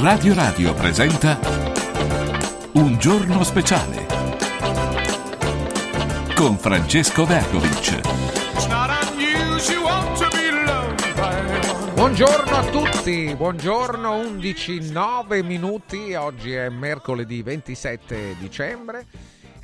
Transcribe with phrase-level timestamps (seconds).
[0.00, 1.40] Radio Radio presenta
[2.74, 4.06] Un giorno speciale
[6.36, 8.00] con Francesco Vergovic.
[11.94, 19.04] Buongiorno a tutti, buongiorno 11, 9 minuti, oggi è mercoledì 27 dicembre,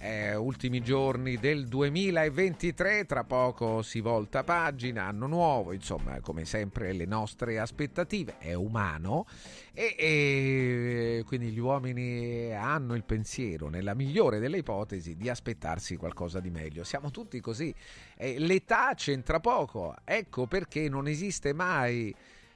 [0.04, 6.92] eh, ultimi giorni del 2023, tra poco si volta pagina, anno nuovo, insomma come sempre
[6.92, 9.24] le nostre aspettative, è umano.
[9.72, 16.38] E, e quindi gli uomini hanno il pensiero, nella migliore delle ipotesi, di aspettarsi qualcosa
[16.38, 17.74] di meglio, siamo tutti così,
[18.18, 22.14] eh, l'età c'entra poco, ecco perché non esiste mai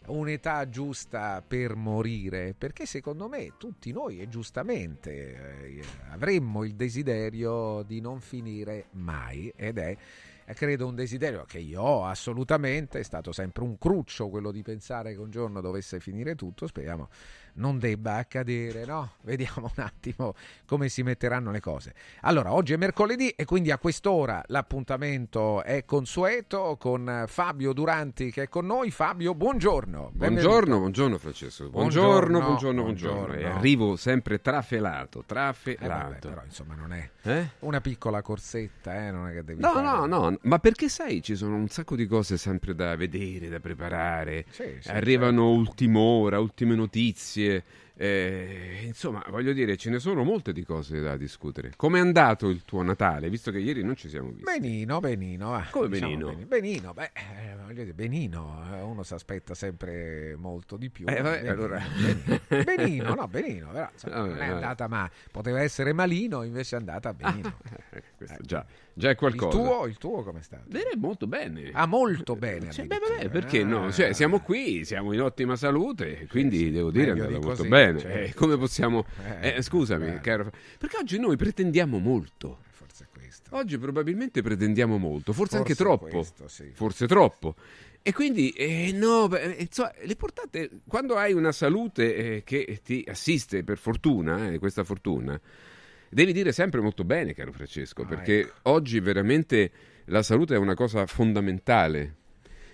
[0.09, 7.83] un'età giusta per morire, perché secondo me tutti noi, e giustamente, eh, avremmo il desiderio
[7.83, 9.97] di non finire mai, ed è
[10.55, 15.13] credo un desiderio che io ho assolutamente, è stato sempre un cruccio quello di pensare
[15.13, 17.11] che un giorno dovesse finire tutto, speriamo
[17.59, 19.13] non debba accadere, no?
[19.23, 20.35] Vediamo un attimo
[20.67, 21.95] come si metteranno le cose.
[22.23, 28.45] Allora, oggi è mercoledì e quindi a quest'ora l'appuntamento è consueto con Fabio Duranti che
[28.45, 28.91] è con noi.
[28.91, 30.11] Fabio, buongiorno.
[30.13, 31.69] Buongiorno, buongiorno Francesco.
[31.69, 33.27] Buongiorno, buongiorno, buongiorno.
[33.27, 33.57] buongiorno.
[33.57, 35.85] Arrivo sempre trafelato, trafelato.
[35.85, 37.51] Eh vabbè, però insomma non è eh?
[37.61, 39.11] una piccola corsetta, eh?
[39.11, 40.07] non è che devi No, fare...
[40.07, 43.61] no, no, ma perché sai, ci sono un sacco di cose sempre da vedere, da
[43.61, 44.45] preparare.
[44.51, 45.69] Sì, sì, Arrivano certo.
[45.71, 47.48] ultima ora, ultime notizie
[48.01, 51.73] eh, insomma, voglio dire, ce ne sono molte di cose da discutere.
[51.75, 54.45] Come è andato il tuo Natale, visto che ieri non ci siamo visti?
[54.45, 55.55] Benino, benino.
[55.55, 56.47] Ah, Come diciamo benino?
[56.47, 61.07] benino, beh, eh, voglio dire, benino, eh, uno si aspetta sempre molto di più.
[61.09, 61.83] Eh, vabbè, benino, allora...
[62.49, 66.77] benino, benino, no, benino, però, insomma, vabbè, non è andata ma poteva essere malino, invece
[66.77, 67.57] è andata benino.
[68.29, 68.67] Ah, già,
[68.99, 69.57] già è qualcosa.
[69.57, 70.65] Il tuo, il tuo come è stato?
[70.67, 71.71] Bene, molto bene.
[71.73, 72.71] Ah, molto bene.
[72.71, 73.91] Cioè, beh, vabbè, perché no?
[73.91, 77.69] Cioè, siamo qui, siamo in ottima salute, quindi sì, devo dire è andato molto così,
[77.69, 77.99] bene.
[78.01, 79.07] Cioè, eh, come possiamo...
[79.41, 80.21] Eh, scusami, eh.
[80.21, 80.51] caro...
[80.77, 82.59] Perché oggi noi pretendiamo molto.
[82.71, 83.57] Forse questo.
[83.57, 86.09] Oggi probabilmente pretendiamo molto, forse, forse anche troppo.
[86.09, 86.71] Questo, sì.
[86.75, 87.55] Forse troppo.
[88.01, 89.29] E quindi, eh, no,
[89.59, 95.39] insomma, l'importante, quando hai una salute eh, che ti assiste per fortuna, eh, questa fortuna,
[96.11, 98.71] devi dire sempre molto bene, caro Francesco, ah, perché ecco.
[98.71, 99.71] oggi veramente
[100.07, 102.15] la salute è una cosa fondamentale.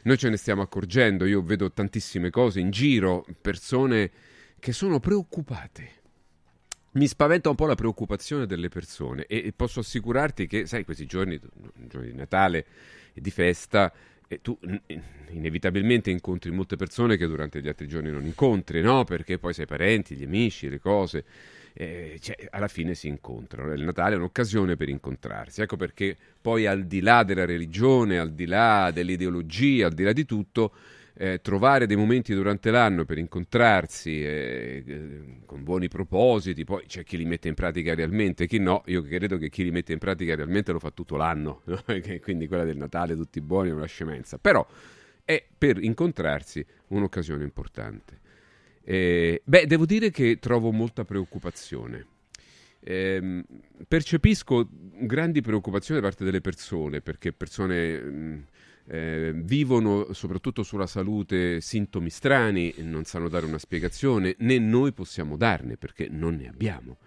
[0.05, 4.11] Noi ce ne stiamo accorgendo, io vedo tantissime cose in giro, persone
[4.59, 6.03] che sono preoccupate.
[6.93, 11.41] Mi spaventa un po' la preoccupazione delle persone e posso assicurarti che, sai, questi giorni,
[11.89, 12.67] giorni di Natale
[13.12, 13.93] e di festa,
[14.28, 14.56] e tu
[15.31, 19.05] inevitabilmente incontri molte persone che durante gli altri giorni non incontri, no?
[19.05, 21.25] Perché poi sei parenti, gli amici, le cose,
[21.77, 23.73] eh, cioè, alla fine si incontrano.
[23.73, 25.61] Il Natale è un'occasione per incontrarsi.
[25.61, 30.12] Ecco perché poi al di là della religione, al di là dell'ideologia, al di là
[30.12, 30.73] di tutto,
[31.17, 37.05] eh, trovare dei momenti durante l'anno per incontrarsi eh, eh, con buoni propositi, poi c'è
[37.05, 39.99] chi li mette in pratica realmente, chi no, io credo che chi li mette in
[39.99, 41.83] pratica realmente lo fa tutto l'anno, no?
[42.21, 44.67] quindi quella del Natale tutti buoni è una scemenza, però
[45.25, 48.23] è per incontrarsi un'occasione importante.
[48.84, 52.06] Eh, beh, devo dire che trovo molta preoccupazione.
[52.81, 53.43] Eh,
[53.89, 58.47] percepisco grandi preoccupazioni da parte delle persone, perché persone mh,
[58.89, 65.39] eh, vivono soprattutto sulla salute sintomi strani, non sanno dare una spiegazione, né noi possiamo
[65.39, 66.99] darne perché non ne abbiamo.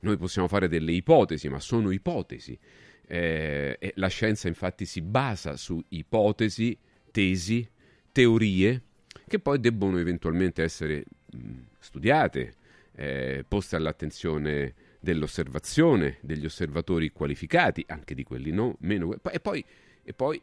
[0.00, 2.58] Noi possiamo fare delle ipotesi, ma sono ipotesi.
[3.06, 6.76] Eh, la scienza infatti si basa su ipotesi,
[7.10, 7.66] tesi,
[8.12, 8.82] teorie
[9.26, 12.54] che poi debbono eventualmente essere mh, studiate,
[12.94, 19.14] eh, poste all'attenzione dell'osservazione, degli osservatori qualificati, anche di quelli no, meno...
[19.30, 19.64] E poi,
[20.02, 20.40] e poi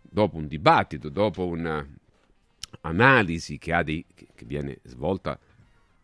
[0.00, 1.46] dopo un dibattito, dopo
[2.82, 5.38] un'analisi che, dei, che viene svolta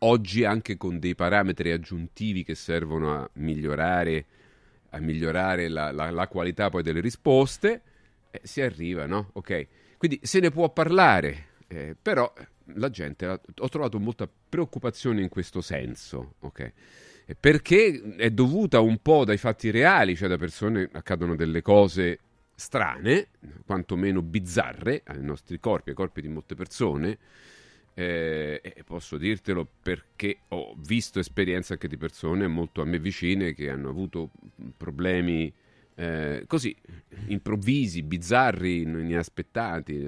[0.00, 4.25] oggi anche con dei parametri aggiuntivi che servono a migliorare,
[4.91, 7.81] a migliorare la, la, la, qualità poi delle risposte,
[8.31, 9.31] eh, si arriva, no?
[9.32, 9.66] Ok.
[9.97, 12.32] Quindi se ne può parlare, eh, però
[12.75, 16.72] la gente, ho trovato molta preoccupazione in questo senso, ok?
[17.39, 22.21] Perché è dovuta un po' dai fatti reali, cioè da persone accadono delle cose
[22.54, 23.28] strane,
[23.65, 27.18] quantomeno bizzarre, ai nostri corpi, ai corpi di molte persone.
[27.98, 33.54] Eh, e posso dirtelo perché ho visto esperienze anche di persone molto a me vicine
[33.54, 34.33] che hanno avuto
[34.77, 35.51] problemi
[35.95, 36.77] eh, così
[37.28, 40.07] improvvisi, bizzarri, inaspettati,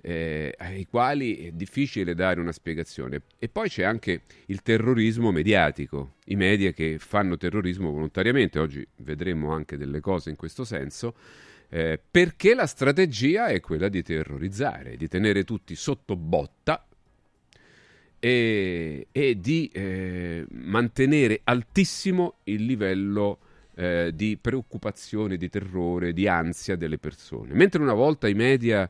[0.00, 3.22] eh, ai quali è difficile dare una spiegazione.
[3.38, 8.58] E poi c'è anche il terrorismo mediatico, i media che fanno terrorismo volontariamente.
[8.58, 11.14] Oggi vedremo anche delle cose in questo senso
[11.70, 16.86] eh, perché la strategia è quella di terrorizzare, di tenere tutti sotto botta
[18.18, 23.38] e, e di eh, mantenere altissimo il livello
[23.74, 27.54] eh, di preoccupazione, di terrore, di ansia delle persone.
[27.54, 28.88] Mentre una volta i media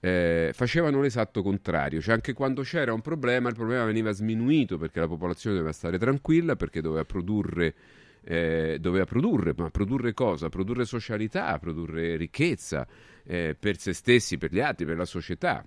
[0.00, 5.00] eh, facevano l'esatto contrario, cioè anche quando c'era un problema il problema veniva sminuito perché
[5.00, 7.74] la popolazione doveva stare tranquilla, perché doveva produrre,
[8.22, 10.48] eh, doveva produrre ma produrre cosa?
[10.48, 12.86] Produrre socialità, produrre ricchezza
[13.24, 15.66] eh, per se stessi, per gli altri, per la società,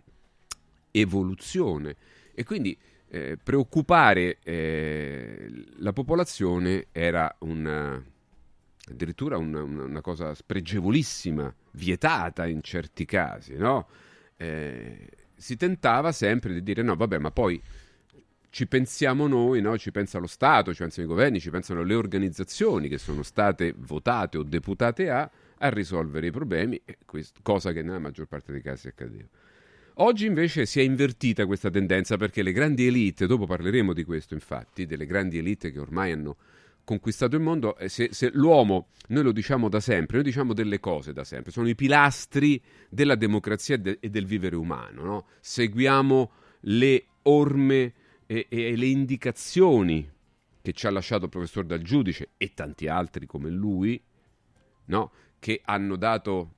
[0.91, 1.95] evoluzione.
[2.33, 2.77] E quindi
[3.09, 8.01] eh, preoccupare eh, la popolazione era una,
[8.89, 13.87] addirittura una, una, cosa spregevolissima, vietata in certi casi, no?
[14.41, 17.61] Eh, si tentava sempre di dire no, vabbè, ma poi
[18.49, 19.77] ci pensiamo noi, no?
[19.77, 23.73] ci pensa lo Stato, ci pensano i governi, ci pensano le organizzazioni che sono state
[23.77, 26.81] votate o deputate a, a risolvere i problemi,
[27.41, 29.27] cosa che nella maggior parte dei casi accadeva.
[29.95, 34.33] Oggi invece si è invertita questa tendenza perché le grandi elite, dopo parleremo di questo
[34.33, 36.37] infatti, delle grandi elite che ormai hanno
[36.89, 40.79] conquistato il mondo, eh, se, se, l'uomo, noi lo diciamo da sempre, noi diciamo delle
[40.79, 42.59] cose da sempre, sono i pilastri
[42.89, 45.27] della democrazia e, de, e del vivere umano, no?
[45.39, 46.31] seguiamo
[46.61, 47.93] le orme
[48.25, 50.11] e, e, le indicazioni
[50.63, 54.01] che ci ha lasciato il professor Dal Giudice e tanti altri come lui,
[54.85, 55.11] no?
[55.37, 56.55] che hanno dato,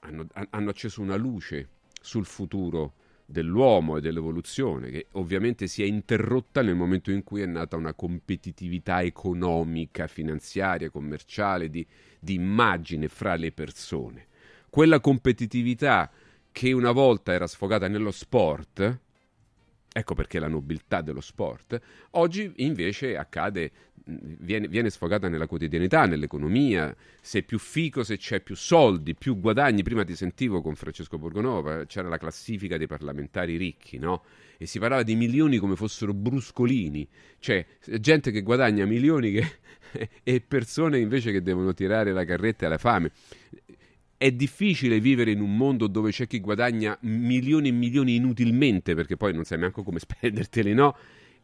[0.00, 1.68] hanno, hanno acceso una luce
[1.98, 2.92] sul futuro
[3.26, 7.92] dell'uomo e dell'evoluzione, che ovviamente si è interrotta nel momento in cui è nata una
[7.92, 11.84] competitività economica, finanziaria, commerciale, di,
[12.20, 14.28] di immagine fra le persone.
[14.70, 16.10] Quella competitività
[16.52, 19.00] che una volta era sfogata nello sport,
[19.96, 23.72] ecco perché la nobiltà dello sport, oggi invece accade
[24.04, 29.82] viene, viene, sfogata nella quotidianità, nell'economia, se più fico, se c'è più soldi, più guadagni.
[29.82, 34.24] Prima ti sentivo con Francesco Borgonova, c'era la classifica dei parlamentari ricchi, no?
[34.58, 37.08] E si parlava di milioni come fossero bruscolini,
[37.38, 37.64] cioè
[37.98, 39.58] gente che guadagna milioni che...
[40.22, 43.12] e persone invece che devono tirare la carretta alla fame.
[44.16, 49.16] È difficile vivere in un mondo dove c'è chi guadagna milioni e milioni inutilmente perché
[49.16, 50.96] poi non sai neanche come spenderteli, no?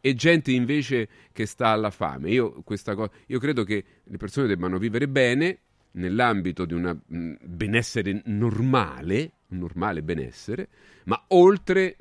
[0.05, 2.29] e gente invece che sta alla fame.
[2.29, 5.59] Io, co- io credo che le persone debbano vivere bene
[5.91, 10.67] nell'ambito di un mm, benessere normale, un normale benessere,
[11.05, 11.95] ma oltre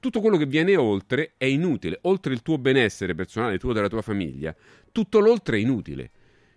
[0.00, 1.98] tutto quello che viene oltre è inutile.
[2.02, 4.56] Oltre il tuo benessere personale, tuo della tua famiglia,
[4.90, 6.10] tutto l'oltre è inutile.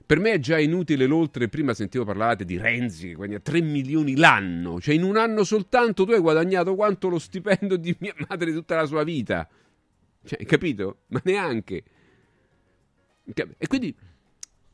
[0.10, 4.16] Per me è già inutile l'oltre, prima sentivo parlare di Renzi che guadagna 3 milioni
[4.16, 8.52] l'anno, cioè in un anno soltanto tu hai guadagnato quanto lo stipendio di mia madre
[8.52, 9.48] tutta la sua vita.
[10.24, 11.02] Cioè, capito?
[11.10, 11.84] Ma neanche.
[13.24, 13.96] E quindi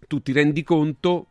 [0.08, 1.28] tu ti rendi conto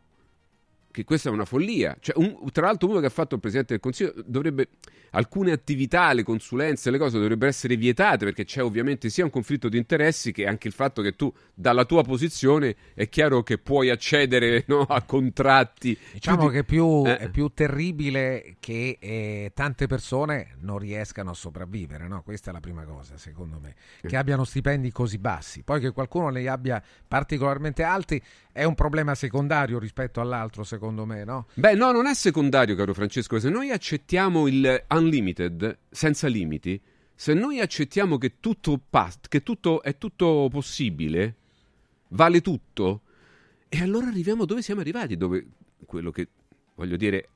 [0.95, 1.97] che questa è una follia.
[1.99, 4.69] Cioè, un, tra l'altro, uno che ha fatto il Presidente del Consiglio dovrebbe.
[5.15, 9.69] Alcune attività, le consulenze, le cose dovrebbero essere vietate perché c'è ovviamente sia un conflitto
[9.69, 13.89] di interessi che anche il fatto che tu, dalla tua posizione, è chiaro che puoi
[13.89, 15.97] accedere no, a contratti.
[16.13, 17.17] Diciamo che più, eh.
[17.17, 22.09] è più terribile che eh, tante persone non riescano a sopravvivere.
[22.09, 22.21] No?
[22.21, 23.75] Questa è la prima cosa, secondo me.
[24.01, 24.07] Eh.
[24.09, 25.63] Che abbiano stipendi così bassi.
[25.63, 28.21] Poi che qualcuno li abbia particolarmente alti
[28.55, 31.47] è un problema secondario rispetto all'altro, secondo me, no?
[31.55, 33.37] Beh, no, non è secondario, caro Francesco.
[33.37, 36.81] Se noi accettiamo il unlimited, senza limiti,
[37.13, 41.35] se noi accettiamo che tutto, past, che tutto è tutto possibile,
[42.09, 43.01] vale tutto,
[43.67, 45.45] e allora arriviamo dove siamo arrivati, dove
[45.85, 46.29] quello che,
[46.75, 47.27] voglio dire,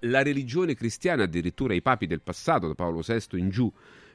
[0.00, 3.72] la religione cristiana, addirittura i papi del passato, da Paolo VI in giù,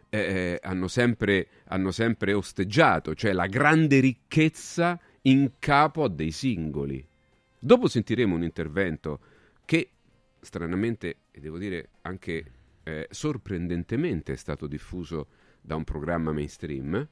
[0.10, 6.32] eh, eh hanno, sempre, hanno sempre osteggiato, cioè la grande ricchezza in capo a dei
[6.32, 7.06] singoli.
[7.60, 9.20] Dopo sentiremo un intervento
[9.66, 9.90] che
[10.42, 12.52] stranamente, e devo dire anche
[12.84, 15.28] eh, sorprendentemente, è stato diffuso
[15.62, 17.08] da un programma mainstream,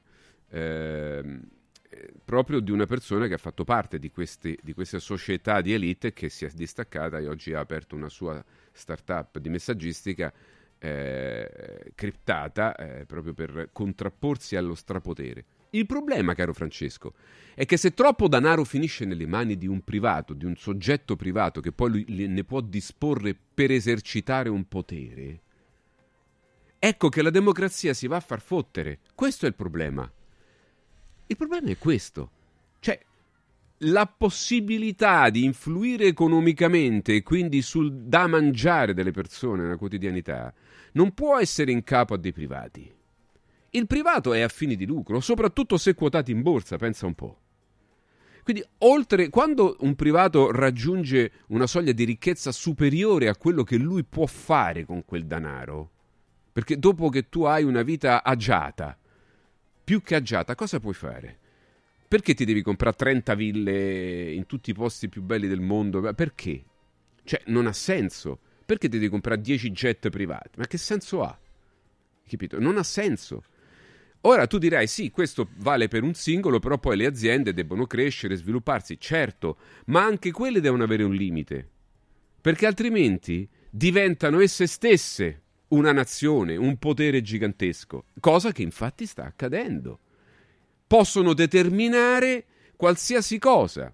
[0.48, 1.48] ehm,
[1.88, 5.72] eh, proprio di una persona che ha fatto parte di, questi, di questa società di
[5.72, 10.32] elite che si è distaccata e oggi ha aperto una sua startup di messaggistica
[10.78, 15.44] eh, criptata eh, proprio per contrapporsi allo strapotere.
[15.70, 17.14] Il problema, caro Francesco,
[17.54, 21.60] è che se troppo denaro finisce nelle mani di un privato, di un soggetto privato
[21.60, 25.40] che poi ne può disporre per esercitare un potere,
[26.78, 28.98] ecco che la democrazia si va a far fottere.
[29.14, 30.10] Questo è il problema.
[31.26, 32.30] Il problema è questo.
[32.80, 32.98] Cioè,
[33.84, 40.52] la possibilità di influire economicamente e quindi sul da mangiare delle persone nella quotidianità
[40.92, 42.98] non può essere in capo a dei privati.
[43.70, 47.40] Il privato è a fini di lucro, soprattutto se quotati in borsa, pensa un po'.
[48.42, 54.02] Quindi, oltre quando un privato raggiunge una soglia di ricchezza superiore a quello che lui
[54.02, 55.90] può fare con quel denaro,
[56.52, 58.98] perché dopo che tu hai una vita agiata,
[59.84, 61.38] più che agiata, cosa puoi fare?
[62.08, 66.12] Perché ti devi comprare 30 ville in tutti i posti più belli del mondo?
[66.12, 66.64] Perché?
[67.22, 68.40] Cioè, non ha senso.
[68.66, 70.58] Perché ti devi comprare 10 jet privati?
[70.58, 71.38] Ma che senso ha?
[72.26, 72.58] Capito?
[72.58, 73.44] Non ha senso.
[74.22, 78.36] Ora tu dirai sì, questo vale per un singolo, però poi le aziende debbono crescere,
[78.36, 81.66] svilupparsi, certo, ma anche quelle devono avere un limite,
[82.40, 89.98] perché altrimenti diventano esse stesse una nazione, un potere gigantesco, cosa che infatti sta accadendo.
[90.86, 92.44] Possono determinare
[92.76, 93.92] qualsiasi cosa.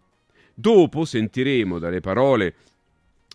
[0.55, 2.55] Dopo sentiremo dalle parole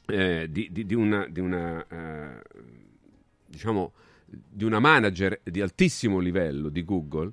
[0.08, 2.42] eh, di, di, di, una, di una eh,
[3.46, 3.92] diciamo,
[4.32, 7.32] di una manager di altissimo livello di Google,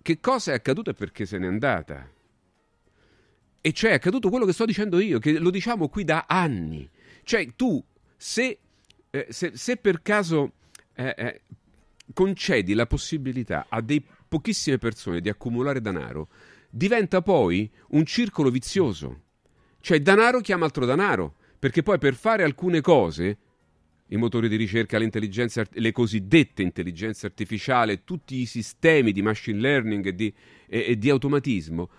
[0.00, 2.10] che cosa è accaduto e perché se n'è andata.
[3.60, 6.88] E cioè è accaduto quello che sto dicendo io, che lo diciamo qui da anni.
[7.22, 7.82] Cioè tu,
[8.16, 8.58] se,
[9.10, 10.52] eh, se, se per caso
[10.94, 11.40] eh, eh,
[12.12, 16.28] concedi la possibilità a dei pochissime persone di accumulare denaro,
[16.68, 19.20] diventa poi un circolo vizioso.
[19.80, 23.38] Cioè danaro chiama altro denaro, perché poi per fare alcune cose
[24.14, 30.14] i motori di ricerca, le cosiddette intelligenze artificiali, tutti i sistemi di machine learning e
[30.14, 30.32] di,
[30.66, 31.90] e, e di automatismo,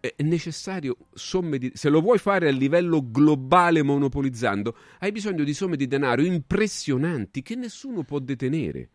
[0.00, 1.70] è necessario somme di...
[1.74, 7.42] Se lo vuoi fare a livello globale monopolizzando, hai bisogno di somme di denaro impressionanti
[7.42, 8.88] che nessuno può detenere.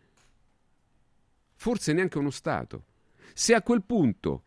[1.55, 2.85] Forse neanche uno Stato.
[3.33, 4.44] Se a quel punto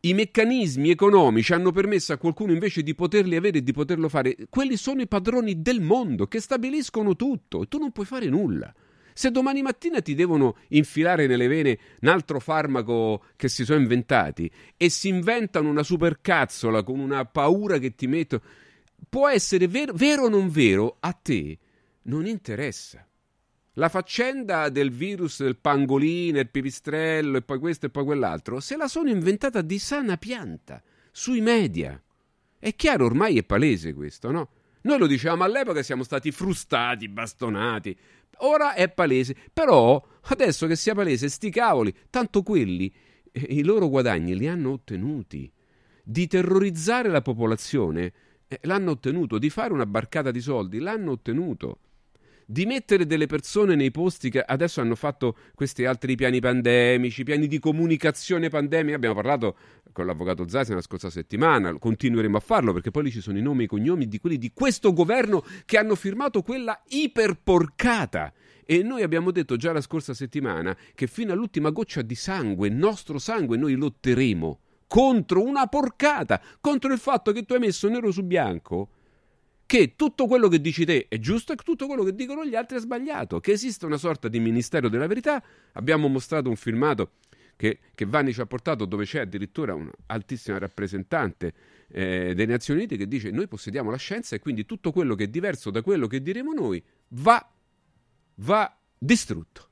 [0.00, 4.36] i meccanismi economici hanno permesso a qualcuno invece di poterli avere e di poterlo fare.
[4.48, 8.72] Quelli sono i padroni del mondo che stabiliscono tutto e tu non puoi fare nulla.
[9.12, 14.48] Se domani mattina ti devono infilare nelle vene un altro farmaco che si sono inventati
[14.76, 18.40] e si inventano una supercazzola con una paura che ti metto,
[19.08, 21.58] può essere vero, vero o non vero, a te
[22.02, 23.07] non interessa.
[23.78, 28.76] La faccenda del virus del pangolino, il pipistrello e poi questo e poi quell'altro, se
[28.76, 30.82] la sono inventata di sana pianta,
[31.12, 32.02] sui media.
[32.58, 34.48] È chiaro, ormai è palese questo, no?
[34.80, 37.96] Noi lo dicevamo all'epoca, siamo stati frustati, bastonati.
[38.38, 39.36] Ora è palese.
[39.52, 42.92] Però, adesso che sia palese, sti cavoli, tanto quelli,
[43.30, 45.48] eh, i loro guadagni li hanno ottenuti.
[46.02, 48.12] Di terrorizzare la popolazione,
[48.48, 49.38] eh, l'hanno ottenuto.
[49.38, 51.78] Di fare una barcata di soldi, l'hanno ottenuto
[52.50, 57.46] di mettere delle persone nei posti che adesso hanno fatto questi altri piani pandemici, piani
[57.46, 58.96] di comunicazione pandemica.
[58.96, 59.54] Abbiamo parlato
[59.92, 63.42] con l'avvocato Zasi la scorsa settimana, continueremo a farlo perché poi lì ci sono i
[63.42, 68.32] nomi e i cognomi di quelli di questo governo che hanno firmato quella iperporcata.
[68.64, 73.18] E noi abbiamo detto già la scorsa settimana che fino all'ultima goccia di sangue, nostro
[73.18, 78.22] sangue, noi lotteremo contro una porcata, contro il fatto che tu hai messo nero su
[78.22, 78.88] bianco
[79.68, 82.78] che tutto quello che dici te è giusto e tutto quello che dicono gli altri
[82.78, 85.44] è sbagliato, che esiste una sorta di ministero della verità.
[85.72, 87.10] Abbiamo mostrato un filmato
[87.54, 91.52] che, che Vanni ci ha portato dove c'è addirittura un'altissima rappresentante
[91.88, 95.24] eh, delle Nazioni Unite che dice noi possediamo la scienza e quindi tutto quello che
[95.24, 97.46] è diverso da quello che diremo noi va,
[98.36, 99.68] va distrutto.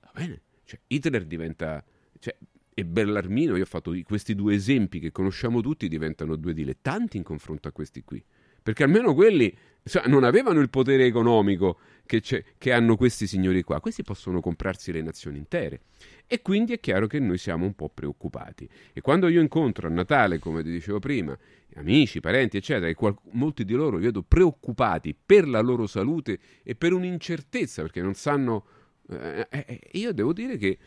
[0.00, 0.42] Va bene?
[0.62, 1.82] Cioè, Hitler diventa...
[2.18, 2.36] Cioè,
[2.76, 7.22] e Bellarmino, io ho fatto questi due esempi che conosciamo tutti, diventano due dilettanti in
[7.22, 8.22] confronto a questi qui
[8.64, 9.54] perché almeno quelli
[9.84, 13.78] cioè, non avevano il potere economico che, che, hanno questi signori qua.
[13.78, 15.82] Questi possono comprarsi le nazioni intere.
[16.26, 18.66] E quindi è chiaro che noi siamo un po' preoccupati.
[18.94, 21.36] E quando io incontro a Natale, come ti dicevo prima,
[21.74, 26.38] amici, parenti, eccetera, e qual- molti di loro li vedo preoccupati per la loro salute
[26.62, 28.64] e per un'incertezza, perché non sanno...
[29.10, 30.78] Eh, eh, eh io devo dire che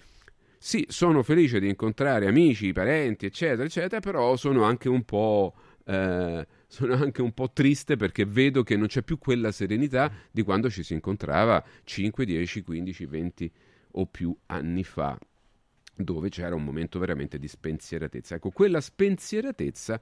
[0.57, 5.53] sì, sono felice di incontrare amici, parenti, eccetera, eccetera, però sono anche un po'...
[5.86, 10.44] Eh, sono anche un po' triste perché vedo che non c'è più quella serenità di
[10.44, 13.52] quando ci si incontrava 5, 10, 15, 20
[13.92, 15.18] o più anni fa,
[15.96, 18.36] dove c'era un momento veramente di spensieratezza.
[18.36, 20.00] Ecco, quella spensieratezza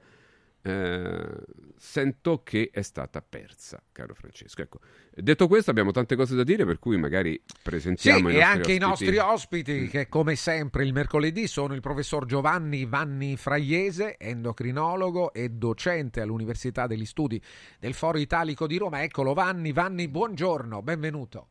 [0.66, 1.28] eh,
[1.76, 4.62] sento che è stata persa, caro Francesco.
[4.62, 4.80] Ecco,
[5.14, 8.60] detto questo, abbiamo tante cose da dire, per cui magari presentiamo sì, i e anche
[8.60, 8.76] ospiti.
[8.76, 9.86] i nostri ospiti, mm.
[9.86, 16.88] che come sempre il mercoledì sono il professor Giovanni Vanni Fraiese, endocrinologo e docente all'Università
[16.88, 17.40] degli Studi
[17.78, 19.04] del Foro Italico di Roma.
[19.04, 19.70] Eccolo, Vanni.
[19.72, 21.48] Vanni, buongiorno, benvenuto.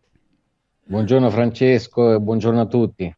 [0.87, 3.15] Buongiorno Francesco e buongiorno a tutti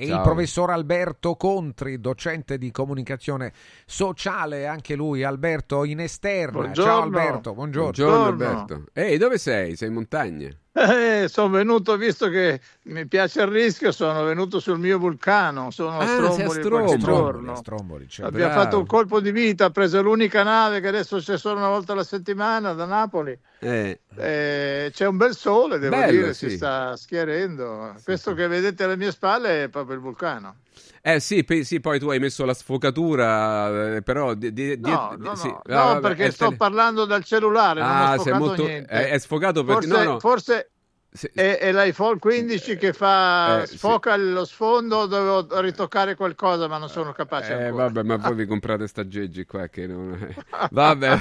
[0.00, 0.16] e Ciao.
[0.16, 3.52] il professor Alberto Contri, docente di comunicazione
[3.84, 6.58] sociale, anche lui Alberto in esterna.
[6.58, 6.90] Buongiorno.
[6.90, 7.90] Ciao Alberto, buongiorno.
[7.90, 8.84] Buongiorno Alberto.
[8.94, 9.76] Ehi, dove sei?
[9.76, 10.48] Sei in montagna?
[10.72, 15.98] Eh, sono venuto, visto che mi piace il rischio, sono venuto sul mio vulcano, sono
[15.98, 17.54] ah, Stromboli, a Stromboli, giorno.
[17.56, 18.62] Stromboli, cioè, Abbiamo bravo.
[18.62, 21.92] fatto un colpo di vita, ha preso l'unica nave che adesso c'è solo una volta
[21.92, 23.98] alla settimana da Napoli Eh.
[24.14, 26.50] Eh, c'è un bel sole, devo Bello, dire, sì.
[26.50, 27.94] si sta schiarendo.
[27.96, 28.36] Sì, Questo sì.
[28.36, 30.54] che vedete alle mie spalle è proprio il vulcano.
[31.02, 34.34] Eh sì, pe- sì, poi tu hai messo la sfocatura, eh, però...
[34.34, 35.48] di- di- No, di- no, sì.
[35.48, 38.62] no, Ah, no, perché è sto tele- parlando dal cellulare, non ho Ah, sfocato molto...
[38.64, 38.90] niente.
[38.92, 39.86] È, è sfocato perché...
[39.86, 40.20] Forse, no, no.
[40.20, 40.70] forse
[41.12, 43.76] se- è, è l'iPhone 15 che fa Eh, sì.
[43.78, 47.84] sfoca lo sfondo, dovevo ritoccare qualcosa, ma non sono capace Eh, ancora.
[47.84, 50.16] vabbè, ma voi vi comprate sta Geggi qua che non...
[50.70, 51.18] Vabbè,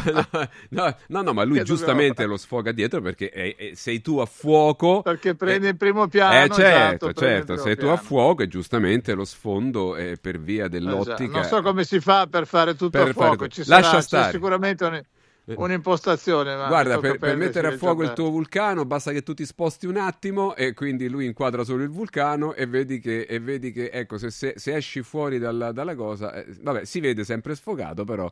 [0.69, 4.01] no, no, no, ma lui Che giustamente dobbiamo lo sfoga dietro perché è- è- sei
[4.01, 5.01] tu a fuoco...
[5.01, 6.33] Perché prende Eh, il primo piano.
[6.33, 7.97] Eh esatto, certo, il certo, sei tu a piano.
[7.97, 10.77] fuoco e giustamente lo sfondo è per via Esatto.
[10.77, 11.31] dell'ottica...
[11.39, 13.49] Non so come si fa per fare tutto Per a fare fuoco, tutto.
[13.49, 14.31] ci Lascia sarà c'è stare.
[14.31, 15.01] sicuramente un-
[15.55, 16.55] un'impostazione.
[16.55, 19.85] Ma Guarda, per, per mettere a fuoco il tuo vulcano basta che tu ti sposti
[19.85, 23.89] un attimo e quindi lui inquadra solo il vulcano e vedi che, e vedi che
[23.89, 28.03] ecco, se, se- se esci fuori dalla, dalla cosa, eh, vabbè, si vede sempre sfogato,
[28.03, 28.31] però,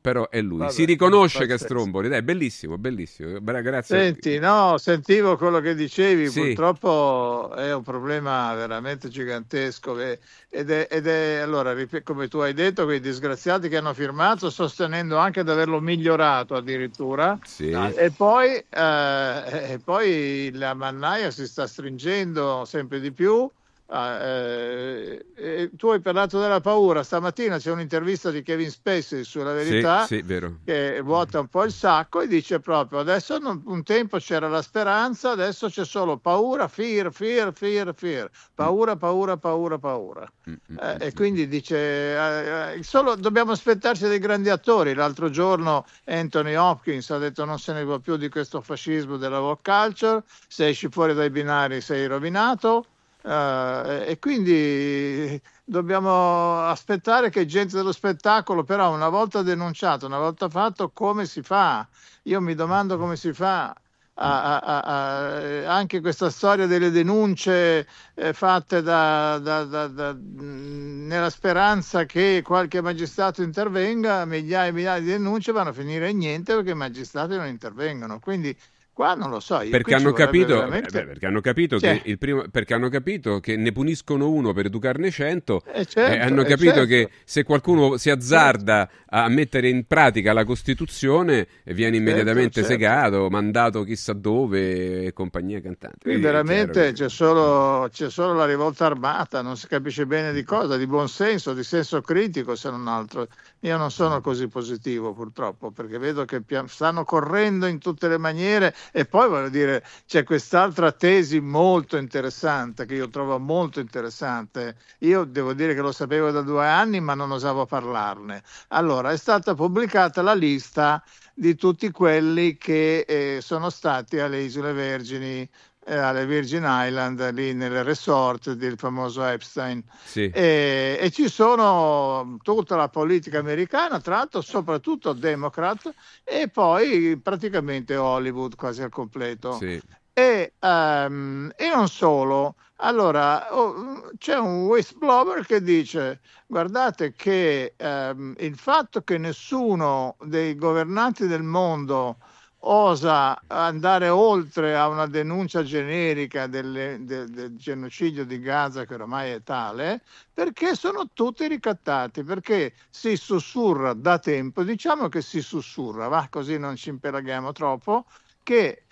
[0.00, 0.58] però è lui.
[0.58, 1.58] Vabbè, si riconosce che è.
[1.58, 3.38] Stromboli, dai, è bellissimo, bellissimo.
[3.40, 3.98] Grazie.
[3.98, 6.40] Senti, no, sentivo quello che dicevi, Sì.
[6.40, 11.74] purtroppo è un problema veramente gigantesco ed è, ed è- allora,
[12.04, 17.38] come tu hai detto, quei disgraziati che hanno firmato sostenendo anche di averlo migliorato addirittura
[17.44, 17.70] Sì.
[17.70, 23.50] e poi, eh, e poi la mannaia si sta stringendo sempre di più.
[23.90, 29.54] Ah, eh, e tu hai parlato della paura, stamattina c'è un'intervista di Kevin Spacey sulla
[29.54, 30.24] verità Sì, sì,
[30.62, 34.60] che vuota un po' il sacco e dice proprio adesso non- un tempo c'era la
[34.60, 40.30] speranza, adesso c'è solo paura, fear, fear, fear, fear, paura, paura, paura, paura.
[40.50, 44.92] Mm, mm, Eh, mm, e quindi dice eh, eh, solo dobbiamo aspettarci dei grandi attori.
[44.92, 49.40] L'altro giorno Anthony Hopkins ha detto non se ne va più di questo fascismo della
[49.40, 52.84] woke culture, se esci fuori dai binari sei rovinato.
[53.20, 60.48] Eh, e quindi dobbiamo aspettare che gente dello spettacolo, però una volta denunciato, una volta
[60.48, 61.86] fatto, come si fa?
[62.24, 63.74] Io mi domando come si fa.
[64.20, 72.04] a- a- a- anche questa storia delle denunce eh, fatte da- da- da- nella speranza
[72.04, 76.70] che qualche magistrato intervenga, migliaia e migliaia di denunce vanno a finire in niente perché
[76.72, 78.18] i magistrati non intervengono.
[78.18, 78.56] Quindi
[78.98, 79.60] qua non lo so.
[79.60, 82.74] Io, Perché hanno, capito, veramente- eh, beh, perché hanno capito Cioè- che il primo, perché
[82.74, 86.72] hanno capito che ne puniscono uno per educarne cento Eh, certo, e hanno eh, capito
[86.84, 86.86] certo.
[86.86, 92.70] che se qualcuno si azzarda a mettere in pratica la Costituzione eh, viene immediatamente certo.
[92.70, 95.98] segato, mandato chissà dove e compagnia cantante.
[96.02, 100.76] Qui veramente c'è solo, c'è solo la rivolta armata, non si capisce bene di cosa,
[100.76, 103.28] di buon senso, di senso critico se non altro.
[103.62, 108.72] Io non sono così positivo purtroppo perché vedo che stanno correndo in tutte le maniere
[108.92, 114.76] e poi voglio dire c'è quest'altra tesi molto interessante che io trovo molto interessante.
[115.00, 118.44] Io devo dire che lo sapevo da due anni ma non osavo parlarne.
[118.68, 121.02] Allora è stata pubblicata la lista
[121.34, 125.48] di tutti quelli che eh, sono stati alle Isole Vergini
[125.96, 129.82] alle Virgin Island, lì nel resort del famoso Epstein.
[130.04, 130.30] Sì.
[130.30, 135.92] E, e ci sono tutta la politica americana, tra l'altro soprattutto Democrat,
[136.24, 139.52] e poi praticamente Hollywood quasi al completo.
[139.54, 139.80] Sì.
[140.12, 142.56] E, ehm, e non solo.
[142.80, 150.54] Allora, oh, c'è un whistleblower che dice: Guardate che ehm, il fatto che nessuno dei
[150.54, 152.18] governanti del mondo
[152.62, 159.30] osa andare oltre a una denuncia generica delle- de- del genocidio di Gaza, che ormai
[159.30, 166.08] è tale, perché sono tutti ricattati, perché si sussurra da tempo, diciamo che si sussurra,
[166.08, 168.06] va così non ci impelaghiamo troppo,
[168.42, 168.84] che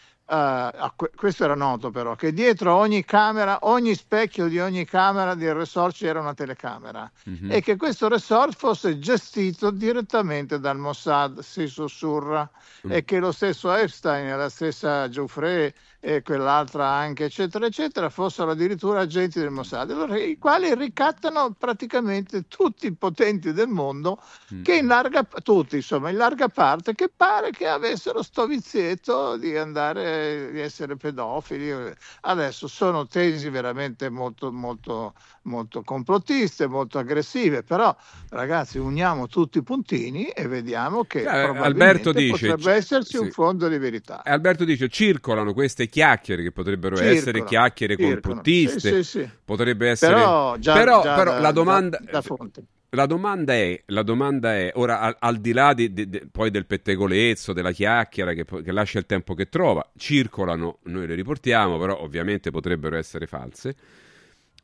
[0.97, 5.55] que- questo era noto però, che dietro ogni camera, ogni specchio di ogni camera del
[5.55, 7.53] resort c'era una telecamera Mhm.
[7.53, 12.49] e che questo resort fosse gestito direttamente dal Mossad, si sussurra,
[12.87, 12.93] Mm.
[12.93, 15.75] e che lo stesso Epstein e la stessa Giuffre
[16.07, 22.47] e quell'altra anche, eccetera, eccetera, fossero addirittura agenti del Mossad, allora, i quali ricattano praticamente
[22.47, 24.21] tutti i potenti del mondo,
[24.55, 24.62] Mm.
[24.62, 29.57] che in larga, tutti, insomma, in larga parte, che pare che avessero sto vizietto di
[29.57, 31.75] andare, di essere pedofili.
[32.21, 37.95] Adesso sono tesi veramente molto, molto, molto complottiste, molto aggressive, però
[38.31, 43.23] ragazzi uniamo tutti i puntini e vediamo che Eh, probabilmente Alberto dice- potrebbe esserci sì.
[43.25, 44.23] un fondo di verità.
[44.23, 49.88] E Alberto dice circolano queste chiacchiere che potrebbero essere Circolano, chiacchiere complottiste, Sì, sì, potrebbe
[49.88, 50.12] essere...
[50.12, 51.98] Però, già, Però- già però da- la domanda...
[52.02, 52.62] da- da fonte.
[52.90, 56.50] La domanda è, la domanda è ora al, al di là di- di- di- poi
[56.50, 61.78] del pettegolezzo, della chiacchiera che, che lascia il tempo che trova, circolano, noi le riportiamo,
[61.78, 63.74] però ovviamente potrebbero essere false.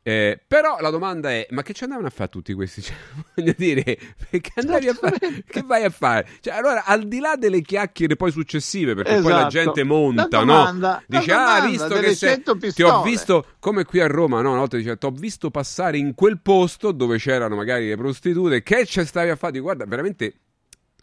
[0.05, 2.81] Eh, però la domanda è: ma che ci andavano a fare tutti questi?
[2.83, 2.95] Cioè,
[3.35, 5.17] voglio dire, che andavi a fare?
[5.47, 6.27] Che vai a fare?
[6.41, 9.29] Cioè, allora, al di là delle chiacchiere poi successive, perché esatto.
[9.29, 11.03] poi la gente monta, la domanda, no?
[11.07, 14.49] Dice: domanda, Ah, visto che sei, ti ho visto come qui a Roma, no?
[14.49, 18.61] Una volta dice: Ti ho visto passare in quel posto dove c'erano magari le prostitute.
[18.61, 19.57] Che ci stavi a fare?
[19.59, 20.33] Guarda, veramente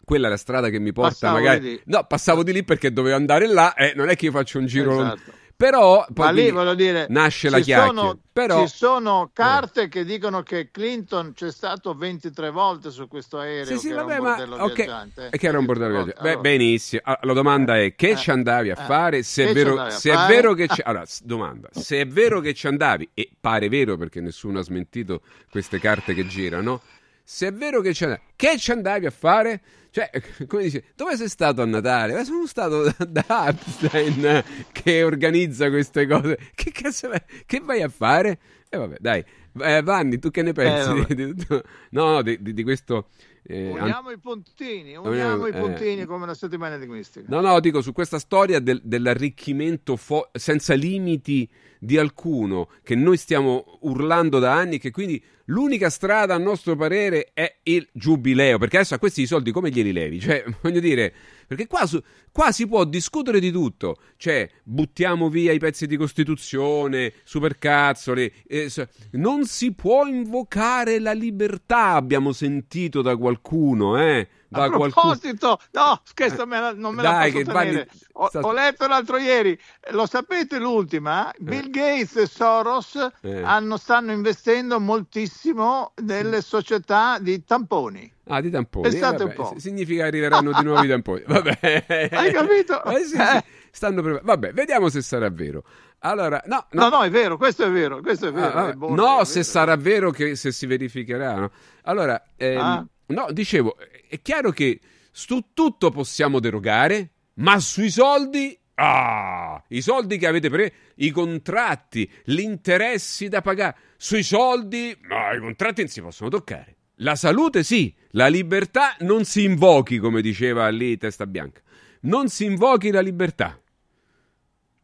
[0.05, 3.15] quella è la strada che mi porta Passavo magari no passavo di lì perché dovevo
[3.15, 5.39] andare là e non è che io faccio un giro Esatto.
[5.55, 10.03] Però poi Ma lì voglio dire, nasce la chiacchiera sono, però ci sono carte che
[10.05, 14.17] dicono che Clinton c'è stato 23 volte su questo aereo sì, sì, che era vabbè,
[14.17, 15.29] un ma bordello ok, viaggiante.
[15.29, 16.21] e che era un bordello Allora, viaggiante.
[16.21, 17.01] Beh, allora, benissimo.
[17.05, 19.23] Allora, la domanda è: che Eh, ci andavi a eh, fare?
[19.23, 20.33] Se è vero, se è fare?
[20.33, 20.81] vero che ci...
[20.85, 25.21] Allora, domanda: se è vero che ci andavi, e pare vero perché nessuno ha smentito
[25.49, 26.81] queste carte che girano.
[27.23, 29.61] Se è vero che ci andavi, che ci andavi a fare?
[29.91, 30.09] Cioè,
[30.47, 32.13] come dice, dove sei stato a Natale?
[32.13, 36.37] Ma sono stato da, da Epstein eh, che organizza queste cose.
[36.55, 38.39] Che cazzo vai- che vai a fare?
[38.69, 39.23] E vabbè, dai.
[39.59, 41.63] Eh, Vanni, tu che ne pensi di, di tutto?
[41.91, 43.09] No, no, di, di- di questo.
[43.43, 45.59] Eh, an- Uniamo i puntini, uniamo Uniamo- i eh.
[45.59, 47.25] puntini come la settimana enigmistica.
[47.27, 51.49] No, no, dico su questa storia del- dell'arricchimento fo- senza limiti
[51.79, 57.31] di alcuno che noi stiamo urlando da anni, che quindi l'unica strada a nostro parere
[57.33, 60.19] è il giubileo, perché adesso a questi soldi come glieli levi?
[60.19, 61.13] Cioè, voglio dire,
[61.51, 65.97] perché qua, su- qua si può discutere di tutto, cioè buttiamo via i pezzi di
[65.97, 68.71] Costituzione, supercazzole, eh,
[69.11, 74.29] non si può invocare la libertà, abbiamo sentito da qualcuno, eh?
[74.53, 74.89] Da A qualcuno.
[75.15, 77.89] proposito, no, scherzo, me la- non me la Dai, posso che Vanni tenere.
[78.13, 81.31] Ho, ho letto l'altro ieri, eh, lo sapete l'ultima?
[81.37, 83.41] Bill Gates e Soros Eh.
[83.43, 88.11] hanno- stanno investendo moltissimo nelle società di tamponi.
[88.27, 88.89] Ah, di tamponi.
[88.89, 89.53] Pensate eh, un po'.
[89.57, 91.23] Significa arriveranno di nuovo i tamponi.
[91.27, 92.09] Vabbè.
[92.11, 92.83] Hai capito?
[92.83, 93.43] Eh, sì, sì, Eh.
[93.71, 95.63] stanno pre- Vabbè, vediamo se sarà vero.
[95.99, 96.89] Allora, no, no.
[96.89, 98.51] No, no, è vero, questo è vero, questo è vero.
[98.53, 99.45] Ah, è buono, no, è se vero.
[99.45, 101.35] sarà vero che se si verificherà.
[101.35, 101.51] no?
[101.83, 102.85] Allora, ehm, Ah.
[103.07, 103.77] no, dicevo,
[104.11, 108.59] è chiaro che su tutto possiamo derogare, ma sui soldi.
[108.75, 115.33] Ah, i soldi che avete preso, i contratti, gli interessi da pagare, sui soldi, no,
[115.33, 116.75] i contratti non si possono toccare.
[116.95, 121.61] La salute sì, la libertà non si invochi, come diceva lì Testa Bianca.
[122.01, 123.61] Non si invochi la libertà.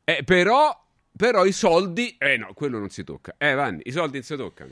[0.05, 0.85] Eh, però,
[1.17, 3.35] però i soldi, eh no, quello non si tocca.
[3.37, 4.71] Eh, Vanni, i soldi non si toccano.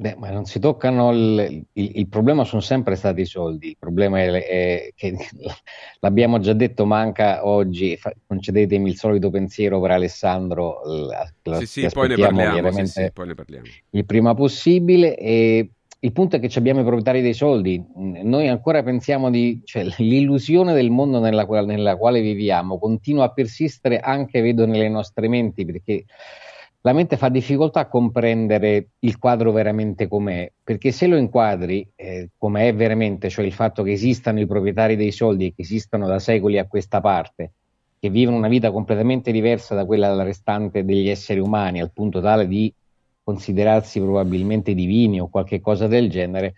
[0.00, 3.70] Beh, ma non si toccano il, il- il problema sono sempre stati i soldi.
[3.70, 5.12] Il problema è, è che
[5.98, 7.96] l'abbiamo già detto, manca oggi.
[7.96, 10.82] fa- concedetemi il solito pensiero per Alessandro.
[10.84, 12.70] la- la- sì, poi ne parliamo.
[12.70, 13.66] Sì, sì, poi ne parliamo.
[13.90, 15.16] il prima possibile.
[15.16, 17.84] E il punto è che ci abbiamo i proprietari dei soldi.
[17.96, 23.98] Noi ancora pensiamo di, cioè, l'illusione del mondo nella, nella quale viviamo continua a persistere
[23.98, 26.04] anche, vedo, nelle nostre menti, perché
[26.82, 32.30] la mente fa difficoltà a comprendere il quadro veramente com'è, perché se lo inquadri eh,
[32.38, 36.06] come è veramente, cioè il fatto che esistano i proprietari dei soldi e che esistano
[36.06, 37.52] da secoli a questa parte,
[37.98, 42.20] che vivono una vita completamente diversa da quella del restante degli esseri umani, al punto
[42.20, 42.72] tale di
[43.24, 46.54] considerarsi probabilmente divini o qualche cosa del genere,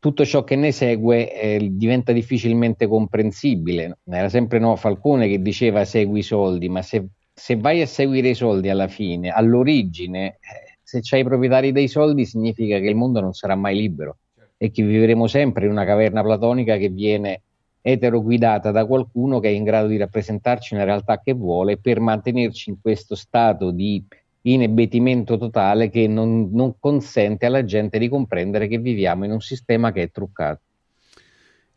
[0.00, 3.98] tutto ciò che ne segue eh, diventa difficilmente comprensibile.
[4.04, 7.06] Era sempre no, Falcone che diceva segui i soldi, ma se,
[7.40, 11.88] se vai a seguire i soldi alla fine, all'origine, eh, se c'hai i proprietari dei
[11.88, 14.18] soldi significa che il mondo non sarà mai libero
[14.58, 17.40] e che vivremo sempre in una caverna platonica che viene
[17.80, 22.68] eteroguidata da qualcuno che è in grado di rappresentarci una realtà che vuole per mantenerci
[22.68, 24.04] in questo stato di
[24.42, 29.92] inebbetimento totale che non, non consente alla gente di comprendere che viviamo in un sistema
[29.92, 30.60] che è truccato.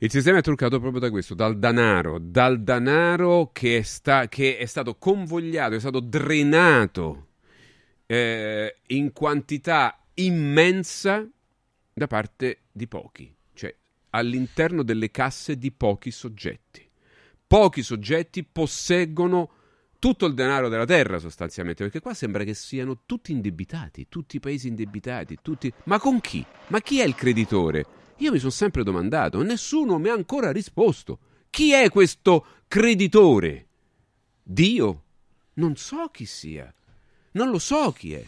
[0.03, 4.57] Il sistema è truccato proprio da questo, dal danaro, dal danaro che è, sta- che
[4.57, 7.27] è stato convogliato, è stato drenato
[8.05, 11.25] eh, in quantità immensa
[11.93, 13.73] da parte di pochi, cioè
[14.09, 16.85] all'interno delle casse di pochi soggetti.
[17.47, 19.51] Pochi soggetti posseggono
[19.99, 24.41] tutto il denaro della terra sostanzialmente, perché qua sembra che siano tutti indebitati, tutti i
[24.41, 25.71] paesi indebitati, tutti...
[25.85, 26.45] Ma con chi?
[26.67, 28.01] Ma chi è il creditore?
[28.17, 31.19] Io mi sono sempre domandato, nessuno mi ha ancora risposto.
[31.49, 33.67] Chi è questo creditore?
[34.41, 35.03] Dio?
[35.55, 36.73] Non so chi sia.
[37.31, 38.23] Non lo so chi è.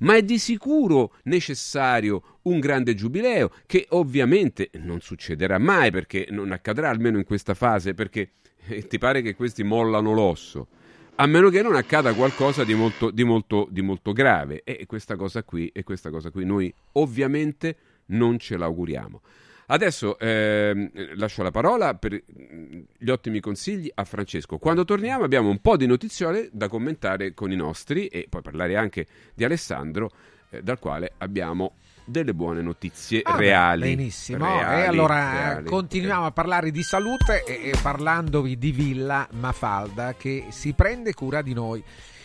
[0.00, 6.52] Ma è di sicuro necessario un grande giubileo, che ovviamente non succederà mai, perché non
[6.52, 8.32] accadrà almeno in questa fase, perché
[8.66, 10.68] eh, ti pare che questi mollano l'osso.
[11.16, 14.62] A meno che non accada qualcosa di molto, di molto, di molto grave.
[14.64, 19.20] E questa cosa qui, e questa cosa qui noi ovviamente non ce l'auguriamo.
[19.66, 24.58] Adesso ehm, lascio la parola per mm, gli ottimi consigli a Francesco.
[24.58, 28.76] Quando torniamo abbiamo un po' di notiziole da commentare con i nostri e poi parlare
[28.76, 30.10] anche di Alessandro,
[30.50, 33.94] eh, dal quale abbiamo delle buone notizie Ah, reali.
[33.96, 34.44] benissimo.
[34.44, 35.68] Reali, e allora reali.
[35.70, 41.40] continuiamo a parlare di salute e, e parlandovi di Villa Mafalda che si prende cura
[41.40, 41.82] di noi.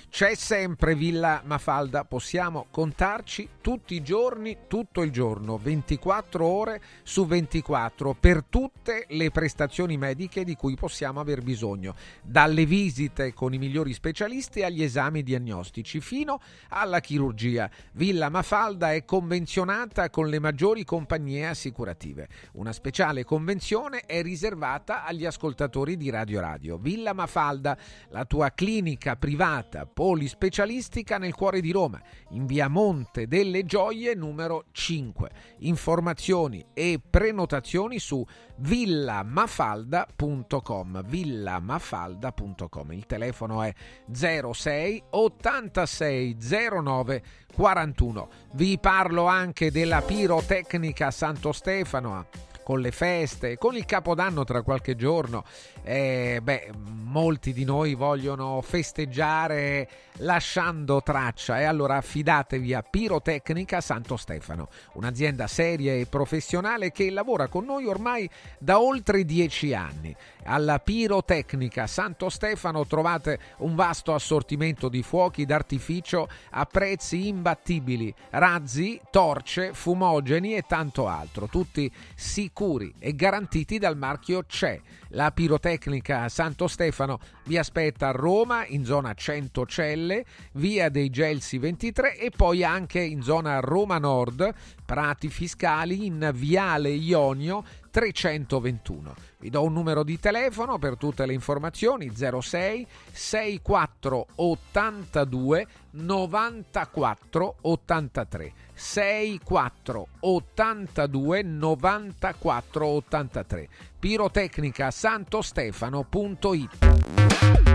[0.10, 7.28] C'è sempre Villa Mafalda, possiamo contarci tutti i giorni, tutto il giorno, 24 ore su
[7.28, 11.93] 24 per tutte le prestazioni mediche di cui possiamo aver bisogno,
[12.24, 17.69] dalle visite con i migliori specialisti agli esami diagnostici fino alla chirurgia.
[17.93, 22.28] Villa Mafalda è convenzionata con le maggiori compagnie assicurative.
[22.54, 26.78] Una speciale convenzione è riservata agli ascoltatori di Radio Radio.
[26.78, 27.78] Villa Mafalda,
[28.10, 34.68] la tua clinica privata polispecialistica nel cuore di Roma, in via Monte delle Gioie numero
[34.72, 35.30] 5.
[35.58, 38.26] Informazioni e prenotazioni su
[38.60, 43.74] villamafalda.com villamafalda.com il telefono è
[44.10, 46.38] 06 86
[46.82, 52.26] 09 41 vi parlo anche della pirotecnica Santo Stefano
[52.69, 55.43] con le feste, con il capodanno tra qualche giorno,
[55.82, 64.17] eh, beh, molti di noi vogliono festeggiare lasciando traccia e allora affidatevi a Pirotecnica Santo
[64.17, 68.29] Stefano, un'azienda seria e professionale che lavora con noi ormai
[68.60, 70.15] da oltre dieci anni.
[70.52, 79.00] Alla Pirotecnica Santo Stefano trovate un vasto assortimento di fuochi d'artificio a prezzi imbattibili, razzi,
[79.12, 84.82] torce, fumogeni e tanto altro, tutti sicuri e garantiti dal marchio CE.
[85.10, 92.18] La Pirotecnica Santo Stefano vi aspetta a Roma in zona Centocelle, via dei Gelsi 23
[92.18, 94.52] e poi anche in zona Roma Nord,
[94.84, 99.29] Prati Fiscali in viale Ionio 321.
[99.41, 108.54] Vi do un numero di telefono per tutte le informazioni 06 64 82 94 83
[108.73, 116.78] 64 82 94 83 pirotecnica santostefano.it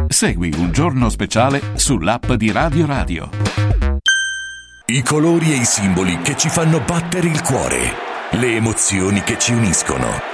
[0.08, 3.30] Segui un giorno speciale sull'app di Radio Radio.
[4.84, 7.78] I colori e i simboli che ci fanno battere il cuore,
[8.32, 10.33] le emozioni che ci uniscono,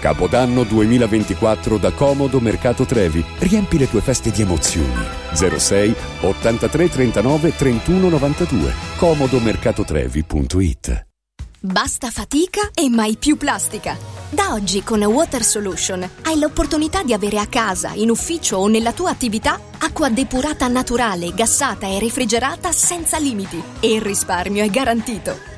[0.00, 3.24] Capodanno 2024 da Comodo Mercato Trevi.
[3.38, 5.04] Riempi le tue feste di emozioni.
[5.32, 8.72] 06 83 39 31 92.
[8.96, 11.06] comodomercatotrevi.it
[11.60, 13.96] Basta fatica e mai più plastica.
[14.30, 18.92] Da oggi con Water Solution hai l'opportunità di avere a casa, in ufficio o nella
[18.92, 25.57] tua attività acqua depurata naturale, gassata e refrigerata senza limiti e il risparmio è garantito.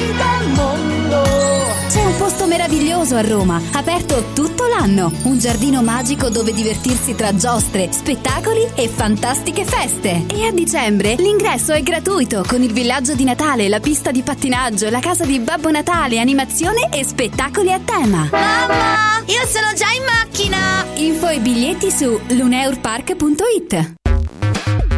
[2.51, 5.09] meraviglioso a Roma, aperto tutto l'anno.
[5.23, 10.25] Un giardino magico dove divertirsi tra giostre, spettacoli e fantastiche feste.
[10.27, 14.89] E a dicembre l'ingresso è gratuito con il villaggio di Natale, la pista di pattinaggio,
[14.89, 18.27] la casa di Babbo Natale, animazione e spettacoli a tema.
[18.29, 20.83] Mamma, io sono già in macchina.
[20.95, 23.93] Info e biglietti su luneurpark.it.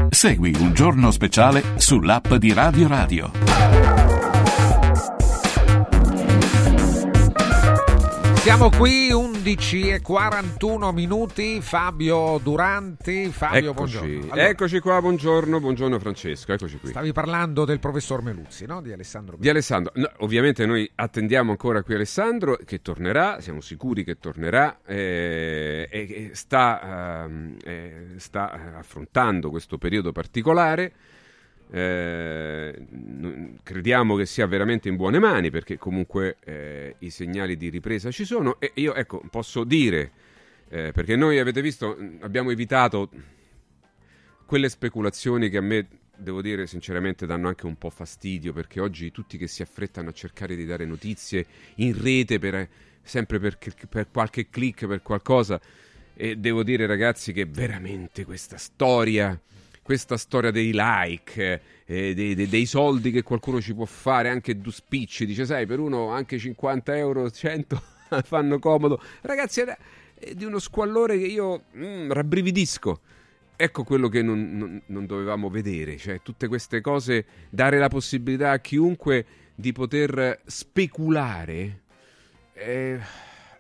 [0.10, 4.33] Segui un giorno speciale sull'app di Radio Radio.
[8.44, 11.62] Siamo qui 11 e 41 minuti.
[11.62, 13.30] Fabio Duranti.
[13.30, 14.34] Fabio, Eccoci, buongiorno.
[14.34, 16.90] Allora, eccoci qua, buongiorno, buongiorno Francesco, eccoci qui.
[16.90, 18.82] stavi parlando del professor Meluzzi, no?
[18.82, 24.04] Di Alessandro Di Alessandro, No, ovviamente noi attendiamo ancora qui Alessandro che tornerà, siamo sicuri
[24.04, 30.92] che tornerà eh, e che sta, ehm, eh, sta affrontando questo periodo particolare.
[31.76, 32.86] Eh,
[33.64, 38.26] crediamo che sia veramente in buone mani perché comunque eh, i segnali di ripresa ci
[38.26, 38.60] sono.
[38.60, 40.12] E io ecco posso dire
[40.70, 43.10] eh, perché noi avete visto abbiamo evitato
[44.46, 49.12] quelle speculazioni che a me devo dire sinceramente danno anche un po' fastidio perché oggi
[49.12, 51.44] tutti che si affrettano a cercare di dare notizie
[51.78, 52.70] in rete per,
[53.02, 53.58] sempre per,
[53.90, 55.60] per qualche click per qualcosa
[56.14, 59.40] e devo dire ragazzi che veramente questa storia
[59.84, 64.58] questa storia dei like, eh, dei, dei- dei soldi che qualcuno ci può fare, anche
[64.60, 67.82] due spicci, dice sai, per uno anche 50 euro, 100
[68.24, 69.02] fanno comodo.
[69.22, 69.78] Ragazzi, è,
[70.16, 73.00] è di uno squallore che io mm, rabbrividisco.
[73.56, 78.52] Ecco quello che non, non- non dovevamo vedere, cioè tutte queste cose, dare la possibilità
[78.52, 81.82] a chiunque di poter speculare.
[82.54, 83.00] eh,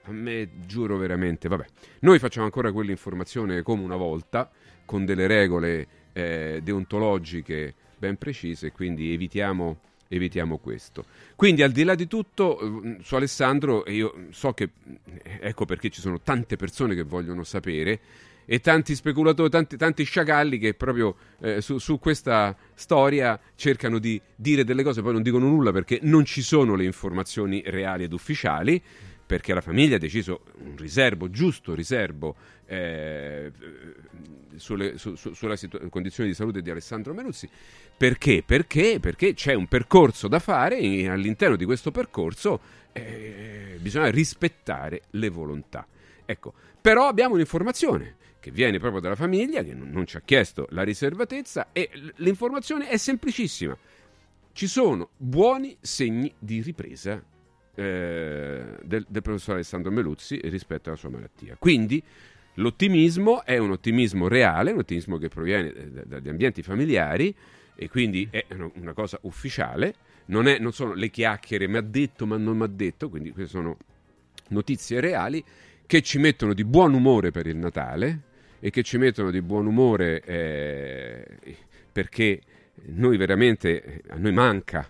[0.05, 1.65] a me giuro veramente, vabbè,
[1.99, 4.49] noi facciamo ancora quell'informazione come una volta,
[4.85, 11.05] con delle regole eh, deontologiche ben precise, quindi evitiamo, evitiamo questo.
[11.35, 14.69] Quindi al di là di tutto, eh, su Alessandro, io so che,
[15.23, 17.99] eh, ecco perché ci sono tante persone che vogliono sapere,
[18.45, 24.19] e tanti speculatori, tanti, tanti sciacalli che proprio eh, su, su questa storia cercano di
[24.35, 28.13] dire delle cose, poi non dicono nulla perché non ci sono le informazioni reali ed
[28.13, 28.81] ufficiali,
[29.25, 33.51] perché la famiglia ha deciso un riservo, giusto riservo, eh,
[34.55, 37.49] sulle, su- su- sulla situ- condizione di salute di Alessandro Menuzzi.
[37.95, 38.43] Perché?
[38.45, 38.99] Perché?
[38.99, 42.59] Perché c'è un percorso da fare e all'interno di questo percorso
[42.91, 45.87] eh, bisogna rispettare le volontà.
[46.25, 50.83] Ecco, però abbiamo un'informazione che viene proprio dalla famiglia, che non, ci ha chiesto la
[50.83, 53.77] riservatezza, e l'informazione è semplicissima.
[54.51, 57.23] ci sono buoni segni di ripresa
[57.75, 61.55] eh, del, del professor Alessandro Meluzzi rispetto alla sua malattia.
[61.57, 62.01] Quindi
[62.55, 67.35] l'ottimismo è un ottimismo reale, un ottimismo che proviene da- dagli ambienti familiari
[67.75, 68.45] e quindi è
[68.75, 69.95] una cosa ufficiale,
[70.25, 73.31] non, è- non sono le chiacchiere, mi ha detto ma non mi ha detto, quindi
[73.31, 73.77] queste sono
[74.49, 75.43] notizie reali
[75.85, 78.21] che ci mettono di buon umore per il Natale
[78.59, 81.25] e che ci mettono di buon umore eh,
[81.91, 82.41] perché
[82.85, 84.89] noi veramente, a noi manca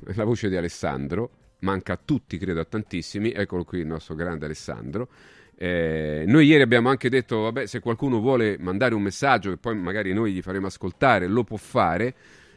[0.00, 4.44] la voce di Alessandro, manca a tutti, credo a tantissimi, eccolo qui il nostro grande
[4.44, 5.08] Alessandro.
[5.60, 9.76] Eh, noi ieri abbiamo anche detto, vabbè, se qualcuno vuole mandare un messaggio che poi
[9.76, 12.14] magari noi gli faremo ascoltare, lo può fare,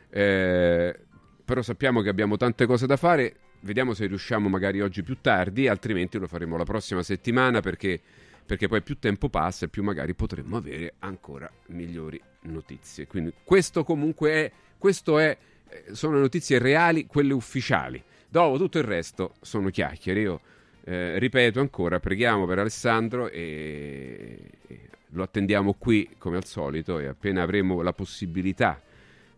[0.10, 0.96] eh,
[1.44, 5.68] però sappiamo che abbiamo tante cose da fare, vediamo se riusciamo magari oggi più tardi,
[5.68, 8.00] altrimenti lo faremo la prossima settimana perché,
[8.46, 13.08] perché poi più tempo passa e più magari potremmo avere ancora migliori notizie.
[13.08, 15.36] Quindi questo comunque è, questo è,
[15.68, 18.04] eh, sono le notizie reali, quelle ufficiali.
[18.32, 20.22] Dopo tutto il resto sono chiacchiere.
[20.22, 20.40] Io
[20.86, 27.08] eh, ripeto ancora, preghiamo per Alessandro e, e lo attendiamo qui come al solito e
[27.08, 28.82] appena avremo la possibilità,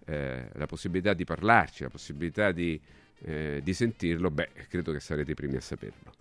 [0.06, 2.80] eh, la possibilità di parlarci, la possibilità di,
[3.24, 6.14] eh, di sentirlo, beh, credo che sarete i primi a saperlo.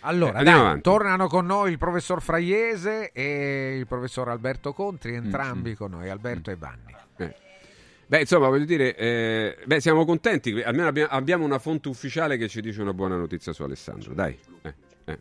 [0.00, 5.74] Allora, Eh, dai, tornano con noi il professor Fraiese e il professor Alberto Contri, entrambi
[5.74, 6.94] con noi, Alberto e Vanni.
[8.08, 8.16] Eh.
[8.16, 12.48] Beh, insomma, voglio dire, eh, beh, siamo contenti, almeno abbia- abbiamo una fonte ufficiale che
[12.48, 14.36] ci dice una buona notizia su Alessandro, dai.
[14.62, 15.18] eh, eh.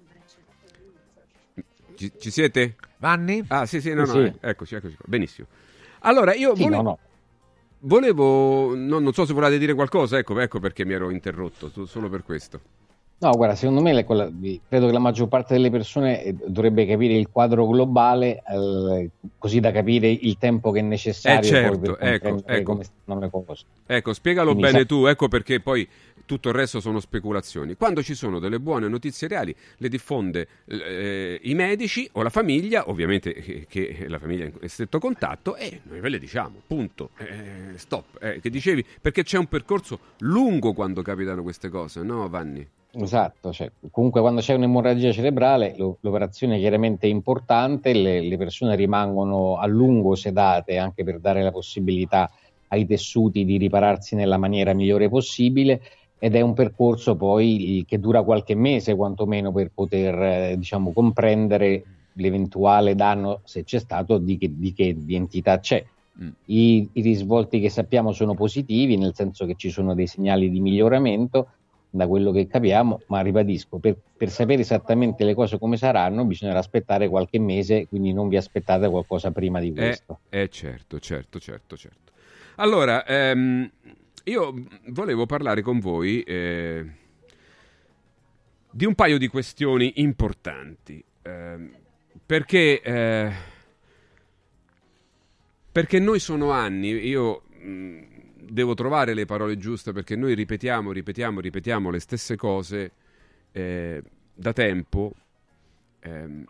[1.96, 2.76] Ci, ci siete?
[3.00, 3.44] Vanni?
[3.50, 4.20] Ah, sì, sì, no, no, sì.
[4.20, 5.06] eh, eccoci, eccoci qua.
[5.06, 5.48] Benissimo.
[6.00, 6.82] Allora, io Sì, volevo...
[6.82, 7.00] no, no.
[7.80, 12.10] Volevo, no, non so se volete dire qualcosa, ecco, ecco perché mi ero interrotto, solo
[12.10, 12.62] per questo.
[13.20, 14.30] No, guarda, secondo me quella-
[14.70, 19.10] credo che la maggior parte delle persone eh, dovrebbe capire il quadro globale, eh,
[19.40, 22.72] così da capire il tempo che è necessario Eh, certo, ecco, ecco.
[22.72, 23.64] come stanno le cose.
[23.88, 25.88] Ecco, spiegalo Quindi bene sa- tu, ecco perché poi
[26.26, 27.74] tutto il resto sono speculazioni.
[27.76, 32.88] Quando ci sono delle buone notizie reali, le diffonde eh, i medici o la famiglia,
[32.88, 37.10] ovviamente che, che la famiglia è in stretto contatto, e noi ve le diciamo, punto,
[37.18, 38.22] Eh, stop.
[38.22, 38.86] Eh, che dicevi?
[39.02, 42.68] Perché c'è un percorso lungo quando capitano queste cose, no Vanni?
[43.00, 48.76] Esatto, cioè, comunque quando c'è un'emorragia cerebrale lo- l'operazione chiaramente è importante, le, le persone
[48.76, 52.30] rimangono a lungo sedate anche per dare la possibilità
[52.70, 55.80] ai tessuti di ripararsi nella maniera migliore possibile
[56.18, 61.84] ed è un percorso poi che dura qualche mese quantomeno per poter eh, diciamo, comprendere
[62.14, 65.86] l'eventuale danno, se c'è stato, di che, di che entità c'è.
[66.46, 70.60] I, I risvolti che sappiamo sono positivi, nel senso che ci sono dei segnali di
[70.60, 71.50] miglioramento
[71.90, 76.60] da quello che capiamo, ma ribadisco, per, per sapere esattamente le cose come saranno bisognerà
[76.60, 80.22] aspettare qualche mese, quindi non vi aspettate qualcosa prima di Eh, questo.
[80.30, 82.12] eh, certo, certo, certo, certo.
[82.56, 83.70] Allora, ehm,
[84.26, 84.54] io
[84.88, 86.86] volevo parlare con voi eh,
[88.70, 91.04] di un paio di questioni importanti.
[91.24, 91.72] ehm,
[92.26, 93.32] perché, eh,
[95.72, 98.04] perché noi sono anni, io mh,
[98.50, 102.92] devo trovare le parole giuste perché noi ripetiamo, ripetiamo, ripetiamo le stesse cose
[103.52, 104.02] eh,
[104.34, 105.14] da tempo
[106.00, 106.46] ehm,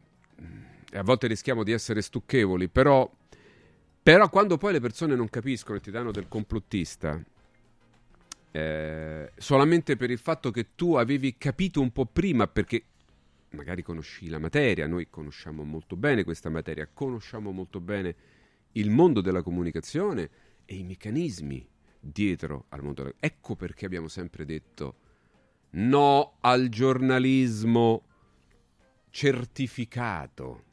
[0.89, 3.09] e a volte rischiamo di essere stucchevoli, però,
[4.01, 7.21] però quando poi le persone non capiscono e ti danno del complottista,
[8.51, 12.83] eh, solamente per il fatto che tu avevi capito un po' prima, perché
[13.51, 18.15] magari conosci la materia, noi conosciamo molto bene questa materia, conosciamo molto bene
[18.73, 20.29] il mondo della comunicazione
[20.65, 21.67] e i meccanismi
[22.11, 23.13] dietro al mondo.
[23.19, 24.95] Ecco perché abbiamo sempre detto
[25.71, 28.03] no al giornalismo
[29.09, 30.63] certificato,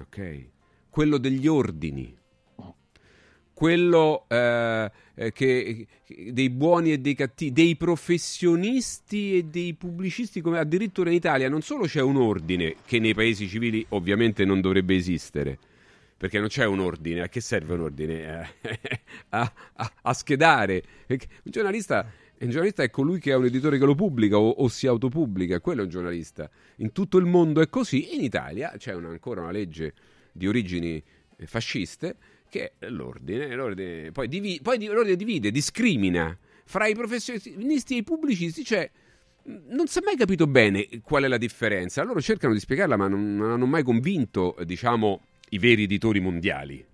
[0.00, 0.48] ok?
[0.88, 2.16] Quello degli ordini,
[3.52, 5.86] quello eh, eh, che-
[6.30, 11.62] dei buoni e dei cattivi, dei professionisti e dei pubblicisti, come addirittura in Italia non
[11.62, 15.58] solo c'è un ordine che nei paesi civili ovviamente non dovrebbe esistere,
[16.16, 18.48] perché non c'è un ordine, a che serve un ordine?
[19.30, 20.82] A, a- a schedare.
[21.08, 24.68] Un giornalista, un giornalista è colui che ha un editore che lo pubblica o, o
[24.68, 26.48] si autopubblica, quello è un giornalista.
[26.76, 29.92] In tutto il mondo è così, in Italia c'è una- ancora una legge
[30.32, 31.02] di origini
[31.36, 32.16] eh, fasciste
[32.48, 37.98] che è l'ordine, l'ordine poi, divi- poi di- l'ordine divide, discrimina fra i professionisti e
[37.98, 38.62] i pubblicisti,
[39.44, 42.02] mh, non si è mai capito bene qual è la differenza.
[42.04, 46.84] Loro cercano di spiegarla, ma non, non hanno mai convinto, diciamo, i veri editori mondiali.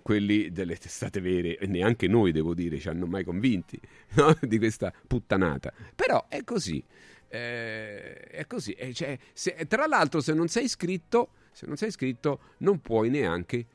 [0.00, 3.78] Quelli delle testate vere, e neanche noi devo dire, ci hanno mai convinti
[4.16, 4.36] no?
[4.40, 5.72] di questa puttanata.
[5.94, 6.82] Però è così.
[7.28, 8.72] eh, è così.
[8.72, 13.10] E cioè, se- tra l'altro, se non sei iscritto, se non sei iscritto, non puoi
[13.10, 13.66] neanche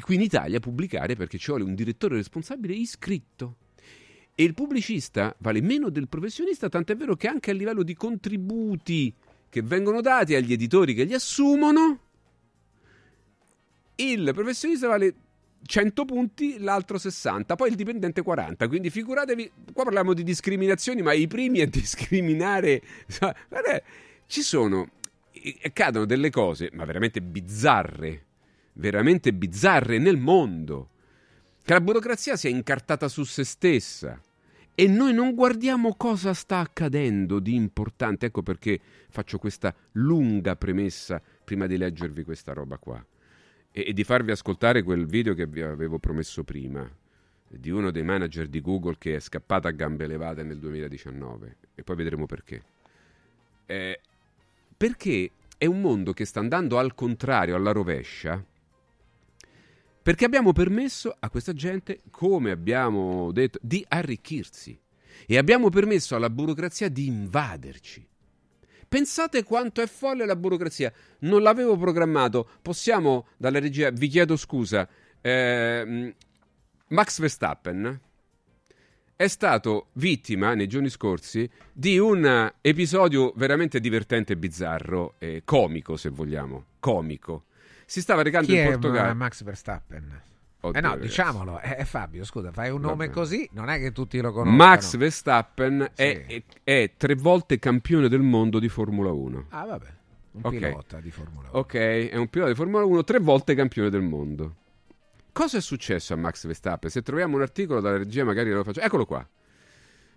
[0.00, 3.56] qui in Italia pubblicare perché ci vuole un direttore responsabile iscritto.
[4.34, 9.12] E il pubblicista vale meno del professionista, tant'è vero che anche a livello di contributi
[9.48, 11.98] che vengono dati agli editori che li assumono,
[14.10, 15.14] il professionista vale
[15.64, 18.68] 100 punti, l'altro 60, poi il dipendente 40.
[18.68, 22.82] Quindi figuratevi, qua parliamo di discriminazioni, ma i primi a discriminare...
[23.48, 23.82] Guarda,
[24.26, 24.90] ci sono,
[25.62, 28.24] accadono delle cose, ma veramente bizzarre,
[28.74, 30.88] veramente bizzarre nel mondo.
[31.64, 34.20] Che la burocrazia sia incartata su se stessa.
[34.74, 38.26] E noi non guardiamo cosa sta accadendo di importante.
[38.26, 38.80] Ecco perché
[39.10, 43.04] faccio questa lunga premessa prima di leggervi questa roba qua
[43.72, 46.88] e, e di farvi ascoltare quel video che vi avevo promesso prima
[47.48, 51.82] di uno dei manager di Google che è scappato a gambe levate nel 2019 e
[51.82, 52.62] poi vedremo perché.
[53.66, 54.00] Eh,
[54.76, 58.42] perché è un mondo che sta andando al contrario, alla rovescia,
[60.02, 64.76] perché abbiamo permesso a questa gente, come abbiamo detto, di arricchirsi
[65.26, 68.08] e abbiamo permesso alla burocrazia di invaderci.
[68.92, 70.92] Pensate quanto è folle la burocrazia.
[71.20, 72.46] Non l'avevo programmato.
[72.60, 74.86] Possiamo, dalla regia, vi chiedo scusa.
[75.18, 76.14] Eh,
[76.88, 78.00] Max Verstappen
[79.16, 85.96] è stato vittima nei giorni scorsi di un episodio veramente divertente e bizzarro, e comico
[85.96, 87.44] se vogliamo, comico.
[87.86, 89.14] Si stava recando Chi in è Portogallo.
[89.14, 90.22] Max Verstappen?
[90.64, 91.06] Oddio, eh no, ragazzi.
[91.08, 94.56] diciamolo, eh, eh, Fabio, scusa, fai un nome così, non è che tutti lo conoscono.
[94.56, 99.46] Max Verstappen è, è- è tre volte campione del mondo di Formula 1.
[99.50, 99.86] Ah, vabbè,
[100.32, 100.50] un Ok.
[100.56, 101.58] pilota di Formula 1.
[101.58, 104.54] Ok, è un pilota di Formula 1, tre volte campione del mondo.
[105.32, 106.90] Cosa è successo a Max Verstappen?
[106.90, 108.80] Se troviamo un articolo dalla regia, magari lo faccio.
[108.80, 109.26] Eccolo qua.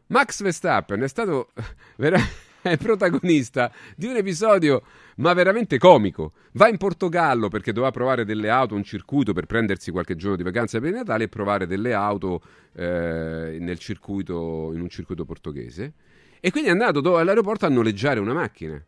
[0.08, 1.50] Max Verstappen è stato
[1.98, 2.20] vera-
[2.72, 4.82] è protagonista di un episodio,
[5.18, 6.34] ma veramente comico.
[6.54, 10.44] Va in Portogallo perché doveva provare delle auto, un circuito per prendersi qualche giorno di
[10.44, 12.42] vacanza per Natale e provare delle auto
[12.74, 15.94] eh, circuito, in un circuito portoghese.
[16.40, 18.84] E quindi è andato all'aeroporto a noleggiare una macchina.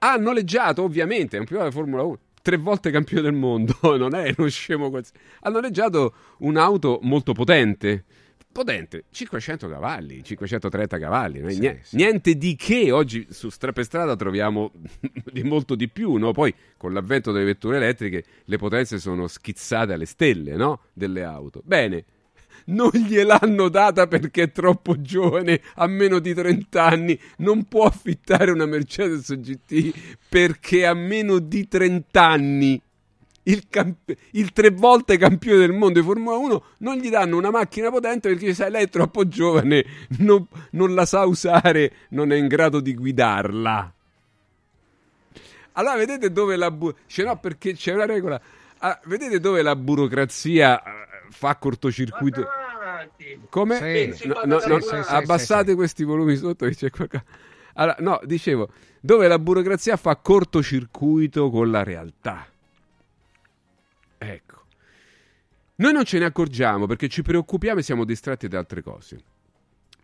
[0.00, 4.14] Ha noleggiato, ovviamente, è un pilota di Formula 1, tre volte campione del mondo, non
[4.14, 5.20] è uno scemo qualsiasi.
[5.40, 8.04] Ha noleggiato un'auto molto potente.
[8.50, 11.52] Potente, 500 cavalli, 530 cavalli?
[11.52, 11.96] Sì, Nie- sì.
[11.96, 12.90] niente di che.
[12.90, 14.72] Oggi su stra- per strada troviamo
[15.30, 16.32] di molto di più, no?
[16.32, 20.80] Poi con l'avvento delle vetture elettriche le potenze sono schizzate alle stelle, no?
[20.92, 21.62] Delle auto.
[21.64, 22.04] Bene,
[22.66, 28.50] non gliel'hanno data perché è troppo giovane, ha meno di 30 anni, non può affittare
[28.50, 32.82] una Mercedes GT perché ha meno di 30 anni.
[33.48, 37.50] Il, camp- il tre volte campione del mondo di Formula 1 non gli danno una
[37.50, 39.84] macchina potente perché sai, lei è troppo giovane,
[40.18, 43.92] non, non la sa usare, non è in grado di guidarla.
[45.72, 48.40] Allora vedete dove la bu- dice no perché c'è una regola.
[48.78, 50.90] Ah, vedete dove la burocrazia eh,
[51.30, 52.46] fa cortocircuito?
[53.48, 54.14] Come?
[54.14, 54.26] Sì.
[54.26, 57.24] No, no, no, sì, sì, abbassate questi volumi sotto che c'è qualcosa.
[57.74, 58.68] Allora, no, dicevo,
[59.00, 62.46] dove la burocrazia fa cortocircuito con la realtà.
[65.80, 69.18] Noi non ce ne accorgiamo perché ci preoccupiamo e siamo distratti da altre cose.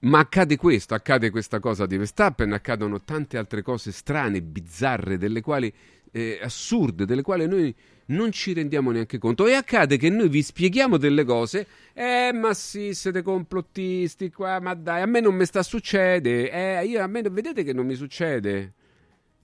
[0.03, 5.41] Ma accade questo, accade questa cosa di Verstappen, accadono tante altre cose strane, bizzarre, delle
[5.41, 5.73] quali
[6.13, 7.75] eh, assurde, delle quali noi
[8.07, 9.49] non ci rendiamo neanche conto.
[9.49, 14.75] E accade che noi vi spieghiamo delle cose, eh, ma sì, siete complottisti qua, ma
[14.75, 17.97] dai, a me non mi sta succede, eh, io, a me, vedete che non mi
[17.97, 18.73] succede,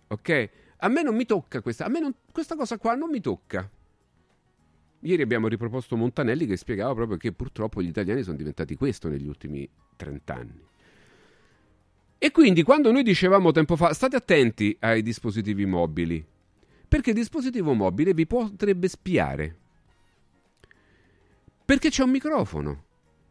[0.06, 0.50] ok?
[0.76, 3.68] A me non mi tocca questa, a me non- questa cosa qua non mi tocca.
[5.00, 9.26] Ieri abbiamo riproposto Montanelli che spiegava proprio che purtroppo gli italiani sono diventati questo negli
[9.26, 10.68] ultimi 30 anni.
[12.18, 16.22] E quindi quando noi dicevamo tempo fa state attenti ai dispositivi mobili,
[16.86, 19.56] perché il dispositivo mobile vi potrebbe spiare.
[21.64, 22.84] Perché c'è un microfono.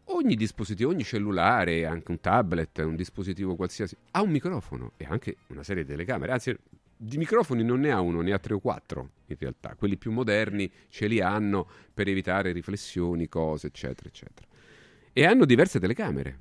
[0.06, 5.36] Ogni dispositivo, ogni cellulare, anche un tablet, un dispositivo qualsiasi, ha un microfono e anche
[5.48, 6.32] una serie di telecamere.
[6.32, 6.58] Anzi,
[7.02, 9.76] di microfoni non ne ha uno, ne ha tre o quattro in realtà.
[9.76, 14.46] Quelli più moderni ce li hanno per evitare riflessioni, cose, eccetera, eccetera.
[15.14, 16.40] E hanno diverse telecamere.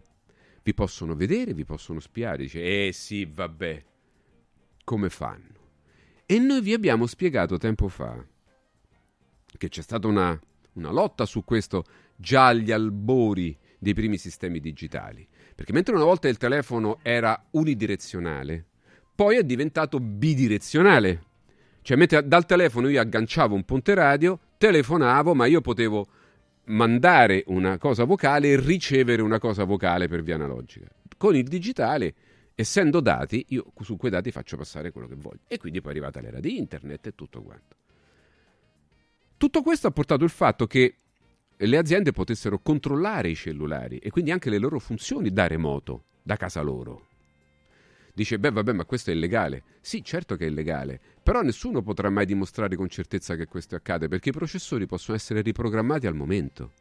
[0.64, 2.38] Vi possono vedere, vi possono spiare.
[2.38, 3.84] Dice, eh sì, vabbè.
[4.82, 5.54] Come fanno?
[6.26, 8.26] E noi vi abbiamo spiegato tempo fa
[9.56, 10.38] che c'è stata una,
[10.72, 11.84] una lotta su questo
[12.16, 15.26] già agli albori dei primi sistemi digitali.
[15.54, 18.66] Perché mentre una volta il telefono era unidirezionale,
[19.18, 21.24] poi è diventato bidirezionale.
[21.82, 26.06] Cioè, mentre dal telefono io agganciavo un ponte radio, telefonavo, ma io potevo
[26.66, 30.86] mandare una cosa vocale e ricevere una cosa vocale per via analogica.
[31.16, 32.14] Con il digitale,
[32.54, 35.40] essendo dati, io su quei dati faccio passare quello che voglio.
[35.48, 37.74] E quindi poi è arrivata l'era di internet e tutto quanto.
[39.36, 40.94] Tutto questo ha portato il fatto che
[41.56, 46.36] le aziende potessero controllare i cellulari e quindi anche le loro funzioni da remoto, da
[46.36, 47.07] casa loro.
[48.18, 49.62] Dice, beh vabbè, ma questo è illegale.
[49.80, 54.08] Sì, certo che è illegale, però nessuno potrà mai dimostrare con certezza che questo accade,
[54.08, 56.72] perché i processori possono essere riprogrammati al momento.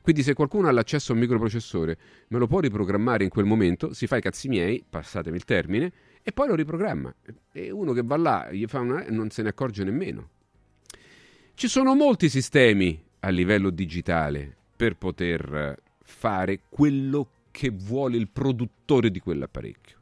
[0.00, 3.94] Quindi se qualcuno ha l'accesso a un microprocessore, me lo può riprogrammare in quel momento,
[3.94, 7.14] si fa i cazzi miei, passatemi il termine, e poi lo riprogramma.
[7.52, 9.04] E uno che va là, una...
[9.08, 10.30] non se ne accorge nemmeno.
[11.54, 19.12] Ci sono molti sistemi a livello digitale per poter fare quello che vuole il produttore
[19.12, 20.00] di quell'apparecchio.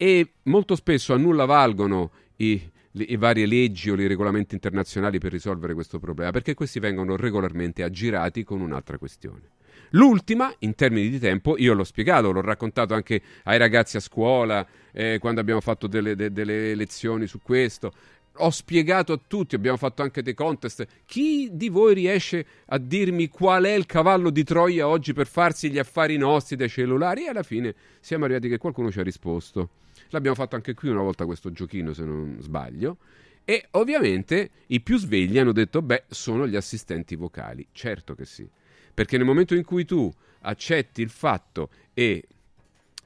[0.00, 5.18] E molto spesso a nulla valgono i, le, le varie leggi o i regolamenti internazionali
[5.18, 9.50] per risolvere questo problema, perché questi vengono regolarmente aggirati con un'altra questione.
[9.90, 14.64] L'ultima, in termini di tempo, io l'ho spiegato, l'ho raccontato anche ai ragazzi a scuola,
[14.92, 17.92] eh, quando abbiamo fatto delle, de, delle lezioni su questo.
[18.40, 20.86] Ho spiegato a tutti, abbiamo fatto anche dei contest.
[21.06, 25.70] Chi di voi riesce a dirmi qual è il cavallo di Troia oggi per farsi
[25.70, 27.24] gli affari nostri dai cellulari?
[27.24, 29.70] E alla fine siamo arrivati che qualcuno ci ha risposto.
[30.10, 32.98] L'abbiamo fatto anche qui una volta questo giochino, se non sbaglio.
[33.44, 37.66] E ovviamente i più svegli hanno detto: beh, sono gli assistenti vocali.
[37.72, 38.48] Certo che sì.
[38.92, 42.24] Perché nel momento in cui tu accetti il fatto e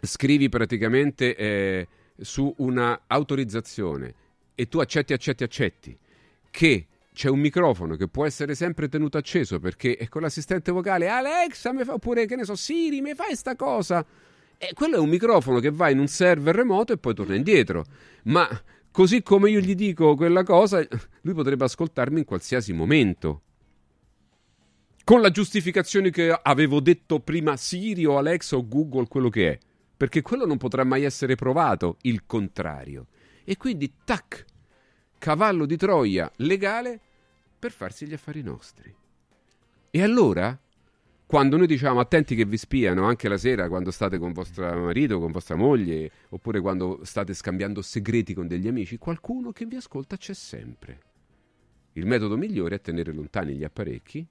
[0.00, 1.88] scrivi praticamente eh,
[2.20, 4.14] su una autorizzazione
[4.54, 5.98] e tu accetti, accetti, accetti
[6.50, 11.08] che c'è un microfono che può essere sempre tenuto acceso perché è con l'assistente vocale
[11.08, 14.04] Alexa, mi fa, oppure che ne so, Siri, mi fai sta cosa.
[14.64, 17.84] E quello è un microfono che va in un server remoto e poi torna indietro.
[18.26, 18.48] Ma
[18.92, 20.86] così come io gli dico quella cosa,
[21.22, 23.42] lui potrebbe ascoltarmi in qualsiasi momento.
[25.02, 29.58] Con la giustificazione che avevo detto prima Siri o Alexa o Google, quello che è.
[29.96, 33.08] Perché quello non potrà mai essere provato, il contrario.
[33.42, 34.44] E quindi, tac,
[35.18, 37.00] cavallo di Troia legale
[37.58, 38.94] per farsi gli affari nostri.
[39.90, 40.56] E allora,
[41.32, 45.18] quando noi diciamo attenti che vi spiano anche la sera quando state con vostro marito,
[45.18, 50.18] con vostra moglie, oppure quando state scambiando segreti con degli amici, qualcuno che vi ascolta
[50.18, 51.00] c'è sempre.
[51.92, 54.26] Il metodo migliore è tenere lontani gli apparecchi,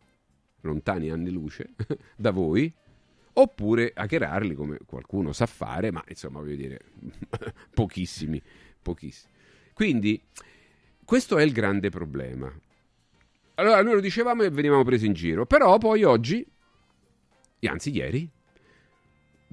[0.62, 1.74] lontani anni luce,
[2.16, 2.72] da voi,
[3.34, 6.82] oppure hackerarli come qualcuno sa fare, ma insomma voglio dire,
[7.74, 8.40] pochissimi,
[8.80, 9.34] pochissimi.
[9.74, 10.22] Quindi
[11.04, 12.54] questo è il grande problema.
[13.56, 16.46] Allora noi lo dicevamo e venivamo presi in giro, però poi oggi,
[17.68, 18.30] anzi ieri,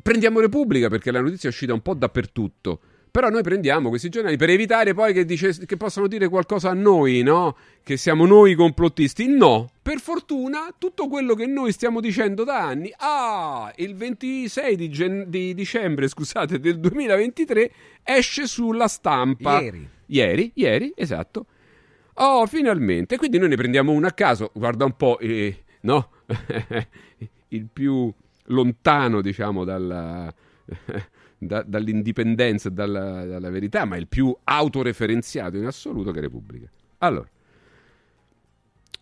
[0.02, 2.80] prendiamo Repubblica perché la notizia è uscita un po' dappertutto.
[3.10, 6.74] Però noi prendiamo questi giornali per evitare poi che, dice, che possano dire qualcosa a
[6.74, 7.56] noi, no?
[7.82, 9.26] Che siamo noi i complottisti.
[9.26, 14.90] No, per fortuna tutto quello che noi stiamo dicendo da anni, ah, il 26 di,
[14.90, 17.70] gen- di dicembre, scusate, del 2023
[18.02, 19.60] esce sulla stampa.
[19.60, 19.88] Ieri.
[20.06, 21.46] Ieri, ieri, esatto.
[22.14, 23.16] Oh, finalmente.
[23.16, 26.10] Quindi noi ne prendiamo uno a caso, guarda un po', eh, no?
[27.48, 28.12] il più
[28.44, 30.32] lontano, diciamo, dalla
[31.38, 36.68] da, dall'indipendenza e dalla, dalla, verità, ma il più autoreferenziato in assoluto che Repubblica.
[36.98, 37.28] Allora,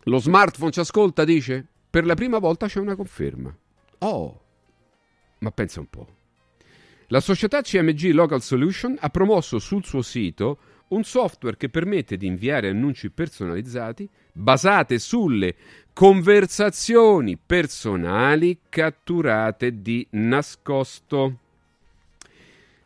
[0.05, 1.67] lo smartphone ci ascolta, dice?
[1.89, 3.57] Per la prima volta c'è una conferma.
[3.99, 4.41] Oh,
[5.39, 6.15] ma pensa un po'.
[7.09, 12.27] La società CMG Local Solution ha promosso sul suo sito un software che permette di
[12.27, 15.55] inviare annunci personalizzati basate sulle
[15.95, 21.39] conversazioni personali catturate di nascosto.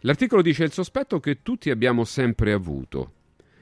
[0.01, 3.13] L'articolo dice il sospetto che tutti abbiamo sempre avuto.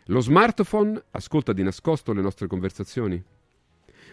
[0.07, 3.22] Lo smartphone ascolta di nascosto le nostre conversazioni?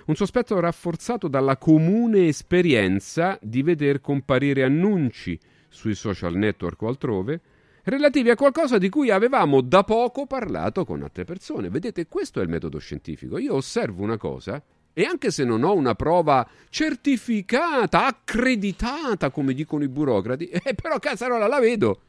[0.05, 7.41] Un sospetto rafforzato dalla comune esperienza di veder comparire annunci sui social network o altrove
[7.85, 11.69] relativi a qualcosa di cui avevamo da poco parlato con altre persone.
[11.69, 13.37] Vedete, questo è il metodo scientifico.
[13.37, 14.61] Io osservo una cosa
[14.93, 20.99] e anche se non ho una prova certificata, accreditata, come dicono i burocrati, eh, però
[20.99, 22.01] Casarola la vedo.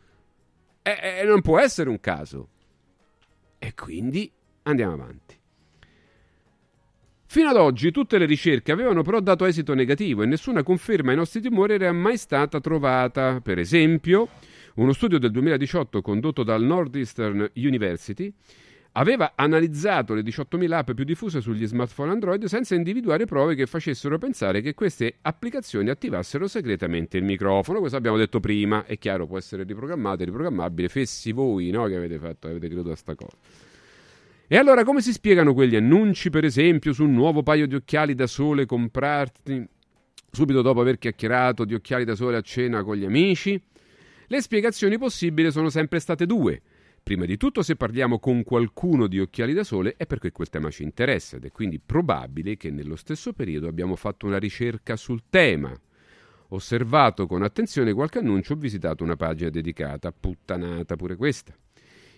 [0.83, 2.49] E, e non può essere un caso.
[3.59, 4.31] E quindi
[4.63, 5.35] andiamo avanti.
[7.29, 11.17] Fino ad oggi tutte le ricerche avevano però dato esito negativo e nessuna conferma ai
[11.17, 13.41] nostri timori era mai stata trovata.
[13.41, 14.29] Per esempio,
[14.77, 18.33] uno studio del 2018 condotto dal Northeastern University
[18.93, 24.19] aveva analizzato le 18.000 app più diffuse sugli smartphone Android senza individuare prove che facessero
[24.19, 27.81] pensare che queste applicazioni attivassero segretamente il microfono.
[27.81, 30.89] Questo abbiamo detto prima, è chiaro, può essere riprogrammato e riprogrammabile.
[30.89, 33.37] Fessi voi, no, che avete fatto, avete creduto a sta cosa.
[34.47, 38.15] E allora come si spiegano quegli annunci, per esempio, su un nuovo paio di occhiali
[38.15, 39.69] da sole comprati
[40.31, 43.61] subito dopo aver chiacchierato di occhiali da sole a cena con gli amici?
[44.29, 46.61] Le spiegazioni possibili sono sempre state due.
[47.01, 50.69] Prima di tutto, se parliamo con qualcuno di occhiali da sole è perché quel tema
[50.71, 55.23] ci interessa ed è quindi probabile che nello stesso periodo abbiamo fatto una ricerca sul
[55.31, 55.73] tema,
[56.49, 61.57] osservato con attenzione qualche annuncio o visitato una pagina dedicata, puttanata pure questa.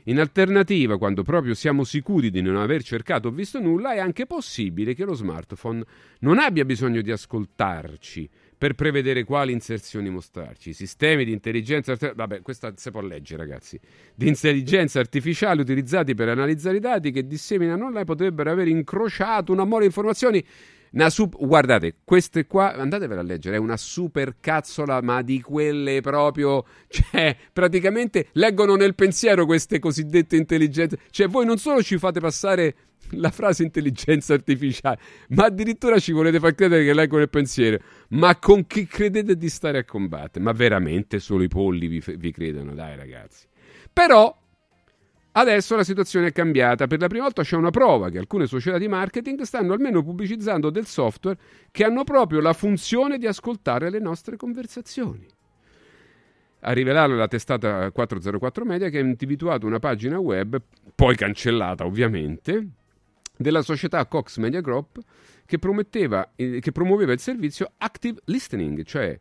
[0.04, 4.24] In alternativa, quando proprio siamo sicuri di non aver cercato o visto nulla, è anche
[4.24, 5.84] possibile che lo smartphone
[6.20, 10.72] non abbia bisogno di ascoltarci per prevedere quali inserzioni mostrarci.
[10.72, 13.78] Sistemi di intelligenza artificiale, vabbè, questa si può leggere, ragazzi,
[14.14, 19.64] di intelligenza artificiale utilizzati per analizzare i dati che disseminano online potrebbero aver incrociato una
[19.64, 20.44] mole di informazioni.
[20.92, 26.00] Una sub- guardate, queste qua, andatevela a leggere, è una super cazzola, ma di quelle
[26.00, 30.98] proprio, cioè, praticamente leggono nel pensiero queste cosiddette intelligenze.
[31.10, 32.74] Cioè, voi non solo ci fate passare
[33.12, 34.98] la frase intelligenza artificiale,
[35.30, 37.78] ma addirittura ci volete far credere che leggo nel pensiero.
[38.10, 40.44] Ma con chi credete di stare a combattere?
[40.44, 43.46] Ma veramente solo i polli vi, vi credono, dai ragazzi.
[43.92, 44.36] Però
[45.38, 46.88] Adesso la situazione è cambiata.
[46.88, 50.68] Per la prima volta c'è una prova che alcune società di marketing stanno almeno pubblicizzando
[50.68, 51.38] del software
[51.70, 55.24] che hanno proprio la funzione di ascoltare le nostre conversazioni.
[56.62, 60.60] A rivelarlo la testata 404 Media che ha individuato una pagina web,
[60.92, 62.70] poi cancellata ovviamente,
[63.36, 64.98] della società Cox Media Group
[65.46, 65.60] che,
[66.34, 69.16] eh, che promuoveva il servizio Active Listening, cioè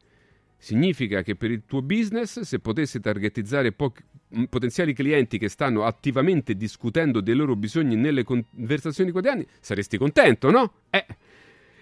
[0.57, 4.01] significa che per il tuo business, se potessi targetizzare pochi,
[4.49, 10.73] potenziali clienti che stanno attivamente discutendo dei loro bisogni nelle conversazioni quotidiane, saresti contento, no?
[10.89, 11.05] Eh.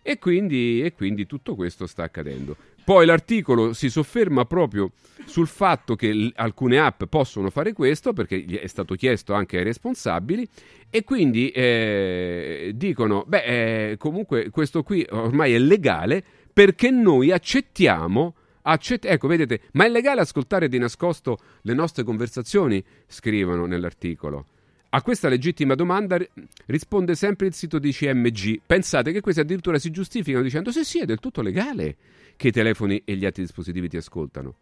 [0.08, 2.56] E quindi, e quindi tutto questo sta accadendo.
[2.84, 4.92] Poi l'articolo si sofferma proprio
[5.26, 9.64] sul fatto che l- alcune app possono fare questo, perché è stato chiesto anche ai
[9.64, 10.48] responsabili,
[10.92, 13.44] e quindi eh, dicono, beh,
[13.92, 16.24] eh, comunque questo qui ormai è legale
[16.54, 18.36] perché noi accettiamo
[18.68, 22.84] Accett- ecco, vedete, ma è legale ascoltare di nascosto le nostre conversazioni?
[23.06, 24.48] Scrivono nell'articolo.
[24.90, 26.18] A questa legittima domanda
[26.66, 28.62] risponde sempre il sito di CMG.
[28.66, 31.96] Pensate che questi addirittura si giustificano dicendo sì, sì, è del tutto legale
[32.38, 34.56] che i telefoni e gli altri dispositivi ti ascoltano.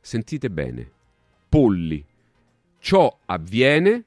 [0.00, 0.90] Sentite bene,
[1.46, 2.02] polli.
[2.78, 4.02] Ciò avviene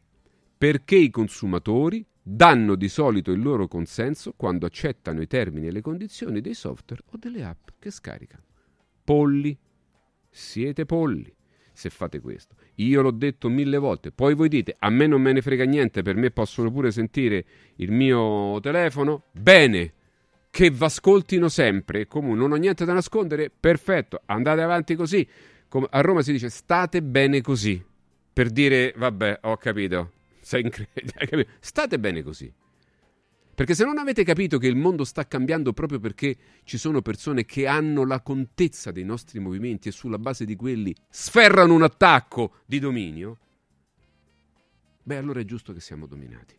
[0.57, 5.81] perché i consumatori danno di solito il loro consenso quando accettano i termini e le
[5.81, 8.51] condizioni dei software o delle app che scaricano
[9.03, 9.57] polli,
[10.29, 11.33] siete polli
[11.73, 12.55] se fate questo.
[12.75, 16.01] Io l'ho detto mille volte, poi voi dite a me non me ne frega niente,
[16.01, 17.45] per me possono pure sentire
[17.75, 19.25] il mio telefono.
[19.31, 19.93] Bene,
[20.49, 25.27] che v'ascoltino sempre e comunque non ho niente da nascondere, perfetto, andate avanti così.
[25.67, 27.83] Come a Roma si dice state bene così,
[28.31, 32.51] per dire vabbè, ho capito, sei incredibile, state bene così.
[33.55, 37.45] Perché se non avete capito che il mondo sta cambiando proprio perché ci sono persone
[37.45, 42.53] che hanno la contezza dei nostri movimenti e sulla base di quelli sferrano un attacco
[42.65, 43.37] di dominio,
[45.03, 46.55] beh allora è giusto che siamo dominati.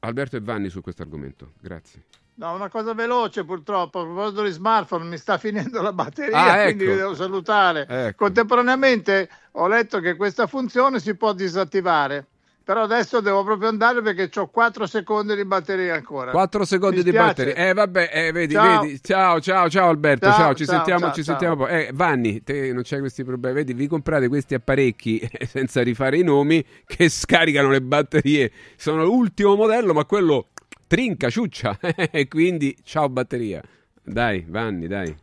[0.00, 2.02] Alberto e Vanni su questo argomento, grazie.
[2.34, 6.56] No, una cosa veloce purtroppo, a proposito di smartphone, mi sta finendo la batteria, Ah,
[6.56, 6.64] ecco.
[6.74, 7.86] quindi vi devo salutare.
[7.88, 8.24] Ecco.
[8.24, 12.26] Contemporaneamente ho letto che questa funzione si può disattivare,
[12.64, 16.30] però adesso devo proprio andare perché ho 4 secondi di batteria ancora.
[16.30, 17.26] 4 secondi Mi di spiace.
[17.26, 17.54] batteria.
[17.54, 18.80] Eh vabbè, eh, vedi, Ciao.
[18.82, 19.02] vedi.
[19.02, 21.38] Ciao, ciao, ciao Alberto, ciao, Ciao, ci ciao, sentiamo, ciao, ci ciao.
[21.38, 21.72] sentiamo poi.
[21.72, 26.18] Eh, Vanni, te non c'hai questi problemi, vedi, vi comprate questi apparecchi eh, senza rifare
[26.18, 28.50] i nomi che scaricano le batterie.
[28.76, 30.48] Sono l'ultimo modello, ma quello
[30.86, 31.78] trinca, ciuccia.
[32.10, 33.62] E quindi ciao batteria.
[34.04, 35.14] Dai, Vanni, dai.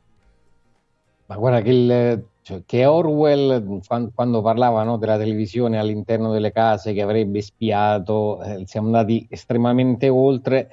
[1.27, 6.51] Ma guarda che, il- cioè, che Orwell, quan- quando, parlava no, della televisione all'interno delle
[6.51, 10.69] case che avrebbe spiato, eh, siamo andati estremamente oltre.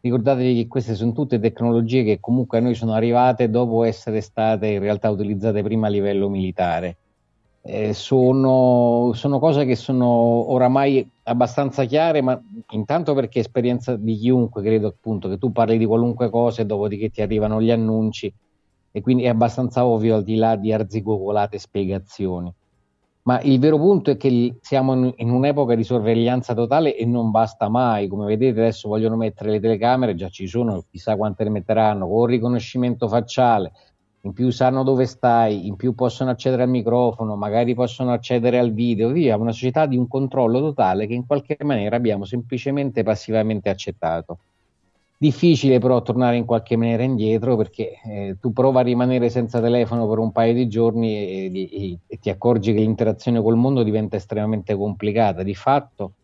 [0.00, 4.66] Ricordatevi che queste sono tutte tecnologie che comunque a noi sono arrivate dopo essere state
[4.68, 6.96] in realtà utilizzate prima a livello militare.
[7.62, 10.06] Eh, sono, sono cose che sono
[10.50, 15.84] oramai abbastanza chiare, ma intanto perché esperienza di chiunque, credo appunto che tu parli di
[15.86, 18.32] qualunque cosa e dopodiché ti arrivano gli annunci
[18.92, 22.52] e quindi è abbastanza ovvio al di là di arzigogolate spiegazioni.
[23.22, 27.30] Ma il vero punto è che siamo in, in un'epoca di sorveglianza totale e non
[27.30, 28.08] basta mai.
[28.08, 32.24] Come vedete, adesso vogliono mettere le telecamere, già ci sono, chissà quante ne metteranno, con
[32.26, 33.72] riconoscimento facciale.
[34.22, 38.72] In più sanno dove stai, in più possono accedere al microfono, magari possono accedere al
[38.72, 43.68] video, via, una società di un controllo totale che in qualche maniera abbiamo semplicemente passivamente
[43.68, 44.38] accettato.
[45.22, 50.08] Difficile però tornare in qualche maniera indietro perché eh, tu prova a rimanere senza telefono
[50.08, 54.16] per un paio di giorni e, e- e ti accorgi che l'interazione col mondo diventa
[54.16, 55.42] estremamente complicata.
[55.42, 56.14] Di fatto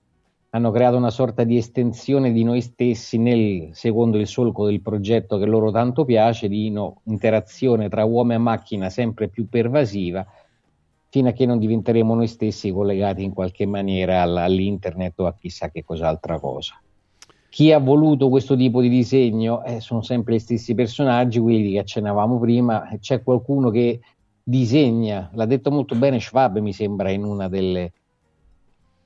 [0.51, 5.37] hanno creato una sorta di estensione di noi stessi nel, secondo il solco del progetto
[5.37, 10.27] che loro tanto piace, di no, interazione tra uomo e macchina sempre più pervasiva,
[11.11, 15.37] fino a che non diventeremo noi stessi collegati in qualche maniera all- all'internet o a
[15.39, 16.81] chissà che cos'altra cosa.
[17.57, 21.79] Chi ha voluto questo tipo di disegno eh, sono sempre gli stessi personaggi, quelli che
[21.79, 22.87] accennavamo prima.
[23.01, 23.99] C'è qualcuno che
[24.43, 27.95] disegna, l'ha detto molto bene Schwab, mi sembra, in una delle,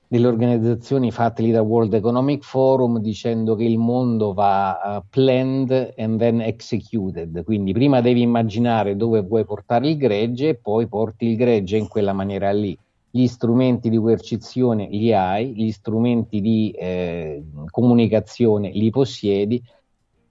[0.09, 5.95] delle organizzazioni fatte lì da World Economic Forum dicendo che il mondo va uh, planned
[5.97, 11.27] and then executed, quindi prima devi immaginare dove vuoi portare il gregge e poi porti
[11.27, 12.77] il gregge in quella maniera lì.
[13.11, 19.63] Gli strumenti di coercizione li hai, gli strumenti di eh, comunicazione li possiedi,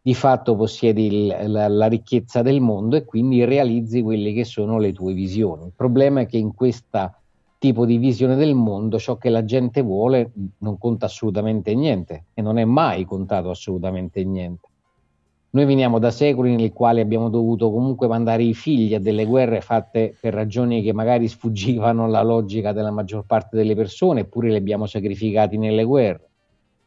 [0.01, 4.77] di fatto possiedi il, la, la ricchezza del mondo e quindi realizzi quelle che sono
[4.77, 5.65] le tue visioni.
[5.65, 7.13] Il problema è che in questa
[7.59, 12.41] tipo di visione del mondo, ciò che la gente vuole non conta assolutamente niente e
[12.41, 14.68] non è mai contato assolutamente niente.
[15.51, 19.61] Noi veniamo da secoli nei quali abbiamo dovuto comunque mandare i figli a delle guerre
[19.61, 24.55] fatte per ragioni che magari sfuggivano alla logica della maggior parte delle persone, eppure li
[24.55, 26.29] abbiamo sacrificati nelle guerre.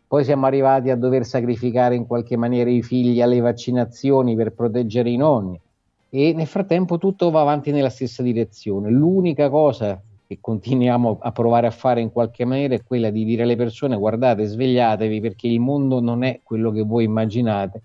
[0.06, 5.10] Poi siamo arrivati a dover sacrificare in qualche maniera i figli alle vaccinazioni per proteggere
[5.10, 5.60] i nonni
[6.08, 8.90] e nel frattempo tutto va avanti nella stessa direzione.
[8.90, 13.42] L'unica cosa che continuiamo a provare a fare in qualche maniera è quella di dire
[13.42, 17.82] alle persone guardate, svegliatevi perché il mondo non è quello che voi immaginate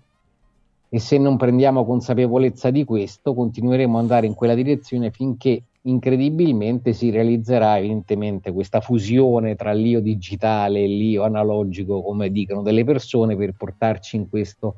[0.90, 6.92] e se non prendiamo consapevolezza di questo continueremo ad andare in quella direzione finché incredibilmente
[6.92, 13.36] si realizzerà evidentemente questa fusione tra l'io digitale e l'io analogico come dicono delle persone
[13.36, 14.76] per portarci in questo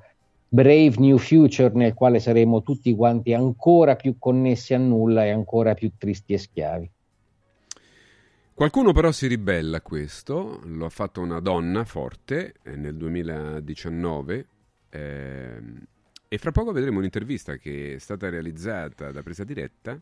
[0.49, 5.75] brave new future nel quale saremo tutti quanti ancora più connessi a nulla e ancora
[5.75, 6.91] più tristi e schiavi.
[8.53, 14.47] Qualcuno però si ribella a questo, lo ha fatto una donna forte eh, nel 2019
[14.91, 15.87] ehm,
[16.33, 20.01] e fra poco vedremo un'intervista che è stata realizzata da presa diretta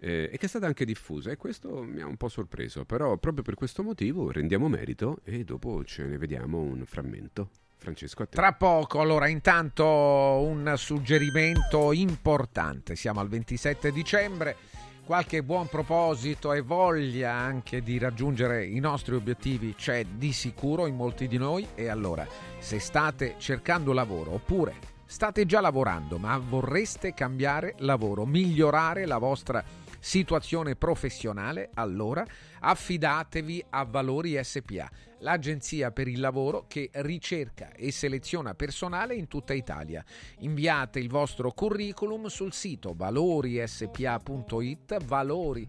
[0.00, 3.16] eh, e che è stata anche diffusa e questo mi ha un po' sorpreso, però
[3.18, 7.50] proprio per questo motivo rendiamo merito e dopo ce ne vediamo un frammento.
[7.76, 8.34] Francesco, a te.
[8.34, 12.96] Tra poco, allora, intanto un suggerimento importante.
[12.96, 14.56] Siamo al 27 dicembre
[15.04, 20.96] qualche buon proposito e voglia anche di raggiungere i nostri obiettivi c'è di sicuro in
[20.96, 22.26] molti di noi e allora
[22.58, 29.64] se state cercando lavoro oppure state già lavorando ma vorreste cambiare lavoro, migliorare la vostra
[29.98, 32.26] situazione professionale, allora
[32.60, 34.86] affidatevi a Valori SPA,
[35.20, 40.04] l'agenzia per il lavoro che ricerca e seleziona personale in tutta Italia.
[40.40, 45.66] Inviate il vostro curriculum sul sito valorispa.it, valori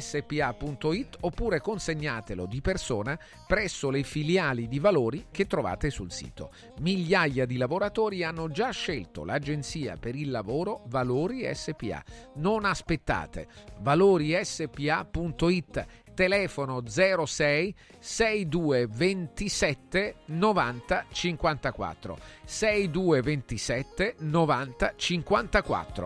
[0.00, 6.50] spa.it oppure consegnatelo di persona presso le filiali di Valori che trovate sul sito.
[6.80, 12.02] Migliaia di lavoratori hanno già scelto l'agenzia per il lavoro Valori SPA.
[12.36, 13.46] Non aspettate.
[13.80, 15.86] valorispa.it
[16.18, 26.04] telefono 06 6227 90 54 6227 90 54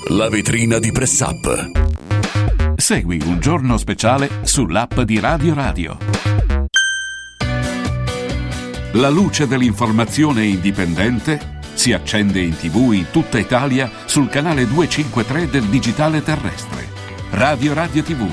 [0.09, 2.75] La vetrina di Press Up.
[2.75, 5.97] Segui un giorno speciale sull'app di Radio Radio.
[8.93, 15.63] La luce dell'informazione indipendente si accende in tv in tutta Italia sul canale 253 del
[15.63, 16.89] digitale terrestre.
[17.29, 18.29] Radio Radio TV,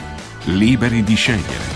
[0.46, 1.75] liberi di scegliere.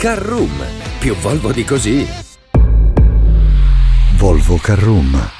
[0.00, 0.64] Carroom,
[0.98, 2.08] più Volvo di così.
[4.16, 5.39] Volvo Carroom.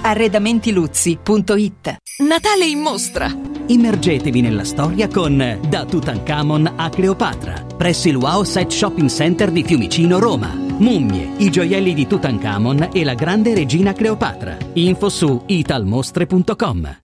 [0.00, 3.28] Arredamentiluzzi.it Natale in mostra!
[3.66, 9.64] Immergetevi nella storia con Da Tutankhamon a Cleopatra, presso il Wow Set Shopping Center di
[9.64, 10.54] Fiumicino, Roma.
[10.54, 14.56] Mummie, i gioielli di Tutankhamon e la grande regina Cleopatra.
[14.74, 16.98] Info su italmostre.com.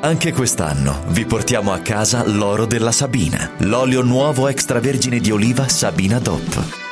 [0.00, 6.18] Anche quest'anno vi portiamo a casa l'oro della Sabina, l'olio nuovo extravergine di oliva Sabina
[6.18, 6.91] DOP.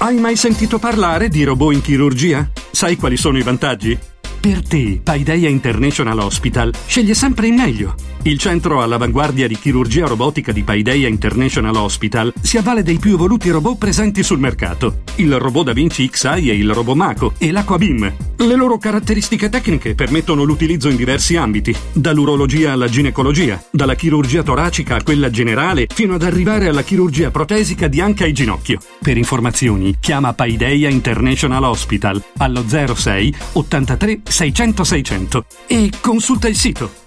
[0.00, 2.48] Hai mai sentito parlare di robot in chirurgia?
[2.70, 3.98] Sai quali sono i vantaggi?
[4.40, 7.96] Per te, Paideia International Hospital sceglie sempre il meglio.
[8.22, 13.48] Il centro all'avanguardia di chirurgia robotica di Paideia International Hospital si avvale dei più evoluti
[13.48, 15.02] robot presenti sul mercato.
[15.16, 18.12] Il robot Da Vinci XI e il robot Mako e l'Aquabim.
[18.36, 24.96] Le loro caratteristiche tecniche permettono l'utilizzo in diversi ambiti, dall'urologia alla ginecologia, dalla chirurgia toracica
[24.96, 28.78] a quella generale, fino ad arrivare alla chirurgia protesica di anca e ginocchio.
[29.00, 37.06] Per informazioni, chiama Paideia International Hospital allo 06 83 600 600 e consulta il sito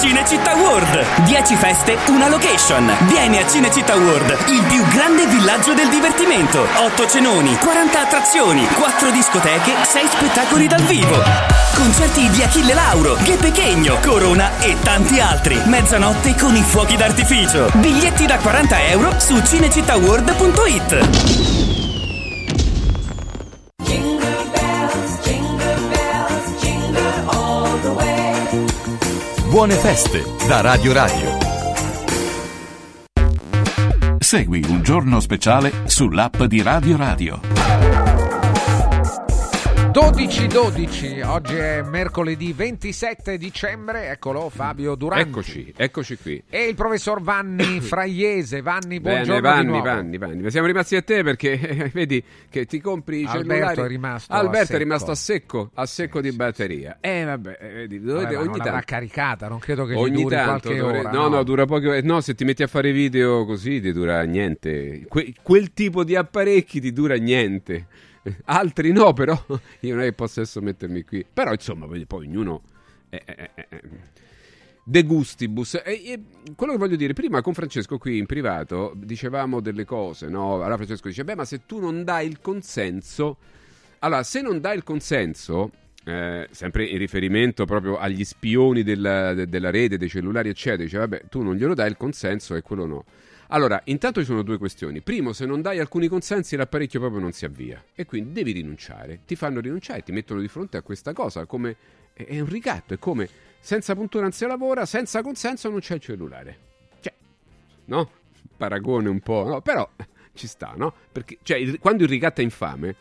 [0.00, 1.24] Cinecittà World.
[1.24, 2.88] 10 feste, una location.
[3.08, 6.64] Vieni a Cinecittà World, il più grande villaggio del divertimento.
[6.76, 11.20] 8 cenoni, 40 attrazioni, 4 discoteche, 6 spettacoli dal vivo.
[11.74, 15.60] Concerti di Achille Lauro, Che Pechegno, Corona e tanti altri.
[15.64, 17.68] Mezzanotte con i fuochi d'artificio.
[17.74, 21.57] Biglietti da 40 euro su cinecittàworld.it.
[29.58, 31.36] Buone feste da Radio Radio.
[34.20, 37.40] Segui un giorno speciale sull'app di Radio Radio.
[39.98, 45.28] 12-12, oggi è mercoledì 27 dicembre, eccolo Fabio Duranti.
[45.28, 46.40] Eccoci, eccoci qui.
[46.48, 48.62] E il professor Vanni Fraiese.
[48.62, 49.82] Vanni, Bene, buongiorno Vanni, di nuovo.
[49.82, 50.50] Vanni, Vanni.
[50.52, 53.80] Siamo rimasti a te perché vedi che ti compri i Alberto cellulari.
[53.80, 54.74] è rimasto Alberto a secco.
[54.76, 56.98] è rimasto a secco, a secco di batteria.
[57.00, 60.60] Eh vabbè, eh, vedi, dovete- Vabbè, ogni tanto caricata, non credo che Ogni duri tanto
[60.68, 61.10] qualche dovre- ora.
[61.10, 61.92] no, no, dura poco.
[61.92, 65.06] eh, No, se ti metti a fare video così ti dura niente.
[65.08, 67.86] Que- quel tipo di apparecchi ti dura niente.
[68.44, 69.34] Altri no, però
[69.80, 71.24] io non è che posso adesso mettermi qui.
[71.32, 72.62] Però insomma, poi ognuno.
[73.10, 73.82] eh, eh, eh.
[74.82, 75.74] De gustibus.
[75.84, 76.20] E, e
[76.56, 80.54] quello che voglio dire, prima con Francesco qui in privato dicevamo delle cose, no?
[80.54, 83.36] Allora Francesco dice: Beh, ma se tu non dai il consenso.
[84.00, 85.70] Allora, se non dai il consenso,
[86.04, 90.96] eh, sempre in riferimento proprio agli spioni della, de- della rete, dei cellulari, eccetera, dice:
[90.98, 93.04] Vabbè, tu non glielo dai il consenso e quello no.
[93.48, 95.00] Allora, intanto ci sono due questioni.
[95.00, 97.82] Primo, se non dai alcuni consensi, l'apparecchio proprio non si avvia.
[97.94, 99.20] E quindi devi rinunciare.
[99.26, 101.46] Ti fanno rinunciare, ti mettono di fronte a questa cosa.
[101.46, 101.76] Come
[102.12, 103.28] è un ricatto, è come
[103.60, 106.58] senza puntura non si lavora, senza consenso non c'è il cellulare.
[107.00, 107.12] Cioè,
[107.86, 108.10] no?
[108.56, 109.60] Paragone un po', no?
[109.62, 109.88] Però
[110.34, 110.92] ci sta, no?
[111.10, 112.94] Perché cioè, il- quando il ricatto è infame,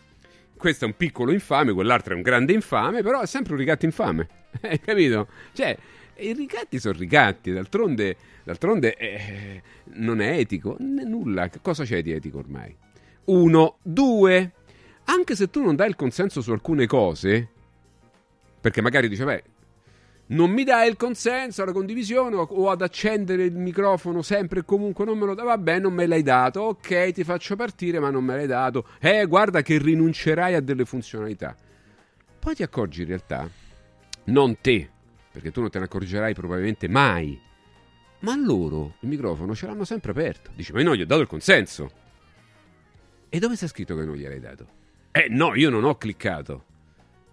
[0.55, 3.85] questo è un piccolo infame, quell'altro è un grande infame, però è sempre un ricatto
[3.85, 4.27] infame.
[4.61, 5.27] Hai capito?
[5.53, 5.77] Cioè,
[6.19, 9.61] i ricatti sono ricatti, d'altronde, d'altronde eh,
[9.93, 11.49] non è etico, né nulla.
[11.61, 12.75] Cosa c'è di etico ormai?
[13.25, 14.51] Uno, due,
[15.05, 17.49] anche se tu non dai il consenso su alcune cose,
[18.59, 19.43] perché magari dice, beh,
[20.27, 25.05] non mi dai il consenso alla condivisione o ad accendere il microfono sempre e comunque
[25.05, 28.23] non me lo dai, vabbè, non me l'hai dato, ok, ti faccio partire, ma non
[28.23, 31.55] me l'hai dato, eh, guarda che rinuncerai a delle funzionalità.
[32.39, 33.49] Poi ti accorgi in realtà,
[34.25, 34.89] non te,
[35.37, 37.39] perché tu non te ne accorgerai probabilmente mai,
[38.21, 40.49] ma loro il microfono ce l'hanno sempre aperto.
[40.55, 41.91] Dici, ma io non gli ho dato il consenso.
[43.29, 44.67] E dove sta scritto che non gliel'hai dato?
[45.11, 46.65] Eh no, io non ho cliccato.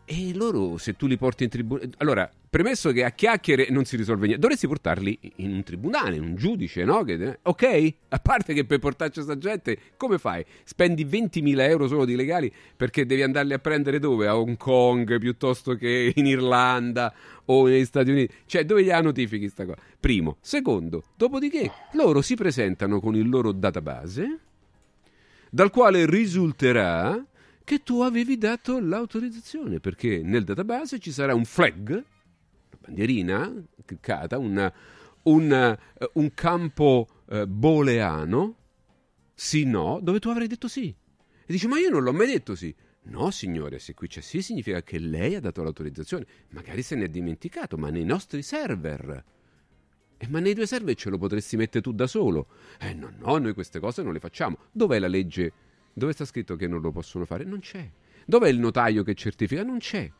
[0.06, 1.90] E loro, se tu li porti in tribunale...
[1.96, 6.22] Allora, premesso che a chiacchiere non si risolve niente, dovresti portarli in un tribunale, in
[6.22, 7.02] un giudice, no?
[7.04, 7.94] Che- ok?
[8.08, 10.44] A parte che per portarci questa gente, come fai?
[10.64, 14.26] Spendi 20.000 euro solo di legali perché devi andarli a prendere dove?
[14.26, 17.12] A Hong Kong piuttosto che in Irlanda
[17.46, 18.34] o negli Stati Uniti.
[18.44, 19.78] Cioè, dove gliela notifichi sta cosa?
[19.98, 20.36] Primo.
[20.42, 24.38] Secondo, dopodiché, loro si presentano con il loro database
[25.54, 27.24] dal quale risulterà
[27.64, 33.52] che tu avevi dato l'autorizzazione, perché nel database ci sarà un flag, una bandierina
[33.84, 34.72] cliccata, una-
[35.22, 38.56] un, eh, un campo eh, booleano,
[39.34, 40.88] sì no, dove tu avrai detto sì.
[40.88, 42.74] E dici, ma io non l'ho mai detto sì.
[43.06, 46.26] No, signore, se qui c'è sì significa che lei ha dato l'autorizzazione.
[46.50, 49.24] Magari se ne è dimenticato, ma nei nostri server.
[50.16, 52.46] Eh, ma nei due server ce lo potresti mettere tu da solo.
[52.78, 54.56] Eh no, no, noi queste cose non le facciamo.
[54.72, 55.52] Dov'è la legge?
[55.94, 57.44] Dove sta scritto che non lo possono fare?
[57.44, 57.88] Non c'è.
[58.26, 59.62] Dov'è il notaio che certifica?
[59.62, 60.10] Non c'è.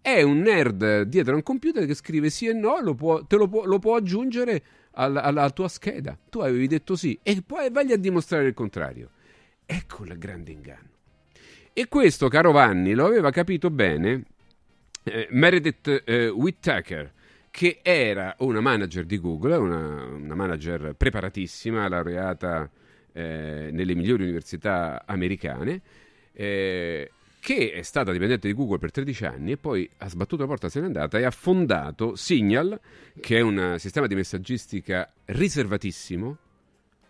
[0.00, 3.36] È un nerd dietro a un computer che scrive sì e no, lo può- te
[3.36, 4.62] lo può, lo può aggiungere
[4.92, 6.18] alla, alla tua scheda.
[6.28, 9.10] Tu avevi detto sì e poi vai a dimostrare il contrario.
[9.64, 10.90] Ecco il grande inganno.
[11.72, 14.24] E questo, caro Vanni, lo aveva capito bene
[15.04, 17.12] eh, Meredith eh, Whittaker,
[17.50, 22.70] che era una manager di Google, una, una manager preparatissima, laureata
[23.14, 25.80] eh, nelle migliori università americane,
[26.32, 27.10] eh,
[27.40, 30.68] che è stata dipendente di Google per 13 anni e poi ha sbattuto la porta,
[30.68, 32.78] se n'è andata e ha fondato Signal,
[33.20, 36.38] che è un sistema di messaggistica riservatissimo,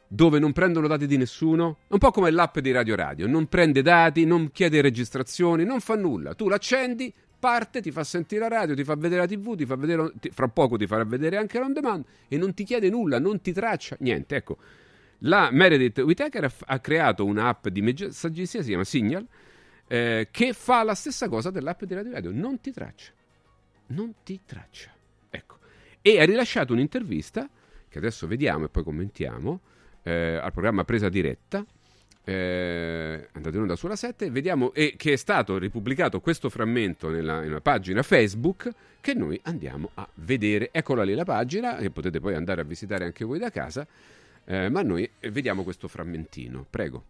[0.07, 3.83] dove non prendono dati di nessuno, un po' come l'app di Radio Radio, non prende
[3.83, 6.35] dati, non chiede registrazioni, non fa nulla.
[6.35, 9.77] Tu l'accendi, parte, ti fa sentire la radio, ti fa vedere la TV, ti fa
[9.77, 13.19] vedere, ti- fra poco ti farà vedere anche l'on demand e non ti chiede nulla,
[13.19, 14.37] non ti traccia niente.
[14.37, 14.59] Ecco,
[15.25, 19.27] la Meredith Whittaker ha, creato un'app di messaggistica, si chiama Signal,
[19.87, 23.13] eh, che fa la stessa cosa dell'app di Radio Radio, non ti traccia.
[23.87, 24.91] Non ti traccia.
[25.31, 25.59] Ecco.
[26.01, 27.49] E ha rilasciato un'intervista,
[27.89, 29.61] che adesso vediamo e poi commentiamo,
[30.03, 31.65] eh, al programma Presa Diretta,
[32.27, 37.41] eh, andate in onda sulla 7, vediamo, e che è stato ripubblicato questo frammento nella,
[37.41, 38.71] nella pagina Facebook
[39.01, 40.71] che noi andiamo a vedere.
[40.73, 43.87] Eccola lì la pagina, che potete poi andare a visitare anche voi da casa,
[44.45, 46.67] eh, ma noi vediamo questo frammentino.
[46.69, 47.05] Prego.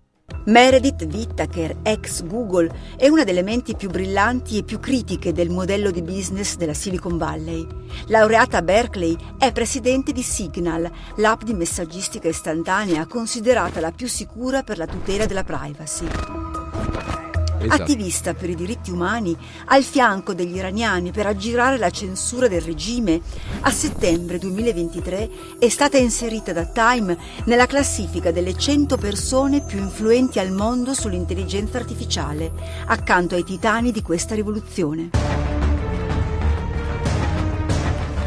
[0.47, 5.91] Meredith Whittaker, ex Google, è una delle menti più brillanti e più critiche del modello
[5.91, 7.67] di business della Silicon Valley.
[8.07, 14.63] Laureata a Berkeley, è presidente di Signal, l'app di messaggistica istantanea considerata la più sicura
[14.63, 17.24] per la tutela della privacy.
[17.65, 17.83] Esatto.
[17.83, 19.37] attivista per i diritti umani,
[19.67, 23.21] al fianco degli iraniani per aggirare la censura del regime,
[23.61, 30.39] a settembre 2023 è stata inserita da Time nella classifica delle 100 persone più influenti
[30.39, 32.53] al mondo sull'intelligenza artificiale,
[32.87, 35.11] accanto ai titani di questa rivoluzione.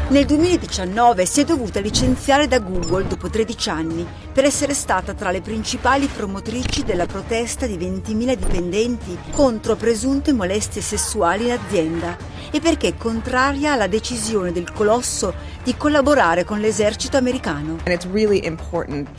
[0.08, 4.06] Nel 2019 si è dovuta licenziare da Google dopo 13 anni
[4.38, 10.80] per essere stata tra le principali promotrici della protesta di 20.000 dipendenti contro presunte molestie
[10.80, 12.16] sessuali in azienda
[12.52, 15.34] e perché contraria alla decisione del colosso
[15.64, 17.78] di collaborare con l'esercito americano.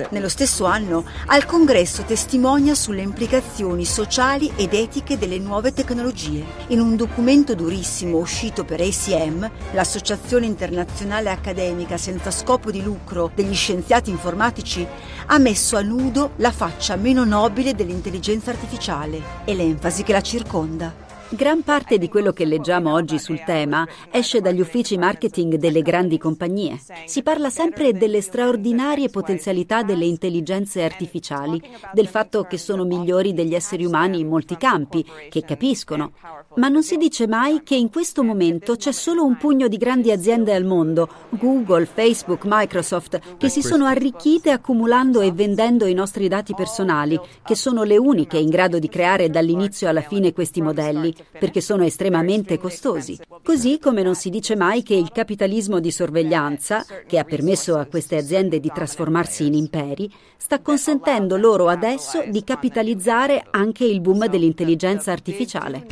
[0.09, 6.43] Nello stesso anno, al congresso testimonia sulle implicazioni sociali ed etiche delle nuove tecnologie.
[6.67, 13.53] In un documento durissimo uscito per ACM, l'Associazione internazionale accademica senza scopo di lucro degli
[13.53, 14.87] scienziati informatici,
[15.27, 21.07] ha messo a nudo la faccia meno nobile dell'intelligenza artificiale e l'enfasi che la circonda.
[21.31, 26.17] Gran parte di quello che leggiamo oggi sul tema esce dagli uffici marketing delle grandi
[26.17, 26.79] compagnie.
[27.05, 31.61] Si parla sempre delle straordinarie potenzialità delle intelligenze artificiali,
[31.93, 36.13] del fatto che sono migliori degli esseri umani in molti campi, che capiscono.
[36.59, 40.11] Ma non si dice mai che in questo momento c'è solo un pugno di grandi
[40.11, 46.27] aziende al mondo, Google, Facebook, Microsoft, che si sono arricchite accumulando e vendendo i nostri
[46.27, 51.15] dati personali, che sono le uniche in grado di creare dall'inizio alla fine questi modelli
[51.31, 53.17] perché sono estremamente costosi.
[53.41, 57.85] Così come non si dice mai che il capitalismo di sorveglianza, che ha permesso a
[57.85, 64.25] queste aziende di trasformarsi in imperi, sta consentendo loro adesso di capitalizzare anche il boom
[64.27, 65.85] dell'intelligenza artificiale.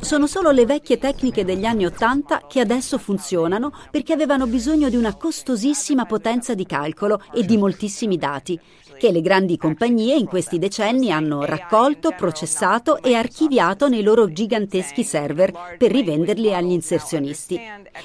[0.00, 4.96] Sono solo le vecchie tecniche degli anni Ottanta che adesso funzionano perché avevano bisogno di
[4.96, 8.58] una costosissima potenza di calcolo e di moltissimi dati
[9.02, 15.02] che le grandi compagnie in questi decenni hanno raccolto, processato e archiviato nei loro giganteschi
[15.02, 17.58] server per rivenderli agli inserzionisti.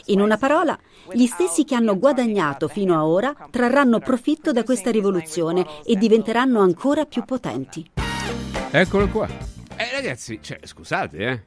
[0.05, 0.75] In una parola,
[1.13, 6.61] gli stessi che hanno guadagnato fino a ora trarranno profitto da questa rivoluzione e diventeranno
[6.61, 7.87] ancora più potenti.
[8.71, 9.27] Eccolo qua.
[9.27, 11.41] Eh, ragazzi, cioè, scusate, eh.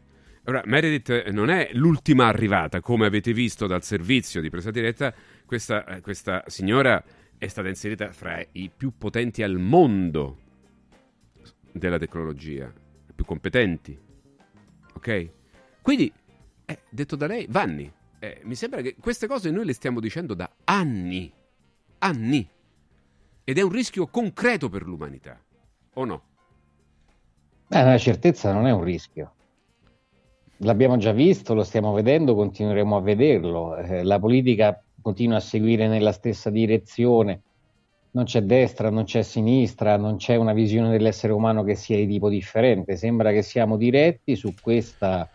[0.45, 5.13] Ora, Meredith non è l'ultima arrivata, come avete visto dal servizio di presa diretta.
[5.45, 7.03] Questa, eh, questa signora
[7.41, 10.37] è stata inserita fra i più potenti al mondo
[11.73, 13.99] della tecnologia, i più competenti.
[14.93, 15.31] Ok?
[15.81, 16.13] Quindi,
[16.67, 20.35] eh, detto da lei, Vanni, eh, mi sembra che queste cose noi le stiamo dicendo
[20.35, 21.33] da anni.
[22.01, 22.47] Anni.
[23.43, 25.43] Ed è un rischio concreto per l'umanità,
[25.95, 26.23] o no?
[27.69, 29.33] Beh, la certezza non è un rischio.
[30.59, 33.77] L'abbiamo già visto, lo stiamo vedendo, continueremo a vederlo.
[33.79, 37.43] Eh, la politica continua a seguire nella stessa direzione.
[38.13, 42.07] Non c'è destra, non c'è sinistra, non c'è una visione dell'essere umano che sia di
[42.07, 42.97] tipo differente.
[42.97, 45.29] Sembra che siamo diretti su, questa,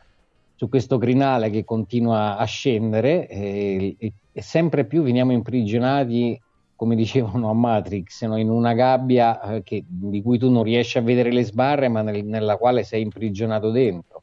[0.56, 6.40] su questo crinale che continua a scendere e, e, e, sempre più veniamo imprigionati,
[6.76, 8.38] come dicevano a Matrix, no?
[8.38, 12.02] in una gabbia eh, che, di cui tu non riesci a vedere le sbarre, ma
[12.02, 14.15] nel, nella quale sei imprigionato dentro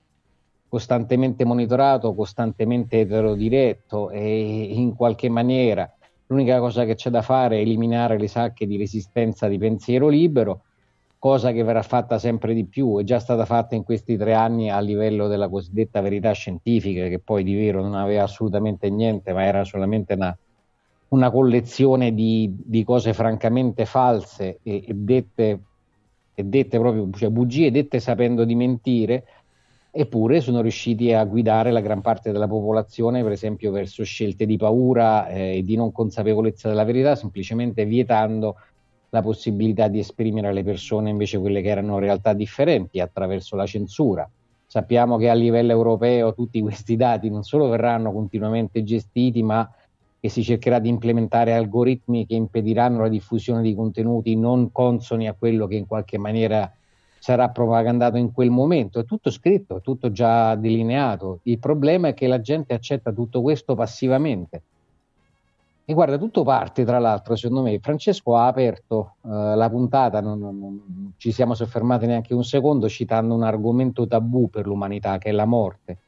[0.72, 5.86] costantemente monitorato, costantemente eterodiretto e in qualche maniera
[6.28, 10.62] l'unica cosa che c'è da fare è eliminare le sacche di resistenza di pensiero libero,
[11.18, 14.70] cosa che verrà fatta sempre di più, è già stata fatta in questi tre anni
[14.70, 19.44] a livello della cosiddetta verità scientifica, che poi di vero non aveva assolutamente niente, ma
[19.44, 20.34] era solamente una,
[21.08, 25.60] una collezione di, di, cose francamente false e, e, dette,
[26.32, 29.24] e dette proprio, cioè bugie dette sapendo di mentire
[29.94, 34.56] eppure sono riusciti a guidare la gran parte della popolazione, per esempio, verso scelte di
[34.56, 38.56] paura eh, e di non consapevolezza della verità, semplicemente vietando
[39.10, 44.28] la possibilità di esprimere alle persone invece quelle che erano realtà differenti attraverso la censura.
[44.66, 49.70] Sappiamo che a livello europeo tutti questi dati non solo verranno continuamente gestiti, ma
[50.18, 55.34] che si cercherà di implementare algoritmi che impediranno la diffusione di contenuti non consoni a
[55.34, 56.72] quello che in qualche maniera
[57.22, 61.38] sarà propagandato in quel momento, è tutto scritto, è tutto già delineato.
[61.44, 64.62] Il problema è che la gente accetta tutto questo passivamente.
[65.84, 70.40] E guarda, tutto parte, tra l'altro, secondo me, Francesco ha aperto uh, la puntata, non,
[70.40, 75.28] non, non, ci siamo soffermati neanche un secondo citando un argomento tabù per l'umanità, che
[75.28, 75.98] è la morte.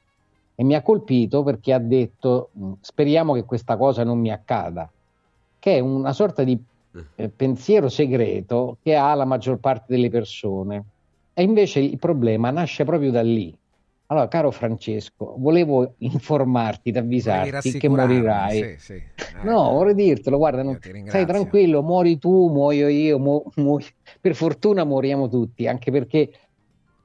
[0.56, 4.90] E mi ha colpito perché ha detto, mm, speriamo che questa cosa non mi accada,
[5.60, 6.60] che è una sorta di
[7.14, 10.86] eh, pensiero segreto che ha la maggior parte delle persone
[11.34, 13.54] e invece il problema nasce proprio da lì.
[14.06, 18.76] Allora, caro Francesco, volevo informarti, avvisarti che morirai.
[18.76, 18.92] Sì, sì.
[18.92, 23.78] Eh, no, vorrei dirtelo, guarda, non, stai tranquillo, muori tu, muoio io, mu- mu-
[24.20, 26.30] per fortuna moriamo tutti, anche perché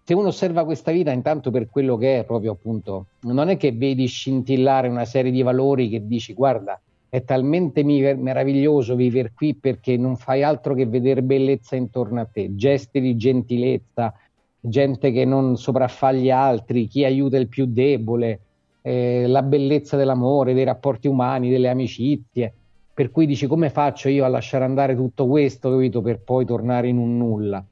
[0.04, 3.72] se uno osserva questa vita intanto per quello che è proprio appunto, non è che
[3.72, 9.98] vedi scintillare una serie di valori che dici guarda, è talmente meraviglioso vivere qui perché
[9.98, 14.14] non fai altro che vedere bellezza intorno a te, gesti di gentilezza,
[14.60, 18.40] gente che non sopraffa gli altri, chi aiuta il più debole,
[18.82, 22.54] eh, la bellezza dell'amore, dei rapporti umani, delle amicizie.
[22.94, 26.90] Per cui dici come faccio io a lasciare andare tutto questo, capito, per poi tornare
[26.90, 27.66] in un nulla.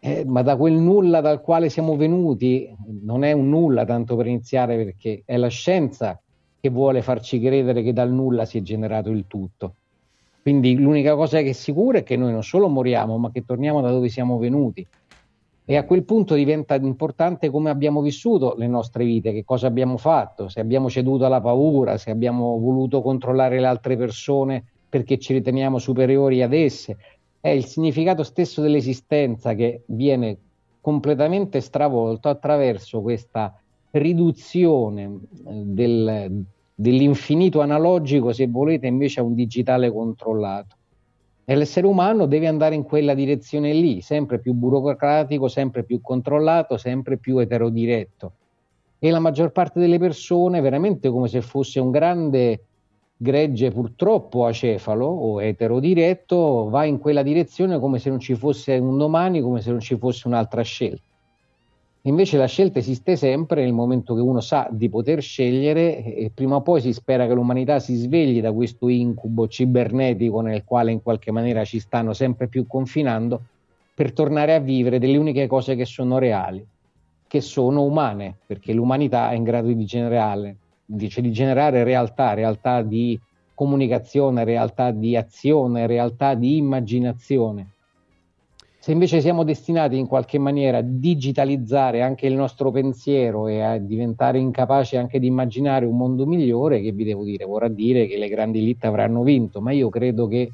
[0.00, 2.68] Eh, ma da quel nulla dal quale siamo venuti
[3.02, 6.20] non è un nulla tanto per iniziare perché è la scienza
[6.62, 9.74] che vuole farci credere che dal nulla si è generato il tutto.
[10.42, 13.80] Quindi l'unica cosa che è sicura è che noi non solo moriamo, ma che torniamo
[13.80, 14.86] da dove siamo venuti.
[15.64, 19.96] E a quel punto diventa importante come abbiamo vissuto le nostre vite, che cosa abbiamo
[19.96, 25.32] fatto, se abbiamo ceduto alla paura, se abbiamo voluto controllare le altre persone perché ci
[25.32, 26.96] riteniamo superiori ad esse.
[27.40, 30.38] È il significato stesso dell'esistenza che viene
[30.80, 33.52] completamente stravolto attraverso questa
[33.92, 36.44] riduzione eh, del,
[36.74, 40.76] dell'infinito analogico, se volete, invece a un digitale controllato.
[41.44, 46.76] E l'essere umano deve andare in quella direzione lì, sempre più burocratico, sempre più controllato,
[46.76, 48.32] sempre più eterodiretto.
[48.98, 52.64] E la maggior parte delle persone, veramente come se fosse un grande
[53.16, 58.96] gregge purtroppo acefalo o eterodiretto, va in quella direzione come se non ci fosse un
[58.96, 61.11] domani, come se non ci fosse un'altra scelta.
[62.04, 66.56] Invece la scelta esiste sempre nel momento che uno sa di poter scegliere e prima
[66.56, 71.00] o poi si spera che l'umanità si svegli da questo incubo cibernetico nel quale in
[71.00, 73.40] qualche maniera ci stanno sempre più confinando
[73.94, 76.66] per tornare a vivere delle uniche cose che sono reali,
[77.28, 82.82] che sono umane, perché l'umanità è in grado di generare, dice, di generare realtà, realtà
[82.82, 83.16] di
[83.54, 87.71] comunicazione, realtà di azione, realtà di immaginazione
[88.82, 93.78] se invece siamo destinati in qualche maniera a digitalizzare anche il nostro pensiero e a
[93.78, 98.18] diventare incapaci anche di immaginare un mondo migliore, che vi devo dire, vorrà dire che
[98.18, 100.50] le grandi elite avranno vinto, ma io credo che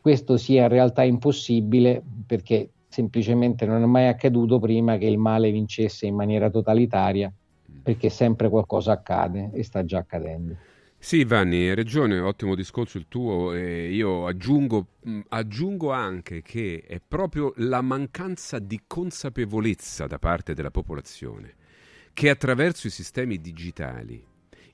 [0.00, 5.52] questo sia in realtà impossibile perché semplicemente non è mai accaduto prima che il male
[5.52, 7.32] vincesse in maniera totalitaria,
[7.80, 10.56] perché sempre qualcosa accade e sta già accadendo.
[11.04, 13.52] Sì, Vanni, hai ragione, ottimo discorso il tuo.
[13.54, 14.86] E io aggiungo,
[15.30, 21.56] aggiungo, anche che è proprio la mancanza di consapevolezza da parte della popolazione
[22.14, 24.24] che attraverso i sistemi digitali,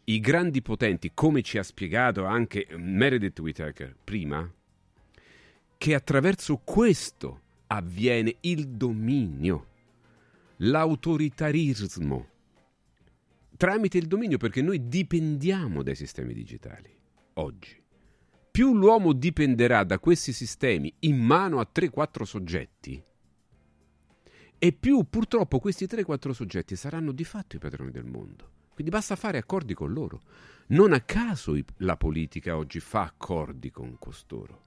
[0.05, 4.53] i grandi potenti, come ci ha spiegato anche Meredith Whittaker prima,
[5.79, 9.67] che attraverso questo avviene il dominio,
[10.59, 12.29] l'autoritarismo
[13.59, 16.90] tramite il dominio perché noi dipendiamo dai sistemi digitali
[17.35, 17.76] oggi.
[18.51, 23.05] Più l'uomo dipenderà da questi sistemi in mano a 3-4 soggetti,
[24.60, 28.56] e più purtroppo questi 3-4 soggetti saranno di fatto i padroni del mondo.
[28.74, 30.22] Quindi basta fare accordi con loro.
[30.68, 34.64] Non a caso la politica oggi fa accordi con costoro.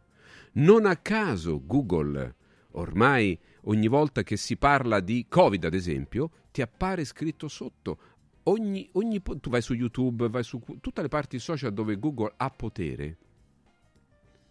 [0.54, 2.36] Non a caso Google
[2.72, 8.00] ormai ogni volta che si parla di Covid, ad esempio, ti appare scritto sotto
[8.44, 12.50] ogni, ogni, tu vai su YouTube, vai su tutte le parti social dove Google ha
[12.50, 13.18] potere.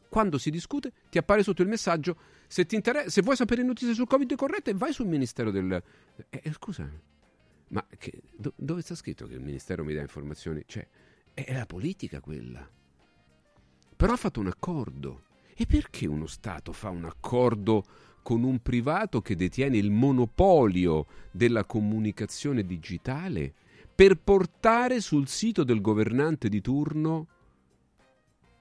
[0.09, 2.17] Quando si discute, ti appare sotto il messaggio.
[2.49, 2.67] Se,
[3.07, 5.73] se vuoi sapere notizie sul Covid corrette, vai sul Ministero del.
[6.29, 6.91] Eh, eh, scusa,
[7.69, 10.65] ma che, do, dove sta scritto che il Ministero mi dà informazioni?
[10.67, 10.87] Cioè,
[11.33, 12.69] è la politica quella.
[13.97, 15.23] Però ha fatto un accordo.
[15.55, 17.85] E perché uno Stato fa un accordo
[18.23, 23.55] con un privato che detiene il monopolio della comunicazione digitale
[24.01, 27.27] per portare sul sito del governante di turno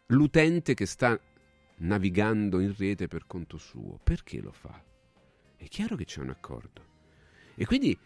[0.08, 1.18] l'utente che sta
[1.78, 4.02] navigando in rete per conto suo.
[4.04, 4.84] Perché lo fa?
[5.56, 6.84] È chiaro che c'è un accordo.
[7.56, 7.98] E quindi,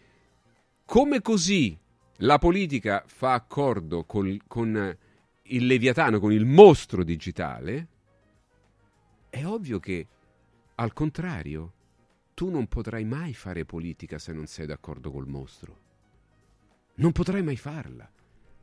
[0.85, 1.75] come così
[2.17, 4.95] la politica fa accordo col, con
[5.41, 7.87] il Leviatano, con il mostro digitale,
[9.31, 10.07] è ovvio che,
[10.75, 11.73] al contrario,
[12.35, 15.82] tu non potrai mai fare politica se non sei d'accordo col mostro.
[16.95, 18.09] Non potrai mai farla,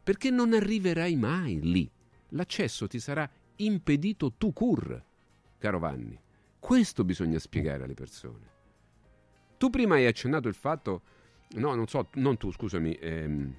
[0.03, 1.91] perché non arriverai mai lì.
[2.31, 5.03] L'accesso ti sarà impedito tu cur,
[5.59, 6.19] caro Vanni.
[6.61, 8.49] Questo bisogna spiegare alle persone.
[9.59, 11.03] Tu prima hai accennato il fatto,
[11.55, 13.55] no, non so, non tu, scusami, ehm,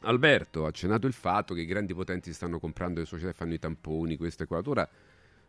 [0.00, 3.54] Alberto ha accennato il fatto che i grandi potenti stanno comprando le società e fanno
[3.54, 4.62] i tamponi, questo e quello.
[4.70, 4.88] Ora,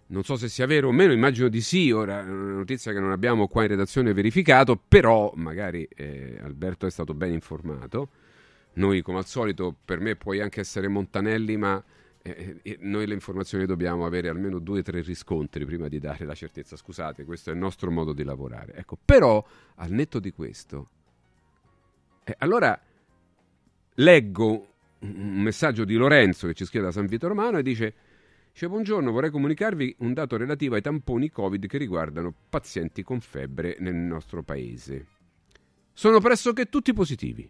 [0.07, 2.99] non so se sia vero o meno, immagino di sì, ora è una notizia che
[2.99, 8.10] non abbiamo qua in redazione verificato, però magari eh, Alberto è stato ben informato.
[8.73, 11.83] Noi, come al solito, per me puoi anche essere Montanelli, ma
[12.21, 16.25] eh, eh noi le informazioni dobbiamo avere almeno due o tre riscontri prima di dare
[16.25, 16.75] la certezza.
[16.75, 18.73] Scusate, questo è il nostro modo di lavorare.
[18.75, 20.89] Ecco, però, al netto di questo,
[22.23, 22.79] E allora
[23.95, 24.67] leggo
[24.99, 27.93] un messaggio di Lorenzo che ci scrive da San Vito Romano e dice
[28.51, 33.77] Dice, buongiorno, vorrei comunicarvi un dato relativo ai tamponi Covid che riguardano pazienti con febbre
[33.79, 35.05] nel nostro paese.
[35.93, 37.49] Sono pressoché tutti positivi,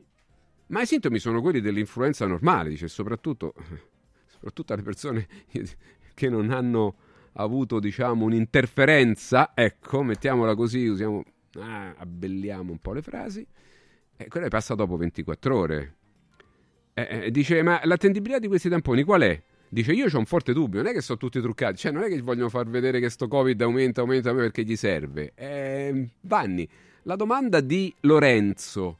[0.69, 3.53] ma i sintomi sono quelli dell'influenza normale, dice, soprattutto,
[4.27, 5.27] soprattutto alle persone
[6.13, 6.95] che non hanno
[7.33, 11.23] avuto, diciamo, un'interferenza, ecco, mettiamola così, usiamo,
[11.59, 13.45] ah, abbelliamo un po' le frasi,
[14.15, 15.95] e quella passa dopo 24 ore.
[16.93, 19.41] Eh, eh, dice, ma l'attendibilità di questi tamponi qual è?
[19.71, 22.07] Dice io ho un forte dubbio, non è che sono tutti truccati, cioè non è
[22.07, 25.31] che vogliono far vedere che sto Covid aumenta, aumenta, perché gli serve.
[25.35, 26.67] Eh, Vanni,
[27.03, 28.97] la domanda di Lorenzo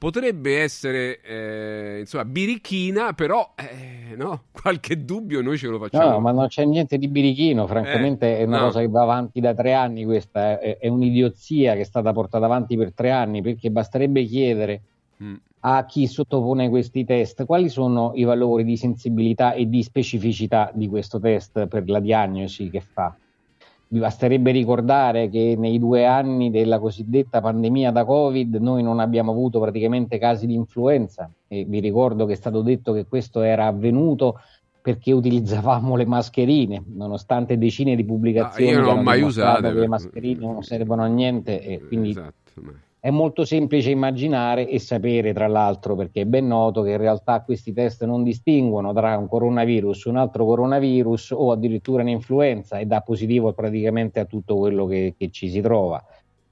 [0.00, 6.12] potrebbe essere eh, insomma birichina, però eh, no, qualche dubbio noi ce lo facciamo.
[6.12, 8.64] No, ma non c'è niente di birichino, francamente è una no.
[8.66, 12.46] cosa che va avanti da tre anni questa, è, è un'idiozia che è stata portata
[12.46, 14.80] avanti per tre anni, perché basterebbe chiedere
[15.22, 15.34] Mm.
[15.60, 20.88] a chi sottopone questi test quali sono i valori di sensibilità e di specificità di
[20.88, 23.14] questo test per la diagnosi che fa.
[23.92, 29.32] Vi basterebbe ricordare che nei due anni della cosiddetta pandemia da Covid noi non abbiamo
[29.32, 31.28] avuto praticamente casi di influenza.
[31.48, 34.38] E vi ricordo che è stato detto che questo era avvenuto
[34.80, 39.80] perché utilizzavamo le mascherine, nonostante decine di pubblicazioni Ah, io non ho mai usate, che
[39.80, 42.52] le mascherine non servono a niente e quindi Esatto,
[43.02, 47.40] è molto semplice immaginare e sapere, tra l'altro, perché è ben noto che in realtà
[47.40, 53.00] questi test non distinguono tra un coronavirus, un altro coronavirus o addirittura un'influenza e dà
[53.00, 56.04] positivo praticamente a tutto quello che, che ci si trova.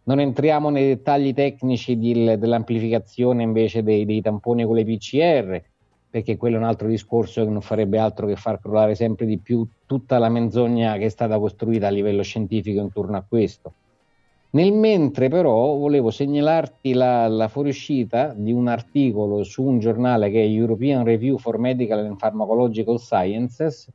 [0.04, 5.62] Non entriamo nei dettagli tecnici di- dell'amplificazione invece dei, dei tamponi con le PCR,
[6.08, 9.36] perché quello è un altro discorso che non farebbe altro che far crollare sempre di
[9.36, 13.74] più tutta la menzogna che è stata costruita a livello scientifico intorno a questo.
[14.50, 20.42] Nel mentre però volevo segnalarti la, la fuoriuscita di un articolo su un giornale che
[20.42, 23.90] è European Review for Medical and Pharmacological Sciences.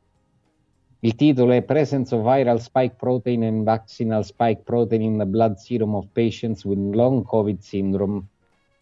[1.00, 5.56] Il titolo è Presence of Viral Spike Protein and Vaccinal Spike Protein in the Blood
[5.56, 8.24] Serum of Patients with Long COVID Syndrome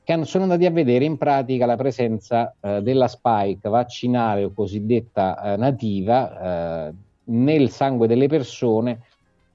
[0.05, 5.53] che sono andati a vedere in pratica la presenza eh, della spike vaccinale o cosiddetta
[5.53, 6.95] eh, nativa eh,
[7.25, 9.03] nel sangue delle persone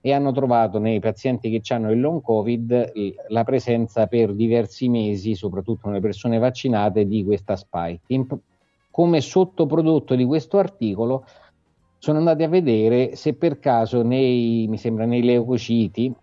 [0.07, 2.93] e hanno trovato nei pazienti che hanno il long covid
[3.27, 7.99] la presenza per diversi mesi, soprattutto nelle persone vaccinate, di questa spike.
[8.07, 8.25] In-
[8.89, 11.25] come sottoprodotto di questo articolo
[11.97, 16.13] sono andati a vedere se per caso nei, sembra, nei leucociti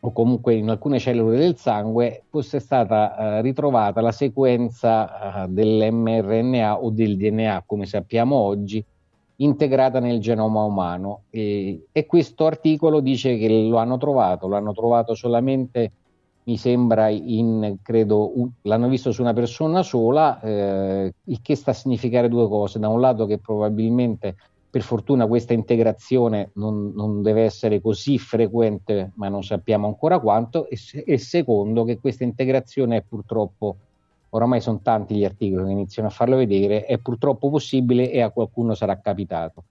[0.00, 6.82] o comunque in alcune cellule del sangue fosse stata eh, ritrovata la sequenza eh, dell'mRNA
[6.82, 8.82] o del DNA, come sappiamo oggi,
[9.40, 11.22] integrata nel genoma umano.
[11.30, 15.92] E, e questo articolo dice che lo hanno trovato, lo hanno trovato solamente,
[16.44, 18.32] mi sembra, in, credo,
[18.62, 22.78] l'hanno visto su una persona sola, eh, il che sta a significare due cose.
[22.78, 24.36] Da un lato che probabilmente
[24.70, 30.68] per fortuna questa integrazione non, non deve essere così frequente, ma non sappiamo ancora quanto,
[30.68, 33.76] e, e secondo che questa integrazione è purtroppo,
[34.30, 38.30] oramai sono tanti gli articoli che iniziano a farlo vedere, è purtroppo possibile e a
[38.30, 39.64] qualcuno sarà capitato.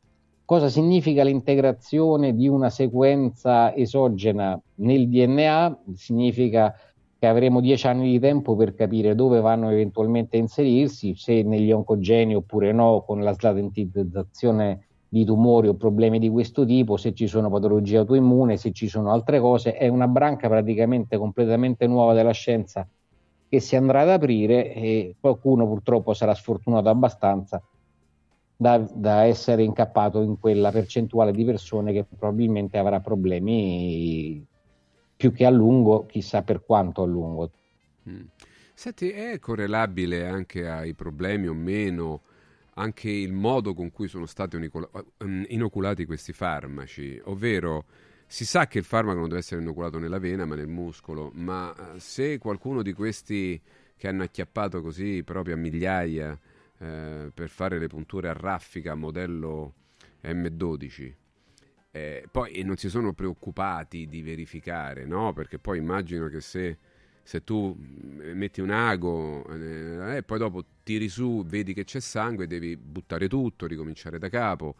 [0.45, 5.79] Cosa significa l'integrazione di una sequenza esogena nel DNA?
[5.95, 6.73] Significa
[7.19, 11.71] che avremo dieci anni di tempo per capire dove vanno eventualmente a inserirsi, se negli
[11.71, 17.27] oncogeni oppure no, con la slatentizzazione di tumori o problemi di questo tipo, se ci
[17.27, 19.73] sono patologie autoimmune, se ci sono altre cose.
[19.73, 22.87] È una branca praticamente completamente nuova della scienza
[23.49, 27.61] che si andrà ad aprire e qualcuno purtroppo sarà sfortunato abbastanza
[28.57, 34.45] da, da essere incappato in quella percentuale di persone che probabilmente avrà problemi
[35.15, 37.51] più che a lungo, chissà per quanto a lungo.
[38.09, 38.25] Mm.
[38.73, 42.21] Senti, è correlabile anche ai problemi o meno
[42.75, 47.85] anche il modo con cui sono stati ehm, inoculati questi farmaci, ovvero
[48.27, 51.73] si sa che il farmaco non deve essere inoculato nella vena ma nel muscolo, ma
[51.95, 53.59] eh, se qualcuno di questi
[53.95, 56.39] che hanno acchiappato così proprio a migliaia
[56.77, 59.73] eh, per fare le punture a raffica modello
[60.23, 61.13] M12
[61.97, 65.33] eh, poi non si sono preoccupati di verificare, no?
[65.33, 66.77] Perché poi immagino che se,
[67.23, 71.99] se tu mm, metti un ago eh, e poi dopo tiri su, vedi che c'è
[71.99, 74.75] sangue, devi buttare tutto, ricominciare da capo,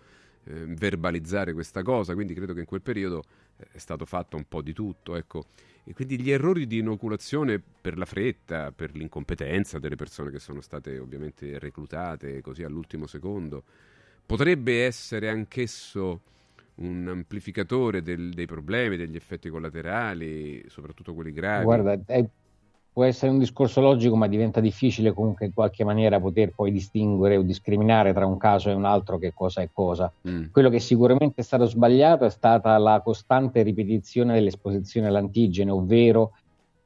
[0.48, 2.14] eh, verbalizzare questa cosa.
[2.14, 3.24] Quindi credo che in quel periodo
[3.58, 5.46] eh, è stato fatto un po' di tutto, ecco.
[5.84, 10.62] E quindi gli errori di inoculazione per la fretta, per l'incompetenza delle persone che sono
[10.62, 13.64] state ovviamente reclutate così all'ultimo secondo,
[14.26, 16.22] potrebbe essere anch'esso
[16.76, 21.64] un amplificatore del- dei problemi, degli effetti collaterali, soprattutto quelli gravi.
[21.64, 22.28] Guarda, hai,
[22.98, 27.38] può essere un discorso logico, ma diventa difficile comunque in qualche maniera poter poi distinguere
[27.38, 30.12] o discriminare tra un caso e un altro che cosa è cosa.
[30.28, 30.46] Mm.
[30.52, 36.32] Quello che sicuramente è stato sbagliato è stata la costante ripetizione dell'esposizione all'antigene, ovvero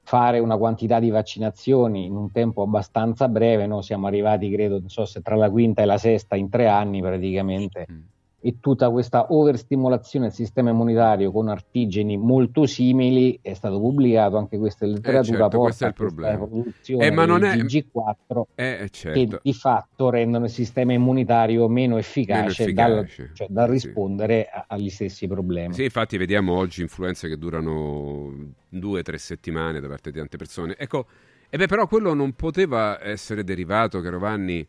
[0.01, 3.65] fare una quantità di vaccinazioni in un tempo abbastanza breve.
[3.65, 6.67] Noi siamo arrivati, credo, non so se tra la quinta e la sesta in tre
[6.67, 7.87] anni praticamente.
[7.89, 7.99] Mm.
[8.43, 14.57] E tutta questa overstimolazione del sistema immunitario con artigeni molto simili è stato pubblicato anche
[14.57, 16.47] questo in letteratura certo, porta questo è il questa problema.
[16.47, 19.39] produzione Eh, ma non è- GG4 Eh, che certo.
[19.43, 23.71] di fatto rendono il sistema immunitario meno efficace, Meno dal, efficace, cioè, dal sì.
[23.73, 25.73] rispondere a- agli stessi problemi.
[25.75, 28.33] Sì, infatti vediamo oggi influenze che durano
[28.69, 30.75] due o tre settimane da parte di tante persone.
[30.79, 31.05] Ecco,
[31.47, 34.67] e beh, però quello non poteva essere derivato, caro Vanni,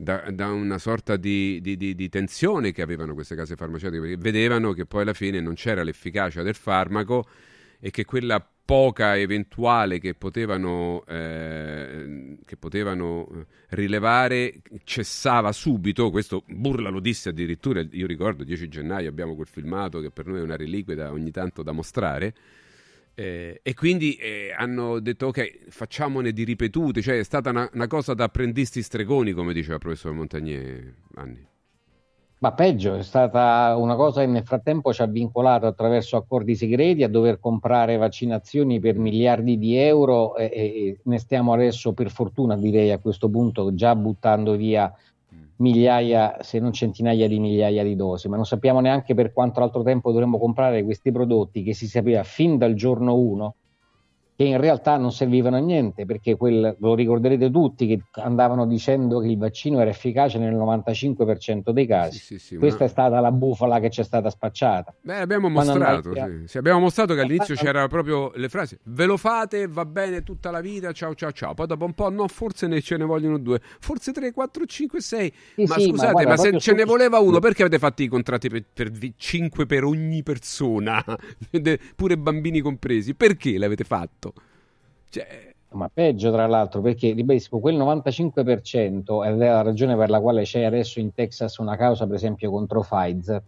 [0.00, 4.16] da, da una sorta di, di- di- di tensione che avevano queste case farmaceutiche, perché
[4.16, 7.26] vedevano che poi alla fine non c'era l'efficacia del farmaco
[7.78, 16.10] e che quella poca eventuale che potevano, eh, che potevano eh, rilevare cessava subito.
[16.10, 20.38] Questo Burla lo disse addirittura, io ricordo 10 gennaio abbiamo quel filmato che per noi
[20.38, 22.34] è una reliquia ogni tanto da mostrare.
[23.20, 27.86] Eh, e quindi eh, hanno detto ok, facciamone di ripetute, cioè è stata una, una
[27.86, 31.46] cosa da apprendisti stregoni, come diceva il professor Montagnier Anni.
[32.38, 37.02] Ma peggio, è stata una cosa che nel frattempo ci ha vincolato attraverso accordi segreti
[37.02, 42.56] a dover comprare vaccinazioni per miliardi di euro e, e ne stiamo adesso, per fortuna
[42.56, 44.90] direi a questo punto, già buttando via
[45.60, 49.82] migliaia, se non centinaia di migliaia di dosi, ma non sappiamo neanche per quanto altro
[49.82, 53.54] tempo dovremmo comprare questi prodotti che si sapeva fin dal giorno 1
[54.40, 59.20] che in realtà non servivano a niente, perché quel, lo ricorderete tutti che andavano dicendo
[59.20, 62.18] che il vaccino era efficace nel 95% dei casi.
[62.18, 64.94] Sì, sì, Questa una- è stata la bufala che ci è stata spacciata.
[64.98, 66.48] Beh, abbiamo mostrato, andai sì.
[66.48, 70.50] Sì, abbiamo mostrato che all'inizio c'erano proprio le frasi ve lo fate, va bene tutta
[70.50, 71.52] la vita, ciao ciao ciao.
[71.52, 75.00] Poi dopo un po' no, forse ne ce ne vogliono due, forse 3, 4, 5,
[75.02, 75.32] 6.
[75.54, 77.78] Sì, ma sì, ma scusate, ma, guarda, se proprio ce ne voleva uno, perché avete
[77.78, 81.04] fatto i contratti per, per 5 per ogni persona,
[81.94, 83.14] pure bambini compresi?
[83.14, 84.29] Perché l'avete fatto?
[85.10, 85.26] Cioè,
[85.72, 90.42] Ma peggio tra l'altro perché, ribadisco, quel 95% ed è la ragione per la quale
[90.42, 93.42] c'è adesso in Texas una causa per esempio contro Pfizer,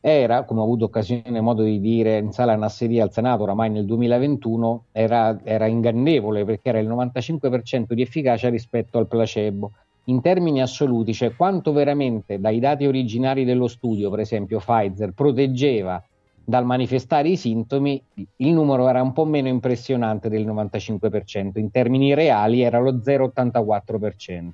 [0.00, 3.68] era, come ho avuto occasione e modo di dire in sala Nasseria al Senato oramai
[3.68, 9.72] nel 2021, era, era ingannevole perché era il 95% di efficacia rispetto al placebo.
[10.04, 16.02] In termini assoluti, cioè quanto veramente dai dati originari dello studio, per esempio Pfizer, proteggeva
[16.50, 18.02] dal manifestare i sintomi,
[18.36, 24.50] il numero era un po' meno impressionante del 95%, in termini reali era lo 0,84%,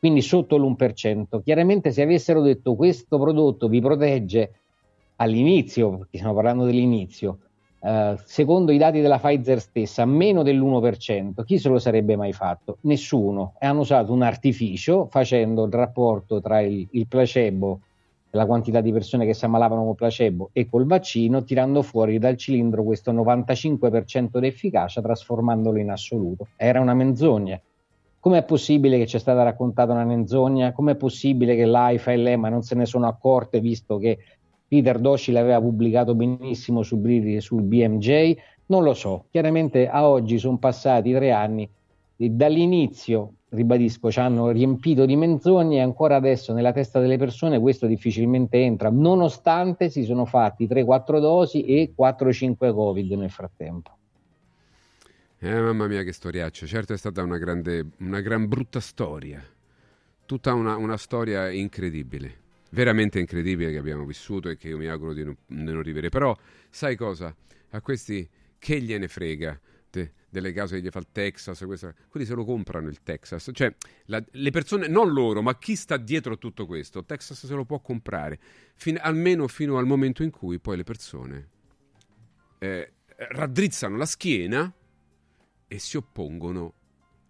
[0.00, 1.40] quindi sotto l'1%.
[1.42, 4.52] Chiaramente se avessero detto questo prodotto vi protegge
[5.16, 7.38] all'inizio, perché stiamo parlando dell'inizio,
[7.80, 12.78] eh, secondo i dati della Pfizer stessa, meno dell'1%, chi se lo sarebbe mai fatto?
[12.80, 13.54] Nessuno.
[13.60, 17.78] E hanno usato un artificio facendo il rapporto tra il, il placebo
[18.30, 22.36] la quantità di persone che si ammalavano con placebo e col vaccino, tirando fuori dal
[22.36, 26.48] cilindro questo 95% di efficacia, trasformandolo in assoluto.
[26.56, 27.60] Era una menzogna.
[28.20, 30.72] Com'è possibile che c'è stata raccontata una menzogna?
[30.72, 34.18] Com'è possibile che l'AIFA e l'EMA non se ne sono accorte, visto che
[34.66, 38.36] Peter Doshi l'aveva pubblicato benissimo sul, sul BMJ?
[38.66, 39.26] Non lo so.
[39.30, 41.68] Chiaramente a oggi sono passati tre anni
[42.18, 47.86] dall'inizio, ribadisco, ci hanno riempito di menzogne e ancora adesso nella testa delle persone questo
[47.86, 53.96] difficilmente entra, nonostante si sono fatti 3-4 dosi e 4-5 Covid nel frattempo.
[55.40, 56.66] Eh, mamma mia, che storiaccia.
[56.66, 59.40] Certo, è stata una grande, una gran brutta storia.
[60.26, 62.46] Tutta una, una storia incredibile.
[62.70, 66.08] Veramente incredibile che abbiamo vissuto e che io mi auguro di non, di non rivere.
[66.08, 66.36] Però,
[66.68, 67.32] sai cosa?
[67.70, 68.28] A questi
[68.58, 69.58] che gliene frega
[69.90, 71.62] de- delle cause che gli fa il Texas?
[71.64, 71.94] Questa...
[72.08, 73.50] Quelli se lo comprano il Texas.
[73.52, 73.74] Cioè,
[74.06, 77.64] la- le persone, non loro, ma chi sta dietro a tutto questo, Texas se lo
[77.64, 78.38] può comprare.
[78.74, 81.48] Fin- almeno fino al momento in cui poi le persone
[82.58, 84.72] eh, raddrizzano la schiena
[85.66, 86.74] e si oppongono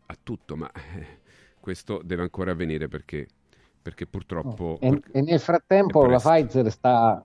[0.07, 1.21] a tutto, ma eh,
[1.61, 3.29] questo deve ancora avvenire perché,
[3.83, 4.79] perché purtroppo...
[4.81, 7.25] E, e nel frattempo la Pfizer sta,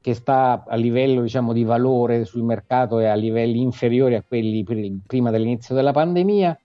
[0.00, 4.64] che sta a livello diciamo, di valore sul mercato e a livelli inferiori a quelli
[4.64, 6.58] pri- prima dell'inizio della pandemia,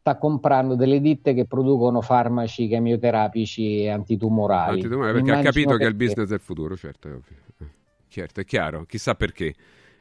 [0.00, 4.82] sta comprando delle ditte che producono farmaci chemioterapici e antitumorali.
[4.82, 6.04] Antitumorale, perché ha Immagino capito che è il perché.
[6.06, 7.36] business del futuro, certo, è ovvio.
[7.58, 7.66] Eh,
[8.08, 9.54] Certo, è chiaro, chissà perché,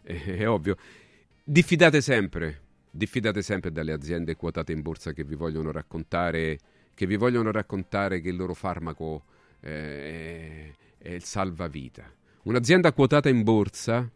[0.04, 0.76] Eh, è ovvio.
[1.44, 6.60] Diffidate sempre, diffidate sempre dalle aziende quotate in borsa che vi vogliono raccontare
[6.94, 9.24] che, vi vogliono raccontare che il loro farmaco
[9.62, 12.04] eh, è, è il salvavita.
[12.46, 14.08] Un'azienda quotata in borsa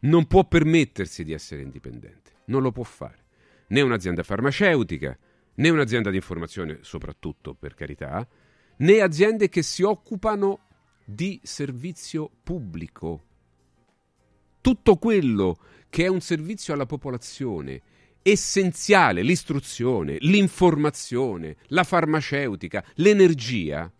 [0.00, 3.26] non può permettersi di essere indipendente, non lo può fare.
[3.68, 5.16] né un'azienda farmaceutica,
[5.54, 8.26] né un'azienda di informazione, soprattutto per carità,
[8.78, 10.60] né aziende che si occupano
[11.04, 13.24] di servizio pubblico.
[14.60, 17.80] Tutto quello che è un servizio alla popolazione,
[18.22, 23.90] essenziale, l'istruzione, l'informazione, la farmaceutica, l'energia,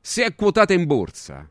[0.00, 1.50] se è quotata in borsa,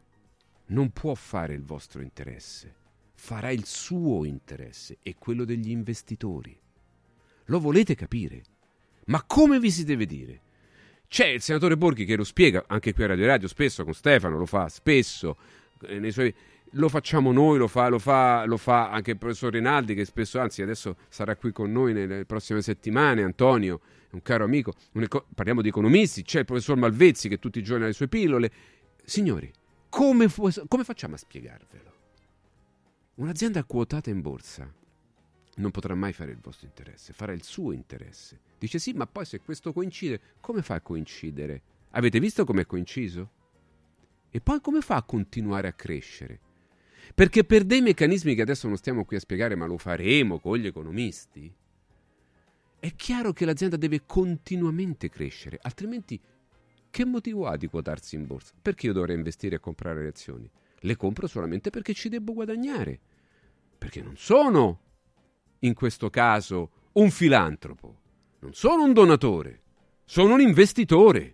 [0.67, 2.73] non può fare il vostro interesse,
[3.13, 6.57] farà il suo interesse e quello degli investitori.
[7.45, 8.43] Lo volete capire?
[9.05, 10.41] Ma come vi si deve dire?
[11.07, 14.37] C'è il senatore Borghi che lo spiega anche qui a Radio Radio spesso con Stefano,
[14.37, 15.37] lo fa spesso
[15.81, 16.33] eh, suoi
[16.71, 20.39] lo facciamo noi, lo fa, lo, fa, lo fa, anche il professor Rinaldi che spesso,
[20.39, 23.79] anzi adesso sarà qui con noi nelle prossime settimane, Antonio,
[24.11, 27.83] un caro amico, eco- parliamo di economisti, c'è il professor Malvezzi che tutti i giorni
[27.83, 28.51] ha le sue pillole.
[29.03, 29.49] Signori,
[29.95, 31.93] come, fu- come facciamo a spiegarvelo?
[33.15, 34.69] Un'azienda quotata in borsa
[35.55, 38.41] non potrà mai fare il vostro interesse, farà il suo interesse.
[38.59, 41.61] Dice sì, ma poi se questo coincide, come fa a coincidere?
[41.91, 43.29] Avete visto come è coinciso?
[44.31, 46.41] E poi come fa a continuare a crescere?
[47.15, 50.57] Perché per dei meccanismi che adesso non stiamo qui a spiegare, ma lo faremo con
[50.57, 51.49] gli economisti,
[52.79, 56.19] è chiaro che l'azienda deve continuamente crescere, altrimenti
[56.95, 58.53] che motivo ha di quotarsi in borsa?
[58.61, 60.49] Perché io dovrei investire e comprare le azioni?
[60.79, 62.97] Le compro solamente perché ci devo guadagnare,
[63.77, 64.79] perché non sono,
[65.59, 67.99] in questo caso, un filantropo,
[68.39, 69.61] non sono un donatore,
[70.05, 71.33] sono un investitore.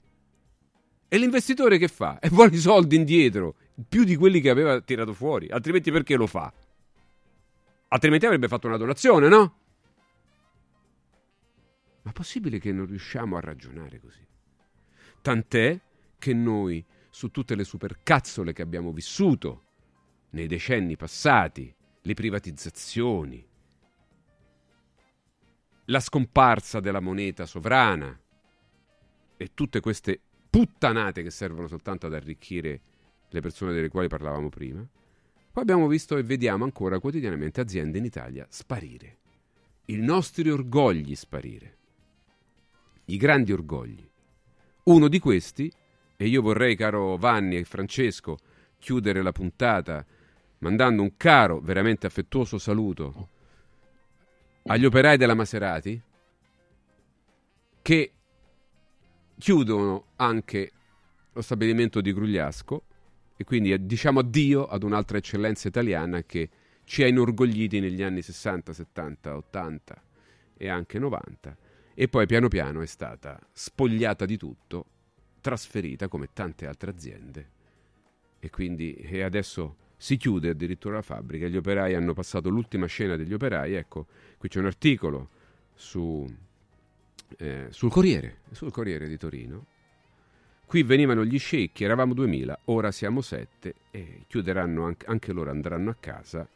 [1.08, 2.18] E l'investitore che fa?
[2.18, 3.54] E vuole i soldi indietro
[3.88, 6.52] più di quelli che aveva tirato fuori, altrimenti perché lo fa?
[7.90, 9.58] Altrimenti avrebbe fatto una donazione, no?
[12.02, 14.30] Ma è possibile che non riusciamo a ragionare così?
[15.22, 15.80] Tant'è
[16.18, 19.64] che noi, su tutte le supercazzole che abbiamo vissuto
[20.32, 23.48] nei decenni passati, le privatizzazioni,
[25.86, 28.18] la scomparsa della moneta sovrana
[29.38, 30.20] e tutte queste
[30.50, 32.82] puttanate che servono soltanto ad arricchire
[33.30, 34.86] le persone delle quali parlavamo prima,
[35.52, 39.18] poi abbiamo visto e vediamo ancora quotidianamente aziende in Italia sparire,
[39.86, 41.78] i nostri orgogli sparire,
[43.06, 44.11] i grandi orgogli.
[44.84, 45.72] Uno di questi,
[46.18, 48.38] e io vorrei, caro Vanni e Francesco,
[48.80, 50.06] chiudere la puntata
[50.60, 53.30] mandando un caro, veramente affettuoso saluto
[54.66, 56.00] agli operai della Maserati,
[57.82, 58.12] che
[59.38, 60.72] chiudono anche
[61.34, 62.84] lo stabilimento di Grugliasco
[63.38, 66.50] e quindi eh, diciamo addio ad un'altra eccellenza italiana che
[66.84, 70.04] ci ha inorgogliti negli anni 60, 70, 80
[70.58, 71.58] e anche 90
[71.94, 74.86] e poi piano piano è stata spogliata di tutto,
[75.42, 77.50] trasferita come tante altre aziende
[78.40, 83.16] e quindi e adesso si chiude addirittura la fabbrica, gli operai hanno passato l'ultima scena
[83.16, 84.08] degli operai, ecco,
[84.38, 85.30] qui c'è un articolo
[85.76, 86.28] su,
[87.38, 89.66] eh, sul Corriere, sul Corriere di Torino,
[90.72, 95.90] Qui venivano gli sceicchi, eravamo 2000, ora siamo 7 e chiuderanno anche, anche loro, andranno
[95.90, 96.48] a casa.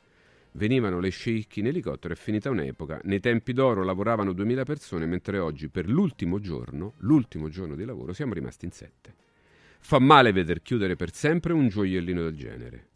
[0.55, 2.99] Venivano le sceicchi in elicottero, è finita un'epoca.
[3.03, 8.13] Nei tempi d'oro lavoravano 2000 persone, mentre oggi, per l'ultimo giorno, l'ultimo giorno di lavoro,
[8.13, 9.15] siamo rimasti in 7.
[9.79, 12.87] Fa male veder chiudere per sempre un gioiellino del genere.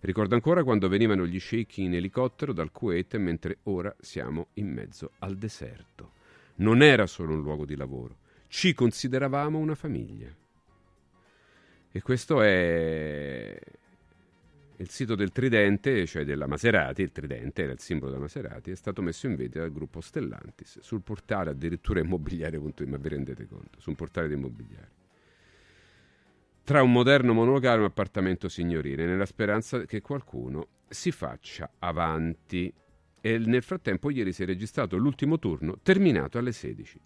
[0.00, 5.12] Ricordo ancora quando venivano gli sceicchi in elicottero dal Kuwait, mentre ora siamo in mezzo
[5.18, 6.12] al deserto.
[6.56, 8.18] Non era solo un luogo di lavoro
[8.48, 10.34] ci consideravamo una famiglia.
[11.92, 13.58] E questo è
[14.78, 18.76] il sito del Tridente, cioè della Maserati, il Tridente era il simbolo della Maserati, è
[18.76, 23.80] stato messo in vendita dal gruppo Stellantis sul portale addirittura immobiliare.it, ma vi rendete conto,
[23.80, 24.90] su un portale di immobiliare.
[26.62, 32.72] Tra un moderno monolocale e un appartamento signorile, nella speranza che qualcuno si faccia avanti.
[33.20, 37.00] E nel frattempo ieri si è registrato l'ultimo turno, terminato alle 16.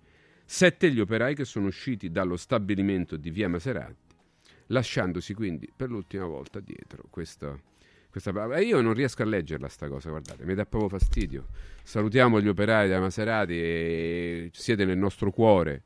[0.44, 4.09] Sette gli operai che sono usciti dallo stabilimento di via Maserati,
[4.70, 7.58] lasciandosi quindi per l'ultima volta dietro questa,
[8.10, 11.46] questa io non riesco a leggerla sta cosa, guardate, mi dà proprio fastidio.
[11.82, 15.82] Salutiamo gli operai della Maserati e siete nel nostro cuore.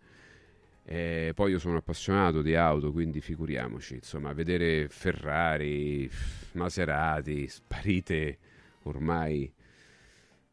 [0.86, 6.10] E poi io sono appassionato di auto, quindi figuriamoci, insomma, vedere Ferrari,
[6.52, 8.38] Maserati sparite
[8.82, 9.50] ormai.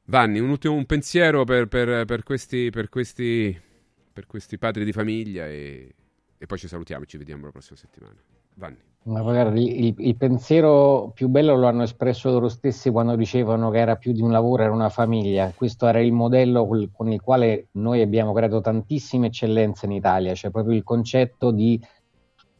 [0.06, 3.70] Vanni, un ultimo un pensiero per, per, per questi, per questi
[4.12, 5.94] per questi padri di famiglia e,
[6.42, 8.16] e poi ci salutiamo, ci vediamo la prossima settimana.
[8.56, 8.78] Vanni.
[9.04, 13.78] Ma magari il, il, pensiero più bello lo hanno espresso loro stessi quando dicevano che
[13.78, 15.54] era più di un lavoro, era una famiglia.
[15.56, 20.34] Questo era il modello col, con il quale noi abbiamo creato tantissime eccellenze in Italia,
[20.34, 21.80] cioè proprio il concetto di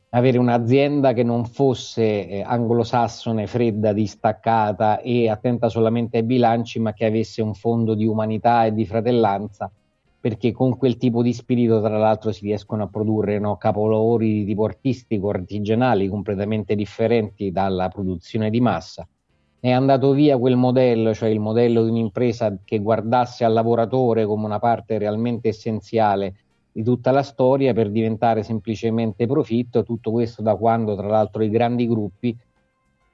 [0.10, 6.94] avere un'azienda che non fosse eh, anglosassone, fredda, distaccata e attenta solamente ai bilanci, ma
[6.94, 9.72] che avesse un fondo di umanità e di fratellanza,
[10.22, 14.46] perché con quel tipo di spirito, tra l'altro, si riescono a produrre no, capolavori di
[14.46, 19.08] tipo artistico, artigianali, completamente differenti dalla produzione di massa.
[19.60, 24.46] È andato via quel modello, cioè il modello di un'impresa che guardasse al lavoratore come
[24.46, 26.36] una parte realmente essenziale
[26.72, 31.50] di tutta la storia per diventare semplicemente profitto, tutto questo da quando tra l'altro i
[31.50, 32.38] grandi gruppi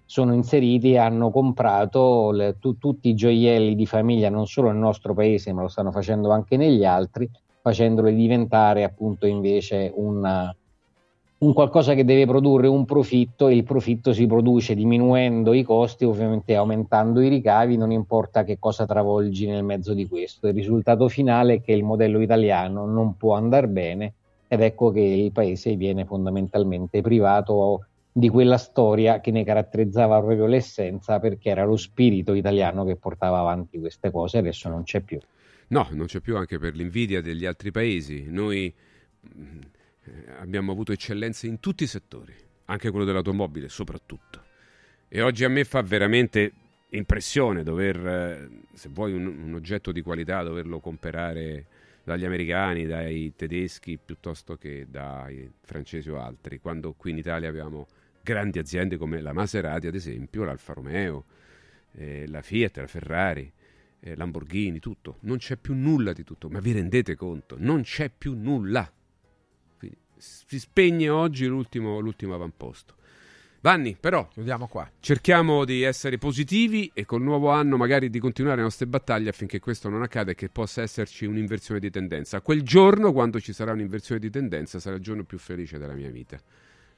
[0.08, 4.78] sono inseriti e hanno comprato le, tu, tutti i gioielli di famiglia non solo nel
[4.78, 7.30] nostro paese ma lo stanno facendo anche negli altri
[7.62, 10.56] facendoli diventare appunto invece una,
[11.40, 16.06] un qualcosa che deve produrre un profitto e il profitto si produce diminuendo i costi,
[16.06, 20.48] ovviamente aumentando i ricavi, non importa che cosa travolgi nel mezzo di questo.
[20.48, 24.14] Il risultato finale è che il modello italiano non può andare bene
[24.48, 27.86] ed ecco che il paese viene fondamentalmente privato
[28.18, 33.38] di quella storia che ne caratterizzava proprio l'essenza perché era lo spirito italiano che portava
[33.38, 35.20] avanti queste cose, adesso non c'è più.
[35.68, 38.26] No, non c'è più anche per l'invidia degli altri paesi.
[38.28, 42.34] Noi eh, abbiamo avuto eccellenze in tutti i settori,
[42.66, 44.42] anche quello dell'automobile soprattutto.
[45.08, 46.52] E oggi a me fa veramente
[46.90, 51.66] impressione dover, eh, se vuoi un, un oggetto di qualità, doverlo comprare
[52.04, 57.86] dagli americani, dai tedeschi piuttosto che dai francesi o altri, quando qui in Italia abbiamo
[58.32, 61.26] grandi aziende come la Maserati, ad esempio, l'Alfa Romeo,
[61.94, 63.52] eh, la Fiat, la Ferrari,
[64.00, 65.18] eh, Lamborghini, tutto.
[65.22, 67.56] Non c'è più nulla di tutto, ma vi rendete conto?
[67.58, 68.92] Non c'è più nulla
[70.18, 72.96] si spegne oggi l'ultimo, l'ultimo avamposto.
[73.60, 74.30] Vanni, però,
[75.00, 79.60] cerchiamo di essere positivi e col nuovo anno magari di continuare le nostre battaglie affinché
[79.60, 82.40] questo non accada e che possa esserci un'inversione di tendenza.
[82.42, 86.12] Quel giorno, quando ci sarà un'inversione di tendenza, sarà il giorno più felice della mia
[86.12, 86.40] vita.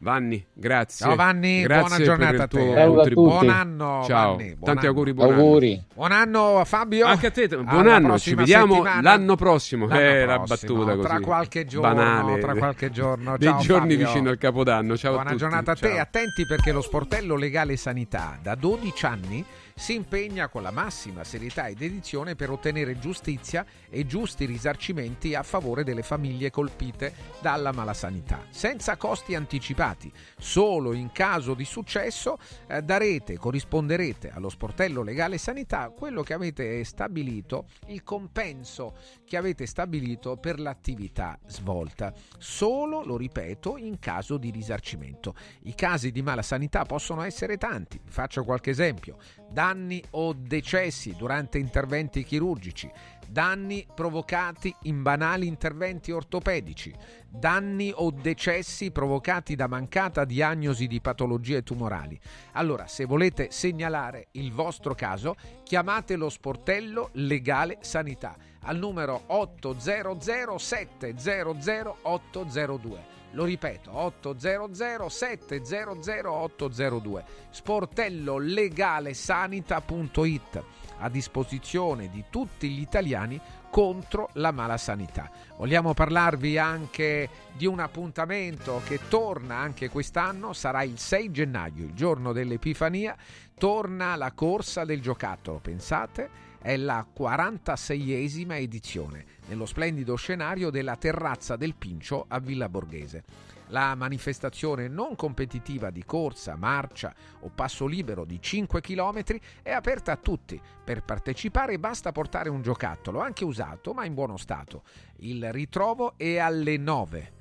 [0.02, 1.06] Vanni, grazie.
[1.06, 2.58] Ciao Vanni, grazie buona giornata per a il te.
[2.58, 3.30] tuo Ciao a contributo.
[3.30, 4.36] Buon anno, Ciao.
[4.38, 4.88] Vanni, buon Tanti anno.
[4.88, 5.72] auguri, buon Auguri.
[5.74, 5.84] anno.
[5.94, 7.06] Buon anno Fabio.
[7.06, 9.02] Anche a te, buon Alla anno, ci vediamo settimana.
[9.02, 9.88] l'anno prossimo.
[9.88, 11.08] L'anno eh, la battuta così.
[11.08, 12.40] Tra qualche giorno, banale.
[12.40, 13.38] tra qualche giorno.
[13.38, 14.06] Dei Ciao, giorni Fabio.
[14.08, 14.96] vicino al Capodanno.
[14.96, 15.42] Ciao a Buona tutti.
[15.42, 15.90] giornata a te.
[15.90, 16.00] Ciao.
[16.02, 19.46] Attenti perché lo sportello legale sanità da 12 anni
[19.80, 25.41] si impegna con la massima serietà ed edizione per ottenere giustizia e giusti risarcimenti a
[25.41, 30.11] favore delle famiglie colpite dalla malasanità, senza costi anticipati.
[30.38, 32.38] Solo in caso di successo
[32.68, 39.65] eh, darete, corrisponderete allo sportello legale sanità quello che avete stabilito, il compenso che avete
[39.65, 42.14] stabilito per l'attività svolta.
[42.38, 45.35] Solo, lo ripeto, in caso di risarcimento.
[45.64, 47.97] I casi di malasanità possono essere tanti.
[48.03, 49.18] Faccio qualche esempio.
[49.52, 52.90] Danni o decessi durante interventi chirurgici,
[53.28, 56.94] danni provocati in banali interventi ortopedici,
[57.28, 62.20] danni o decessi provocati da mancata diagnosi di patologie tumorali.
[62.54, 70.58] Allora, se volete segnalare il vostro caso, chiamate lo sportello legale sanità al numero 800
[70.58, 73.19] 700 802.
[73.31, 77.23] Lo ripeto, 800 700 802.
[77.49, 80.64] Sportello legale sanita.it
[80.99, 83.39] a disposizione di tutti gli italiani
[83.69, 85.30] contro la malasanità.
[85.57, 91.93] Vogliamo parlarvi anche di un appuntamento che torna anche quest'anno, sarà il 6 gennaio, il
[91.93, 93.15] giorno dell'Epifania,
[93.57, 96.47] torna la corsa del giocattolo, pensate?
[96.61, 103.23] È la 46esima edizione, nello splendido scenario della terrazza del Pincio a Villa Borghese.
[103.68, 109.23] La manifestazione non competitiva di corsa, marcia o passo libero di 5 km
[109.61, 110.60] è aperta a tutti.
[110.84, 114.84] Per partecipare basta portare un giocattolo, anche usato ma in buono stato.
[115.19, 117.39] Il ritrovo è alle 9.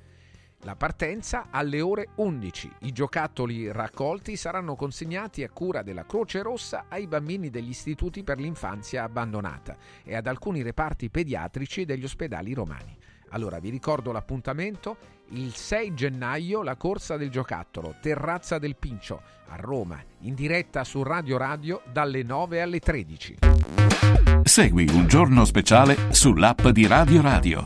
[0.63, 2.71] La partenza alle ore 11.
[2.79, 8.39] I giocattoli raccolti saranno consegnati a cura della Croce Rossa ai bambini degli istituti per
[8.39, 12.97] l'infanzia abbandonata e ad alcuni reparti pediatrici degli ospedali romani.
[13.29, 14.97] Allora vi ricordo l'appuntamento
[15.29, 21.03] il 6 gennaio la corsa del giocattolo Terrazza del Pincio a Roma in diretta su
[21.03, 23.37] Radio Radio dalle 9 alle 13.
[24.43, 27.65] Segui un giorno speciale sull'app di Radio Radio.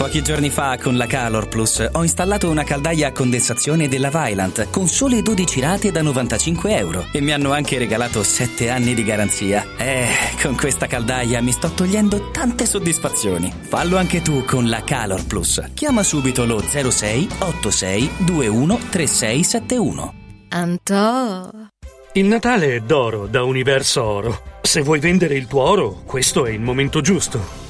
[0.00, 4.70] Pochi giorni fa con la Calor Plus ho installato una caldaia a condensazione della Vylant
[4.70, 9.04] con sole 12 rate da 95 euro e mi hanno anche regalato 7 anni di
[9.04, 9.62] garanzia.
[9.76, 10.08] Eh,
[10.40, 13.52] con questa caldaia mi sto togliendo tante soddisfazioni.
[13.60, 15.62] Fallo anche tu con la Calor Plus.
[15.74, 20.14] Chiama subito lo 06 86 21 3671.
[20.48, 21.50] Antò.
[22.14, 24.42] Il Natale è d'oro da Universo Oro.
[24.62, 27.69] Se vuoi vendere il tuo oro, questo è il momento giusto.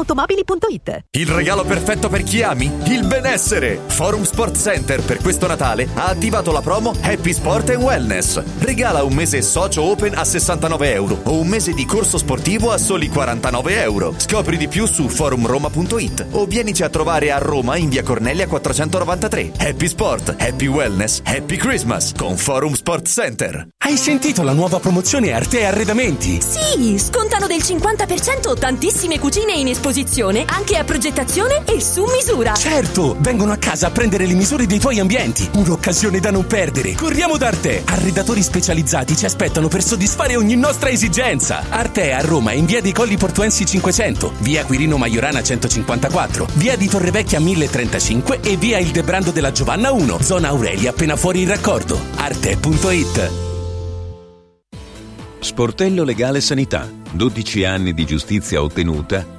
[0.00, 2.70] ValentinoAutomobili.it Il regalo perfetto per chi ami?
[2.86, 3.80] Il benessere!
[3.86, 8.42] Forum Sport Center per questo Natale ha attivato la promo Happy Sport and Wellness.
[8.60, 12.78] Regala un mese socio open a 69 euro o un mese di corso sportivo a
[12.78, 14.14] soli 49 euro.
[14.16, 19.52] Scopri di più su forumroma.it o vienici a trovare a Roma in via Cornelia 493.
[19.58, 23.68] Happy Sport, Happy Wellness, Happy Christmas con Forum Sport Center.
[23.82, 26.40] Hai sentito la nuova promozione Arte Arredamenti?
[26.40, 29.89] Sì, scontano del 50% tantissime cucine in esposizione,
[30.46, 32.54] anche a progettazione e su misura.
[32.54, 35.50] Certo, vengono a casa a prendere le misure dei tuoi ambienti.
[35.54, 36.94] Un'occasione da non perdere.
[36.94, 37.82] Corriamo da Arte.
[37.84, 41.64] Arredatori specializzati ci aspettano per soddisfare ogni nostra esigenza.
[41.68, 46.86] Arte a Roma in via dei Colli Portuensi 500, via Quirino Maiorana 154, via di
[46.86, 51.98] Torrevecchia 1035 e via Il Debrando della Giovanna 1, zona Aurelia appena fuori il raccordo.
[52.14, 53.30] Arte.it
[55.40, 56.88] Sportello Legale Sanità.
[57.10, 59.38] 12 anni di giustizia ottenuta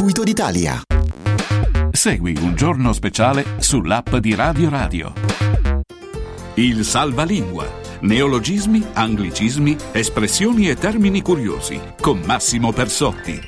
[0.23, 0.81] d'Italia.
[1.91, 5.13] Segui un giorno speciale sull'app di Radio Radio.
[6.55, 7.80] Il Salvalingua.
[8.01, 11.79] Neologismi, anglicismi, espressioni e termini curiosi.
[12.01, 13.39] Con Massimo Persotti.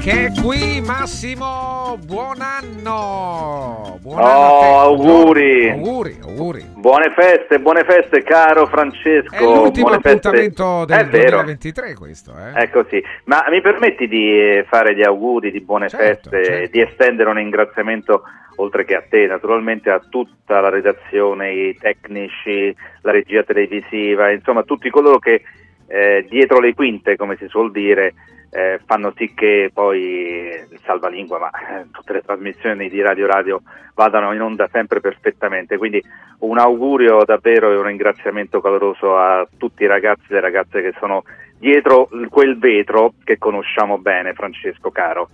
[0.00, 3.98] Che è qui Massimo, buon anno!
[4.00, 5.70] Buon Oh, anno auguri.
[5.70, 6.64] Auguri, auguri.
[6.74, 9.32] Buone feste, buone feste, caro Francesco.
[9.34, 10.26] È l'ultimo buone feste.
[10.28, 11.36] appuntamento del È vero.
[11.42, 12.62] 2023 questo, eh?
[12.62, 16.80] Ecco sì, ma mi permetti di eh, fare gli auguri di buone Certo, feste, di
[16.80, 18.22] estendere un ringraziamento
[18.60, 24.62] oltre che a te, naturalmente a tutta la redazione, i tecnici, la regia televisiva, insomma
[24.62, 25.42] tutti coloro che
[25.86, 28.14] eh, dietro le quinte, come si suol dire,
[28.50, 33.62] eh, fanno sì che poi il salvalingua, ma eh, tutte le trasmissioni di Radio Radio
[33.94, 35.78] vadano in onda sempre perfettamente.
[35.78, 36.02] Quindi
[36.40, 40.94] un augurio davvero e un ringraziamento caloroso a tutti i ragazzi e le ragazze che
[40.98, 41.22] sono
[41.58, 45.28] dietro quel vetro che conosciamo bene, Francesco caro.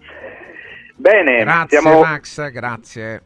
[0.96, 3.22] Bene, Grazie siamo Max, grazie.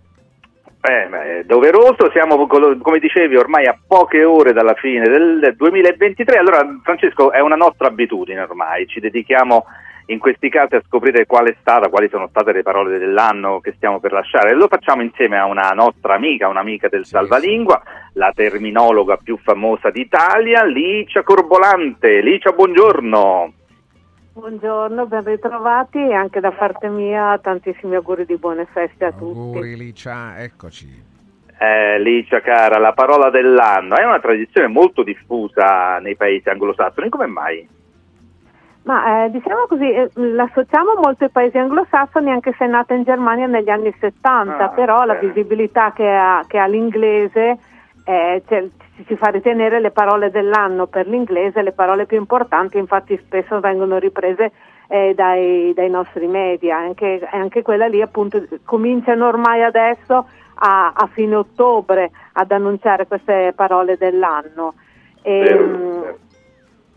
[0.82, 6.66] eh, è doveroso, siamo come dicevi ormai a poche ore dalla fine del 2023, allora
[6.82, 9.66] Francesco è una nostra abitudine ormai, ci dedichiamo
[10.06, 13.74] in questi casi a scoprire qual è stata, quali sono state le parole dell'anno che
[13.76, 17.80] stiamo per lasciare e lo facciamo insieme a una nostra amica, un'amica del Salvalingua,
[18.14, 22.20] la terminologa più famosa d'Italia, Licia Corbolante.
[22.22, 23.52] Licia, buongiorno.
[24.32, 29.38] Buongiorno, ben ritrovati e anche da parte mia tantissimi auguri di buone feste a tutti.
[29.38, 31.08] Auguri Licia, eccoci.
[31.58, 37.26] Eh, Licia cara, la parola dell'anno è una tradizione molto diffusa nei paesi anglosassoni, come
[37.26, 37.68] mai?
[38.82, 43.02] Ma eh, diciamo così, eh, l'associamo molto ai paesi anglosassoni anche se è nata in
[43.02, 45.32] Germania negli anni 70, Ah, però la bene.
[45.32, 47.58] visibilità che ha, che ha l'inglese
[48.10, 53.16] eh, ci, ci fa ritenere le parole dell'anno per l'inglese, le parole più importanti, infatti
[53.24, 54.50] spesso vengono riprese
[54.88, 61.06] eh, dai, dai nostri media, anche, anche quella lì appunto cominciano ormai adesso a, a
[61.12, 64.74] fine ottobre ad annunciare queste parole dell'anno.
[65.22, 66.16] E,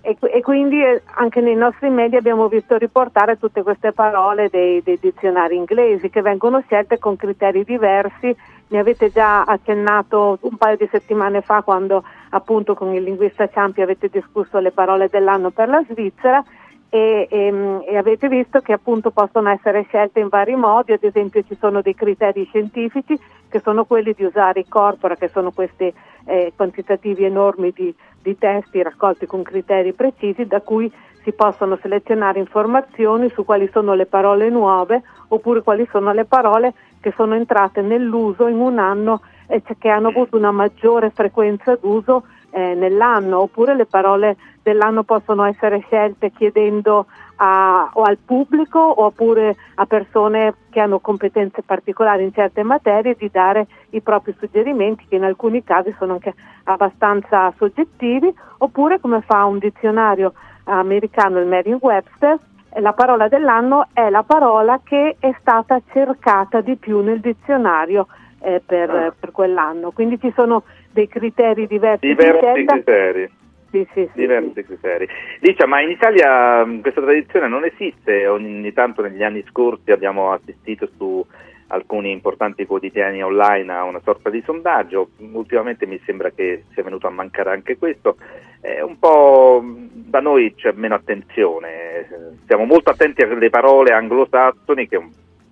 [0.02, 4.82] e, e quindi eh, anche nei nostri media abbiamo visto riportare tutte queste parole dei,
[4.82, 8.36] dei dizionari inglesi che vengono scelte con criteri diversi.
[8.68, 13.82] Ne avete già accennato un paio di settimane fa quando appunto con il linguista Ciampi
[13.82, 16.44] avete discusso le parole dell'anno per la Svizzera
[16.90, 21.42] e, e- e avete visto che appunto possono essere scelte in vari modi, ad esempio
[21.44, 23.20] ci sono dei criteri scientifici
[23.50, 25.92] che sono quelli di usare i corpora, che sono questi
[26.26, 30.92] eh, quantitativi enormi di, di testi raccolti con criteri precisi da cui
[31.24, 36.74] si possono selezionare informazioni su quali sono le parole nuove oppure quali sono le parole
[37.04, 42.24] che sono entrate nell'uso in un anno e che hanno avuto una maggiore frequenza d'uso
[42.52, 47.08] eh, nell'anno, oppure le parole dell'anno possono essere scelte chiedendo
[47.38, 53.30] a- o al pubblico oppure a persone che hanno competenze particolari in certe materie di
[53.30, 59.44] dare i propri suggerimenti che in alcuni casi sono anche abbastanza soggettivi, oppure come fa
[59.44, 60.32] un dizionario
[60.66, 62.40] americano, il Merriam-Webster,
[62.80, 68.08] la parola dell'anno è la parola che è stata cercata di più nel dizionario
[68.42, 69.14] eh, per, Ah.
[69.18, 69.92] per quell'anno.
[69.92, 72.74] Quindi ci sono dei criteri diversi di Diversi scelta.
[72.74, 73.32] criteri.
[73.72, 75.08] Sì, sì, sì, Diversi criteri.
[75.40, 80.32] Dice, ma in Italia mh, questa tradizione non esiste, ogni tanto negli anni scorsi abbiamo
[80.32, 81.26] assistito su
[81.74, 87.08] alcuni importanti quotidiani online a una sorta di sondaggio, ultimamente mi sembra che sia venuto
[87.08, 88.18] a mancare anche questo,
[88.62, 92.08] è un po' da noi c'è meno attenzione,
[92.46, 95.02] siamo molto attenti alle parole anglosassoni che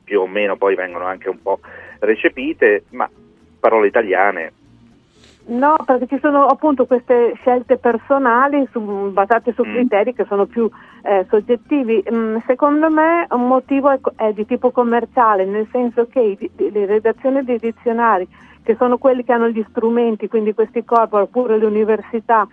[0.04, 1.60] più o meno poi vengono anche un po'
[2.00, 3.10] recepite, ma
[3.60, 4.54] parole italiane
[5.44, 10.70] No, perché ci sono appunto queste scelte personali su- basate su criteri che sono più
[11.04, 12.04] eh, soggettivi.
[12.14, 16.38] Mm, secondo me un motivo è, co- è di tipo commerciale, nel senso che i
[16.38, 18.28] di- le redazioni dei dizionari,
[18.62, 22.48] che sono quelli che hanno gli strumenti, quindi questi corpora, oppure le università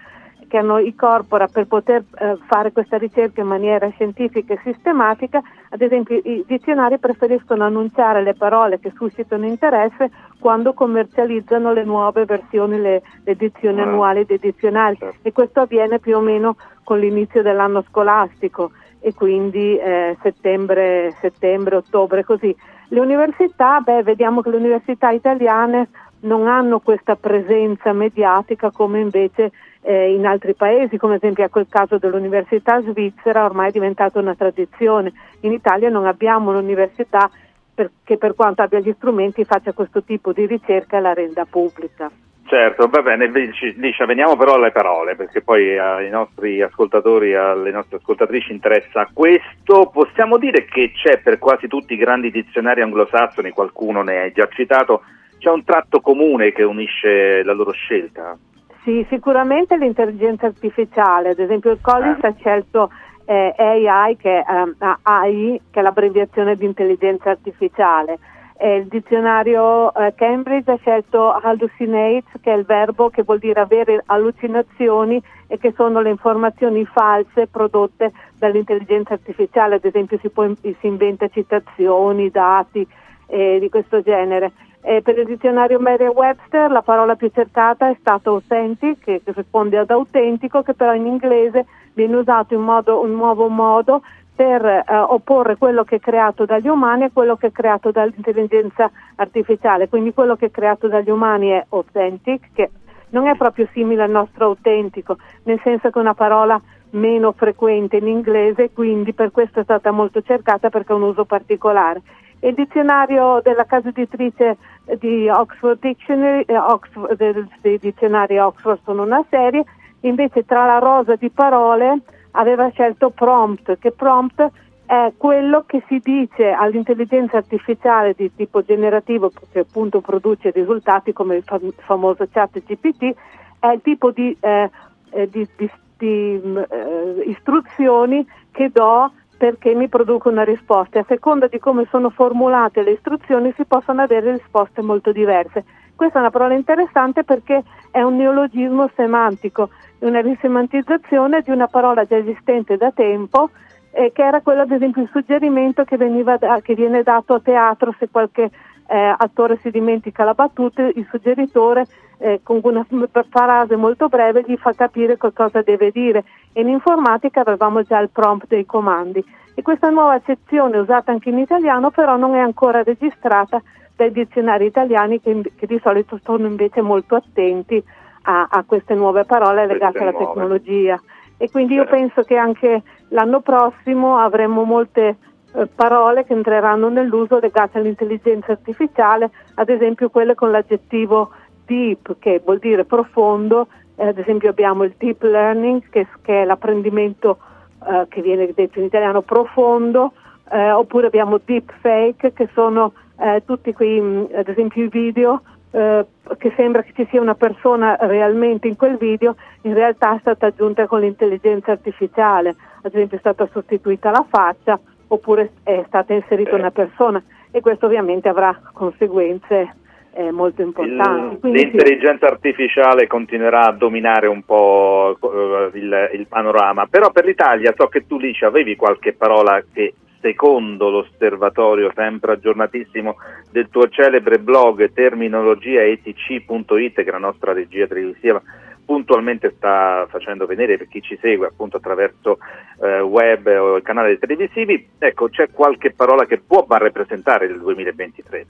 [0.49, 5.41] che hanno i corpora per poter eh, fare questa ricerca in maniera scientifica e sistematica,
[5.70, 10.11] ad esempio i dizionari preferiscono annunciare le parole che suscitano interesse
[10.41, 13.85] quando commercializzano le nuove versioni, le, le edizioni Ah.
[13.85, 18.70] annuali dei dizionari e questo avviene più o meno con l'inizio dell'anno scolastico
[19.01, 22.55] e quindi eh, settembre, settembre, ottobre, così.
[22.89, 25.89] Le università, beh, vediamo che le università italiane
[26.20, 31.49] non hanno questa presenza mediatica come invece eh, in altri paesi, come ad esempio a
[31.49, 35.12] quel caso dell'università svizzera, ormai è diventata una tradizione.
[35.40, 37.31] In Italia non abbiamo un'università
[37.74, 41.47] per- che per quanto abbia gli strumenti faccia questo tipo di ricerca e la renda
[41.49, 42.11] pubblica.
[42.49, 47.99] Certo, va bene, dice, veniamo però alle parole, perché poi ai nostri ascoltatori, alle nostre
[47.99, 49.90] ascoltatrici interessa questo.
[49.93, 54.49] Possiamo dire che c'è per quasi tutti i grandi dizionari anglosassoni, qualcuno ne hai già
[54.51, 55.03] citato,
[55.39, 58.36] c'è un tratto comune che unisce la loro scelta?
[58.85, 62.28] Sì, sicuramente l'intelligenza artificiale, ad esempio il Collins Ah.
[62.28, 62.90] ha scelto
[63.27, 68.19] eh, AI, che, è, ehm, AI, che è l'abbreviazione di intelligenza artificiale.
[68.56, 73.60] E il dizionario eh, Cambridge ha scelto hallucinate, che è il verbo che vuol dire
[73.60, 80.48] avere allucinazioni e che sono le informazioni false prodotte dall'intelligenza artificiale, ad esempio si, può,
[80.60, 82.86] si inventa citazioni, dati
[83.27, 84.52] eh, di questo genere.
[84.90, 89.90] Eh, per il dizionario Merriam-Webster la parola più cercata è stata authentic, che, risponde ad
[89.90, 94.01] autentico, che però in inglese viene usato in modo, un nuovo modo
[94.35, 98.90] per eh, opporre quello che è creato dagli umani a quello che è creato dall'intelligenza
[99.16, 99.90] artificiale.
[99.90, 102.70] Quindi quello che è creato dagli umani è authentic, che
[103.10, 106.59] non è proprio simile al nostro autentico, nel senso che è una parola
[106.93, 111.27] meno frequente in inglese, quindi per questo è stata molto cercata perché ha un uso
[111.27, 112.01] particolare.
[112.40, 114.56] Il dizionario della casa editrice
[114.98, 117.16] di Oxford Dictionary, eh, Oxford,
[117.60, 119.65] dei dizionari Oxford sono una serie,
[120.01, 122.01] invece tra la rosa di parole
[122.32, 124.51] aveva scelto prompt, che prompt
[124.86, 131.36] è quello che si dice all'intelligenza artificiale di tipo generativo che appunto produce risultati come
[131.36, 133.15] il fam- famoso chat GPT,
[133.59, 134.70] è il tipo di, eh,
[135.10, 140.98] eh, di- di- di, mh, eh, istruzioni che do perché mi produco una risposta.
[140.98, 145.65] A seconda di come sono formulate le istruzioni si possono avere risposte molto diverse.
[145.94, 149.70] Questa è una parola interessante perché è un neologismo semantico,
[150.01, 153.51] una risemantizzazione di una parola già esistente da tempo,
[153.93, 157.94] eh, che era quello ad esempio il suggerimento che, da- che viene dato a teatro
[157.98, 158.51] se qualche
[158.89, 161.86] eh, attore si dimentica la battuta, il suggeritore
[162.19, 162.86] eh, con una
[163.28, 166.24] frase molto breve gli fa capire cosa deve dire.
[166.53, 169.24] E in informatica avevamo già il prompt dei comandi.
[169.55, 173.61] E questa nuova accezione usata anche in italiano però non è ancora registrata
[173.97, 177.82] dai dizionari italiani che, che di solito sono invece molto attenti
[178.23, 180.27] a, a queste nuove parole legate alla nuove.
[180.27, 181.01] tecnologia.
[181.36, 185.16] E quindi io penso che anche l'anno prossimo avremo molte
[185.55, 191.31] eh, parole che entreranno nell'uso legate all'intelligenza artificiale, ad esempio quelle con l'aggettivo
[191.69, 196.45] deep, che vuol dire profondo, eh, ad esempio abbiamo il deep learning, che, che è
[196.45, 197.39] l'apprendimento
[197.86, 200.12] eh, che viene detto in italiano profondo,
[200.51, 205.43] eh, oppure abbiamo deep fake, che sono eh, tutti quei, mh, ad esempio i video
[205.70, 206.07] eh,
[206.39, 210.47] che sembra che ci sia una persona realmente in quel video, in realtà è stata
[210.47, 214.78] aggiunta con l'intelligenza artificiale, ad esempio è stata sostituita la faccia
[215.09, 219.74] oppure è stata inserita una persona e questo ovviamente avrà conseguenze
[220.12, 221.35] eh, molto importanti.
[221.35, 221.64] Il- Quindi sì.
[221.66, 227.86] L'intelligenza artificiale continuerà a dominare un po' eh, il, il panorama, però per l'Italia so
[227.89, 233.16] che tu lì ci avevi qualche parola che secondo l'osservatorio sempre aggiornatissimo
[233.52, 238.43] del tuo celebre blog terminologiaetic.it che è la nostra regia televisiva
[238.89, 242.39] puntualmente sta facendo vedere per chi ci segue appunto attraverso
[242.80, 248.47] eh, web o canali televisivi, ecco c'è qualche parola che può rappresentare il 2023.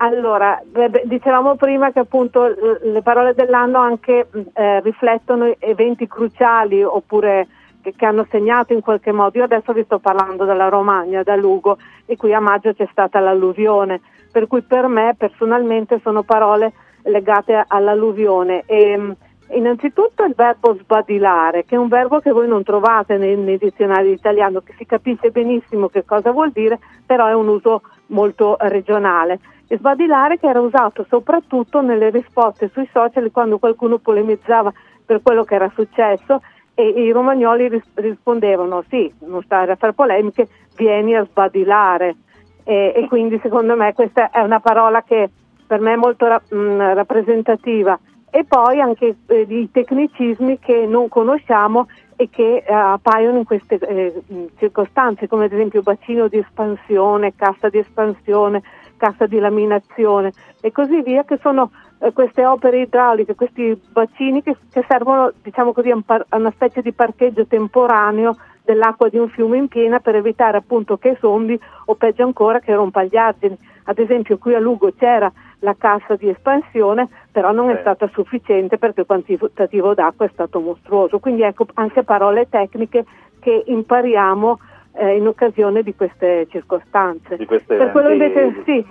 [0.00, 0.62] Allora,
[1.04, 2.46] dicevamo prima che appunto
[2.82, 7.48] le parole dell'anno anche eh, riflettono eventi cruciali oppure
[7.82, 9.38] che, che hanno segnato in qualche modo.
[9.38, 13.18] Io adesso vi sto parlando della Romagna, da Lugo, e qui a maggio c'è stata
[13.18, 14.00] l'alluvione,
[14.30, 16.72] per cui per me personalmente sono parole
[17.02, 18.62] legate all'alluvione.
[18.66, 19.16] E,
[19.50, 24.12] innanzitutto il verbo sbadilare, che è un verbo che voi non trovate nei, nei dizionari
[24.12, 29.40] italiano, che si capisce benissimo che cosa vuol dire, però è un uso molto regionale.
[29.70, 34.72] E sbadilare che era usato soprattutto nelle risposte sui social quando qualcuno polemizzava
[35.04, 36.40] per quello che era successo
[36.74, 42.16] e, i romagnoli ris- rispondevano sì, non stare a fare polemiche, vieni a sbadilare.
[42.64, 45.30] E, e quindi secondo me questa è una parola che
[45.66, 47.98] per me è molto ra- mh, rappresentativa.
[48.30, 53.78] E poi anche eh, i tecnicismi che non conosciamo e che eh, appaiono in queste
[53.78, 54.22] eh,
[54.58, 58.62] circostanze, come ad esempio bacino di espansione, cassa di espansione,
[58.98, 61.70] cassa di laminazione e così via, che sono
[62.00, 66.36] eh, queste opere idrauliche, questi bacini che, che servono, diciamo così, a un par- a
[66.36, 71.16] una specie di parcheggio temporaneo dell'acqua di un fiume in piena per evitare appunto che
[71.18, 73.56] sondi o peggio ancora che rompa gli argini.
[73.84, 78.76] Ad esempio qui a Lugo c'era la cassa di espansione, però non è stata sufficiente
[78.76, 81.18] perché il quantitativo d'acqua è stato mostruoso.
[81.18, 83.06] Quindi ecco anche parole tecniche
[83.40, 84.58] che impariamo
[84.98, 87.36] eh, in occasione di queste circostanze.
[87.36, 88.86] Di queste per quello invece sì.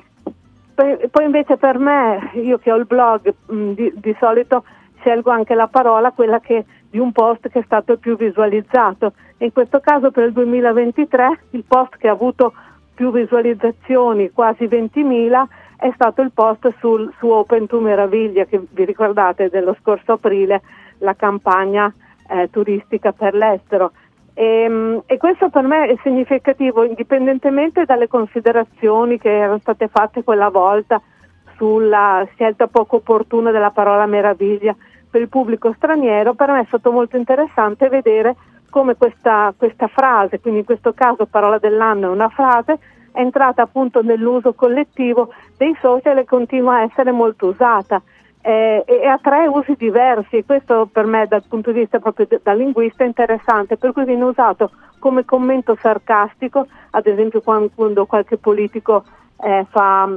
[0.73, 4.63] Poi, poi invece per me, io che ho il blog, mh, di, di solito
[4.99, 9.13] scelgo anche la parola, quella che, di un post che è stato il più visualizzato.
[9.39, 12.53] In questo caso per il 2023 il post che ha avuto
[12.93, 15.43] più visualizzazioni, quasi 20.000,
[15.77, 20.61] è stato il post sul, su Open to Meraviglia, che vi ricordate dello scorso aprile,
[20.99, 21.93] la campagna
[22.29, 23.91] eh, turistica per l'estero.
[24.37, 30.23] E, ehm, e, questo per me è significativo, indipendentemente dalle considerazioni che erano state fatte
[30.23, 31.01] quella volta
[31.55, 34.75] sulla scelta poco opportuna della parola meraviglia
[35.09, 38.35] per il pubblico straniero, per me è stato molto interessante vedere
[38.69, 42.77] come questa, questa frase, quindi in questo caso parola dell'anno è una frase,
[43.11, 48.03] è entrata appunto nell'uso collettivo dei social e continua a essere molto usata.
[48.41, 52.27] Eh, e ha tre usi diversi e questo per me dal punto di vista proprio
[52.41, 58.37] da linguista è interessante, per cui viene usato come commento sarcastico, ad esempio quando, qualche
[58.37, 59.03] politico
[59.41, 60.07] eh, fa,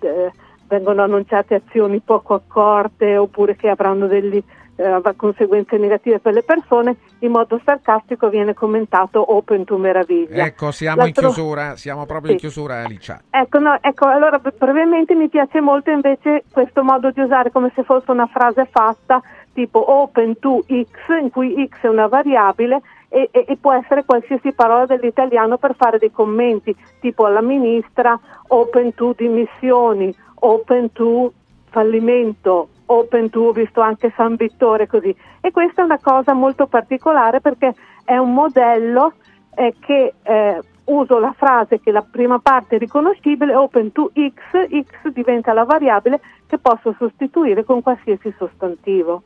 [0.00, 0.32] eh,
[0.66, 4.42] vengono annunciate azioni poco accorte oppure che avranno delle
[4.78, 10.44] eh, conseguenze negative per le persone, in modo sarcastico viene commentato open to meraviglia.
[10.44, 11.26] Ecco, siamo L'altro...
[11.26, 12.32] in chiusura, siamo proprio sì.
[12.32, 13.20] in chiusura Alicia.
[13.28, 17.82] Ecco, no, ecco, allora brevemente mi piace molto invece questo modo di usare come se
[17.82, 19.20] fosse una frase fatta
[19.52, 24.04] tipo open to x, in cui x è una variabile e, e, e, può essere
[24.04, 28.18] qualsiasi parola dell'italiano per fare dei commenti, tipo alla ministra,
[28.48, 31.32] open to dimissioni, open to
[31.70, 35.14] fallimento, open to, ho visto anche San Vittore così.
[35.40, 37.74] E questa è una cosa molto particolare perché
[38.04, 39.14] è un modello
[39.54, 44.68] eh, che eh, uso la frase che la prima parte è riconoscibile, open to x,
[44.68, 49.22] x diventa la variabile che posso sostituire con qualsiasi sostantivo.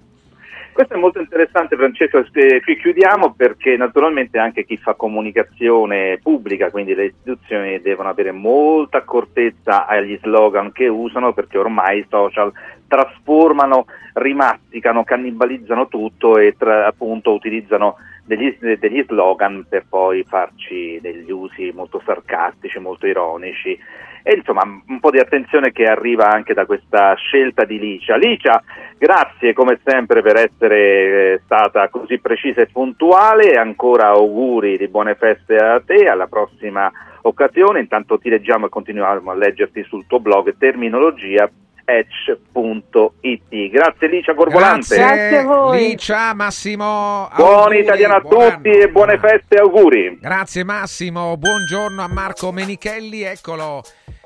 [0.72, 6.94] Questo è molto interessante Francesco, qui chiudiamo perché naturalmente anche chi fa comunicazione pubblica, quindi
[6.94, 12.50] le istituzioni devono avere molta accortezza agli slogan che usano perché ormai i social
[12.92, 21.30] trasformano, rimasticano, cannibalizzano tutto e tra, appunto utilizzano degli, degli, slogan per poi farci degli
[21.30, 23.78] usi molto sarcastici, molto ironici.
[24.22, 28.16] E insomma un po' di attenzione che arriva anche da questa scelta di Licia.
[28.16, 28.62] Licia,
[28.98, 33.54] grazie come sempre per essere eh, stata così precisa e puntuale.
[33.54, 36.92] Ancora auguri di buone feste a te, alla prossima
[37.22, 41.50] occasione, intanto ti leggiamo e continuiamo a leggerti sul tuo blog terminologia
[41.98, 43.70] Edge.it.
[43.70, 44.96] Grazie Licia Corvolante.
[44.96, 45.78] Grazie, a voi.
[45.78, 47.28] Licia, Massimo.
[47.36, 50.18] Buon italiano a tutti e buone feste, auguri.
[50.20, 53.82] Grazie Massimo, buongiorno a Marco Menichelli, eccolo.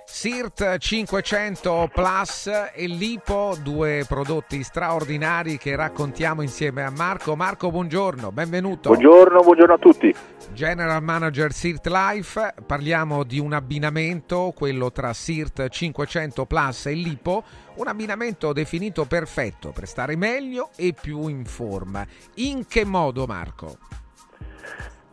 [0.08, 7.34] SIRT 500 Plus e Lipo, due prodotti straordinari che raccontiamo insieme a Marco.
[7.34, 8.90] Marco, buongiorno, benvenuto.
[8.90, 10.14] Buongiorno, buongiorno a tutti.
[10.52, 17.42] General Manager SIRT Life, parliamo di un abbinamento, quello tra SIRT 500 Plus e Lipo,
[17.74, 22.06] un abbinamento definito perfetto per stare meglio e più in forma.
[22.34, 23.76] In che modo, Marco?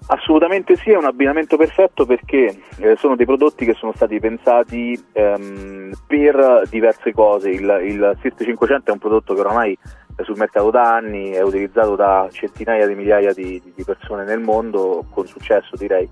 [0.08, 5.02] Assolutamente sì, è un abbinamento perfetto perché eh, sono dei prodotti che sono stati pensati
[5.14, 7.50] ehm, per diverse cose.
[7.50, 9.78] Il, il SIRT 500 è un prodotto che oramai
[10.16, 14.40] è sul mercato da anni, è utilizzato da centinaia di migliaia di, di persone nel
[14.40, 16.08] mondo, con successo direi,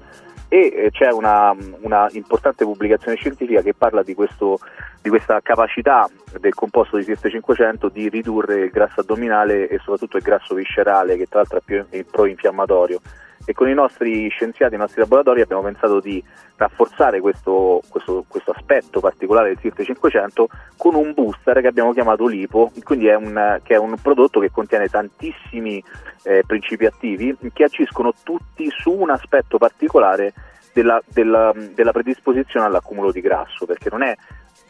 [0.47, 4.59] e eh, c'è una, una, importante pubblicazione scientifica che parla di, questo,
[5.01, 6.09] di questa capacità
[6.39, 11.17] del composto di SIRT 500 di ridurre il grasso addominale e soprattutto il grasso viscerale
[11.17, 12.99] che tra l'altro è più pro-infiammatorio
[13.45, 16.23] e con i nostri scienziati, i nostri laboratori abbiamo pensato di
[16.55, 22.27] rafforzare questo, questo, questo aspetto particolare del SIRT 500 con un booster che abbiamo chiamato
[22.27, 25.83] Lipo, quindi è un, che è un prodotto che contiene tantissimi
[26.23, 30.33] eh, principi attivi che agiscono tutti su un aspetto particolare
[30.73, 34.15] della, della, della predisposizione all'accumulo di grasso, perché non è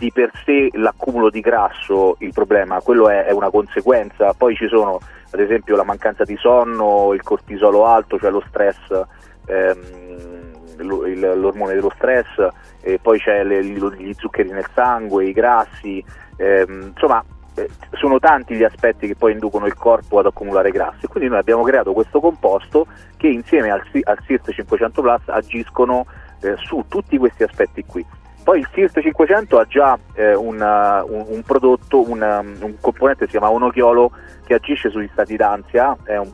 [0.02, 4.68] di per sé l'accumulo di grasso il problema, quello è, è una conseguenza, poi ci
[4.68, 5.00] sono
[5.30, 8.80] ad esempio la mancanza di sonno, il cortisolo alto, cioè lo stress,
[9.46, 12.48] ehm, l'ormone dello stress,
[12.82, 16.04] e poi c'è le, gli zuccheri nel sangue, i grassi,
[16.38, 17.24] ehm, insomma
[17.54, 21.06] eh, sono tanti gli aspetti che poi inducono il corpo ad accumulare grassi.
[21.06, 22.88] Quindi noi abbiamo creato questo composto
[23.18, 26.08] che insieme al, al SIRT 500 Plus agiscono
[26.42, 28.04] eh, su tutti questi aspetti qui.
[28.52, 33.32] Poi il SIRT 500 ha già eh, una, un, un, prodotto, una, un componente si
[33.32, 34.12] chiama onochiolo
[34.46, 36.30] che agisce sugli stati d'ansia, è un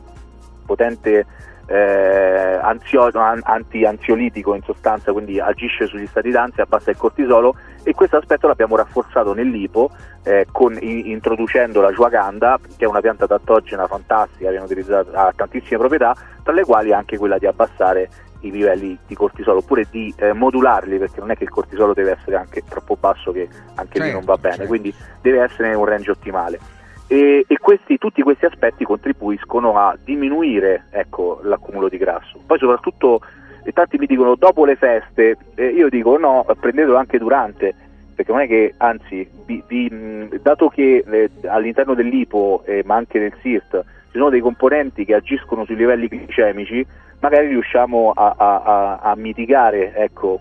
[0.66, 1.24] potente
[1.68, 7.54] eh, ansio, anti-ansiolitico in sostanza, quindi agisce sugli stati d'ansia, abbassa il cortisolo
[7.84, 9.90] e questo aspetto l'abbiamo rafforzato nell'IPO
[10.24, 16.16] eh, con, in, introducendo la Juaganda, che è una pianta adattogena fantastica, ha tantissime proprietà,
[16.42, 18.10] tra le quali anche quella di abbassare
[18.40, 22.12] i livelli di cortisolo oppure di eh, modularli perché non è che il cortisolo deve
[22.12, 24.68] essere anche troppo basso che anche certo, lì non va bene certo.
[24.70, 26.58] quindi deve essere un range ottimale
[27.06, 33.20] e, e questi, tutti questi aspetti contribuiscono a diminuire ecco, l'accumulo di grasso poi soprattutto
[33.64, 37.74] e tanti mi dicono dopo le feste eh, io dico no prendetelo anche durante
[38.18, 43.20] perché non è che, anzi, vi, mh, dato che eh, all'interno dell'IPO, eh, ma anche
[43.20, 46.84] nel SIRT, ci sono dei componenti che agiscono sui livelli glicemici,
[47.20, 50.40] magari riusciamo a, a, a, a mitigare ecco,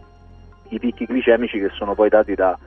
[0.69, 2.57] i picchi glicemici che sono poi dati da,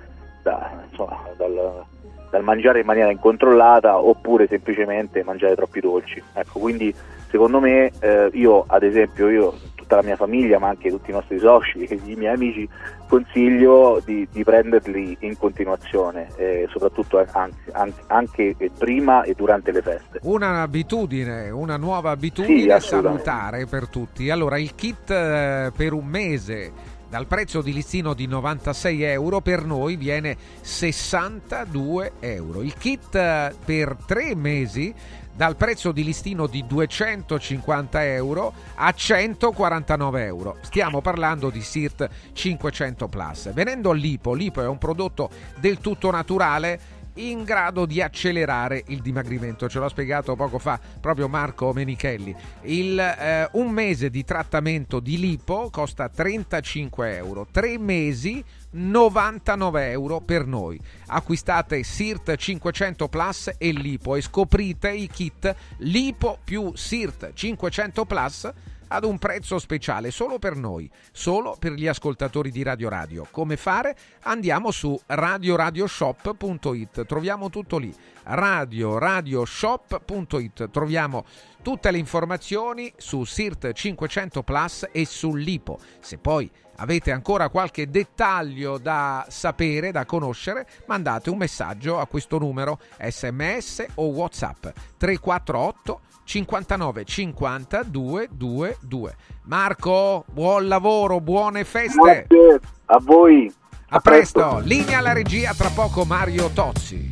[0.42, 1.84] da, insomma, dal,
[2.30, 6.22] dal, mangiare in maniera incontrollata oppure semplicemente mangiare troppi dolci.
[6.32, 6.94] Ecco, quindi
[7.28, 9.54] secondo me eh, io ad esempio io
[9.90, 12.68] tutta la mia famiglia, ma anche tutti i nostri soci e i miei amici,
[13.08, 17.72] consiglio di, di prenderli in continuazione, eh, soprattutto anche,
[18.06, 20.20] anche, prima e durante le feste.
[20.22, 24.30] Un'abitudine, una nuova abitudine sì, salutare per tutti.
[24.30, 26.72] Allora, il kit eh, per un mese
[27.08, 32.62] dal prezzo di listino di 96 euro per noi viene 62 euro.
[32.62, 34.94] Il kit eh, per tre mesi
[35.35, 40.57] dal prezzo di listino di 250 euro a 149 euro.
[40.62, 43.52] Stiamo parlando di SIRT 500 Plus.
[43.52, 49.68] Venendo all'IPO, l'IPO è un prodotto del tutto naturale in grado di accelerare il dimagrimento.
[49.68, 52.34] Ce l'ha spiegato poco fa proprio Marco Menichelli.
[52.62, 60.20] Il, eh, un mese di trattamento di lipo costa 35 euro, tre mesi 99 euro
[60.20, 60.80] per noi.
[61.06, 68.52] Acquistate SIRT 500 Plus e Lipo e scoprite i kit Lipo più SIRT 500 Plus
[68.92, 73.26] ad un prezzo speciale solo per noi, solo per gli ascoltatori di Radio Radio.
[73.30, 73.96] Come fare?
[74.22, 77.94] Andiamo su radioradioshop.it, troviamo tutto lì.
[78.24, 81.24] radioradioshop.it, troviamo
[81.62, 85.78] tutte le informazioni su SIRT 500 Plus e sull'IPO.
[86.00, 86.50] Se poi
[86.81, 93.86] avete ancora qualche dettaglio da sapere, da conoscere, mandate un messaggio a questo numero sms
[93.94, 94.66] o whatsapp
[94.97, 99.16] 348 59 50 222.
[99.44, 102.27] Marco, buon lavoro, buone feste.
[102.28, 103.52] Grazie a voi.
[103.89, 104.39] A, a presto.
[104.40, 104.59] presto.
[104.61, 107.11] Linea alla regia, tra poco Mario Tozzi.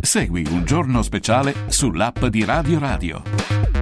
[0.00, 3.81] Segui un giorno speciale sull'app di Radio Radio.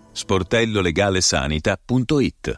[0.13, 2.57] sportellolegalesanita.it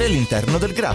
[0.00, 0.94] all'interno del GRA.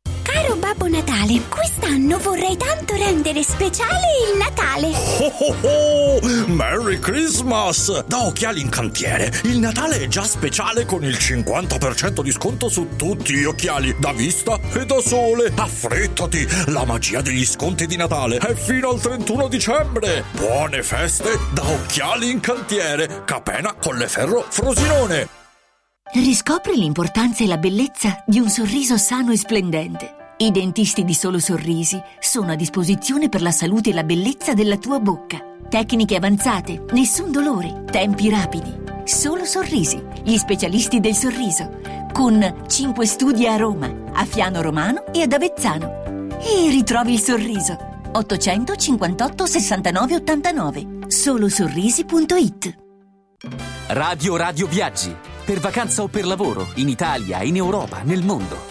[0.81, 4.87] Babbo Natale, quest'anno vorrei tanto rendere speciale il Natale.
[5.19, 6.47] Oh, oh, oh!
[6.47, 8.03] Merry Christmas!
[8.05, 12.95] Da Occhiali in Cantiere, il Natale è già speciale con il 50% di sconto su
[12.95, 15.51] tutti gli occhiali, da vista e da sole.
[15.55, 20.23] Affrettati, la magia degli sconti di Natale è fino al 31 dicembre.
[20.31, 25.27] Buone feste da Occhiali in Cantiere, Capena Colleferro Frosinone.
[26.13, 30.15] Riscopri l'importanza e la bellezza di un sorriso sano e splendente.
[30.41, 34.77] I dentisti di Solo Sorrisi sono a disposizione per la salute e la bellezza della
[34.77, 35.37] tua bocca.
[35.69, 38.75] Tecniche avanzate, nessun dolore, tempi rapidi.
[39.03, 41.79] Solo Sorrisi, gli specialisti del sorriso,
[42.11, 46.39] con 5 studi a Roma, a Fiano Romano e ad Avezzano.
[46.39, 47.77] E ritrovi il sorriso.
[48.11, 52.77] 858 69 89 solosorrisi.it
[53.89, 55.15] Radio Radio Viaggi
[55.45, 58.70] per vacanza o per lavoro, in Italia, in Europa, nel mondo.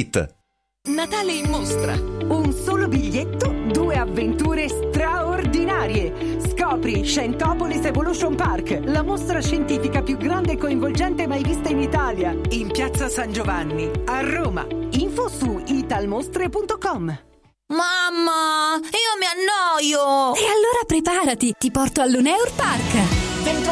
[0.89, 1.93] Natale in mostra.
[1.93, 6.39] Un solo biglietto, due avventure straordinarie.
[6.39, 12.35] Scopri Scientopolis Evolution Park, la mostra scientifica più grande e coinvolgente mai vista in Italia.
[12.49, 14.65] In piazza San Giovanni, a Roma.
[14.93, 17.19] Info su italmostre.com.
[17.67, 20.33] Mamma, io mi annoio!
[20.33, 23.43] E allora preparati, ti porto all'Uneur Park.
[23.43, 23.71] Dentro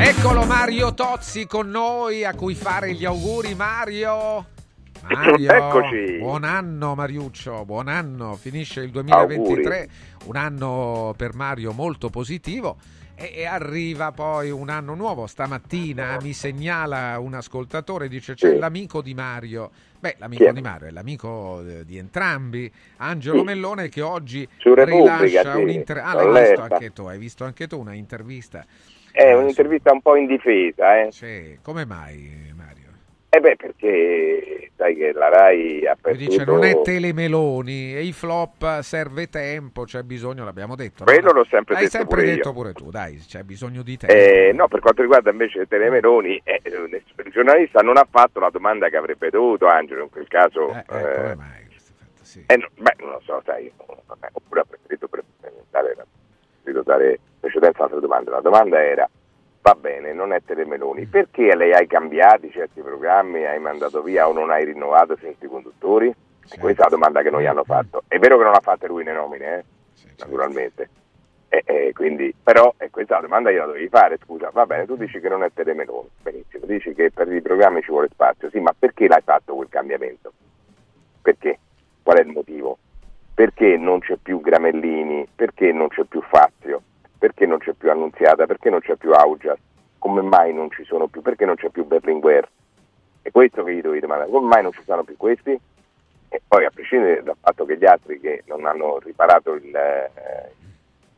[0.00, 4.46] Eccolo Mario Tozzi con noi a cui fare gli auguri Mario.
[5.02, 6.18] Mario, Eccoci.
[6.18, 9.90] buon anno Mariuccio, buon anno, finisce il 2023, Auguri.
[10.26, 12.76] un anno per Mario molto positivo
[13.16, 15.26] e, arriva poi un anno nuovo.
[15.26, 18.58] Stamattina mi segnala un ascoltatore, dice c'è Sì.
[18.58, 19.70] l'amico di Mario.
[20.00, 23.44] Beh, l'amico di Mario è l'amico eh, di entrambi, Angelo Sì.
[23.44, 27.66] Mellone che oggi Su rilascia sì, un'inter- Ah, l'hai visto anche tu, hai visto anche
[27.66, 28.64] tu una intervista.
[29.10, 31.10] È un'intervista un po' in difesa, eh?
[31.10, 32.87] Sì, come mai Mario?
[33.38, 36.28] Eh beh, perché sai che la RAI ha perduto...
[36.28, 41.04] dice non è telemeloni e i flop serve tempo, c'è bisogno, l'abbiamo detto.
[41.04, 41.12] no?
[41.12, 42.54] Quello l'ho sempre L'hai detto sempre pure detto io.
[42.54, 44.12] pure tu, dai, c'è bisogno di tempo.
[44.12, 48.88] Eh, no, per quanto riguarda invece Telemeloni, eh, il giornalista non ha fatto la domanda
[48.88, 50.72] che avrebbe dovuto Angelo, in quel caso...
[50.72, 51.66] Eh, eh, come mai?
[52.46, 53.70] eh, no, beh, non lo so, sai,
[54.32, 55.08] oppure ha preferito
[56.88, 58.30] dare precedenza a altre domande.
[58.30, 59.08] La domanda era,
[59.68, 61.10] va bene, non è Telemeloni, Mm.
[61.10, 66.08] perché le hai cambiati certi programmi, hai mandato via o non hai rinnovato certi conduttori?
[66.50, 68.04] E Questa è la domanda che noi Mm, hanno fatto.
[68.08, 69.64] È vero che non l'ha fatta lui le nomine, eh?
[70.18, 70.88] naturalmente.
[71.50, 74.50] E- e quindi, però e questa è la domanda che io la dovevi fare, scusa,
[74.52, 77.90] va bene, tu dici che non è Telemeloni, benissimo, dici che per i programmi ci
[77.90, 80.32] vuole spazio, sì, ma perché l'hai fatto quel cambiamento?
[81.22, 81.58] Perché?
[82.02, 82.78] Qual è il motivo?
[83.34, 85.26] Perché non c'è più Gramellini?
[85.34, 86.82] Perché non c'è più Fazio?
[87.18, 88.46] Perché non c'è più Annunziata?
[88.46, 89.58] Perché non c'è più Augias?
[89.98, 91.20] Come mai non ci sono più?
[91.20, 92.48] Perché non c'è più Berlinguer?
[93.22, 95.58] È questo che gli dovevi domandare, come mai non ci sono più questi?
[96.30, 100.52] E poi a prescindere dal fatto che gli altri che non hanno riparato il, eh,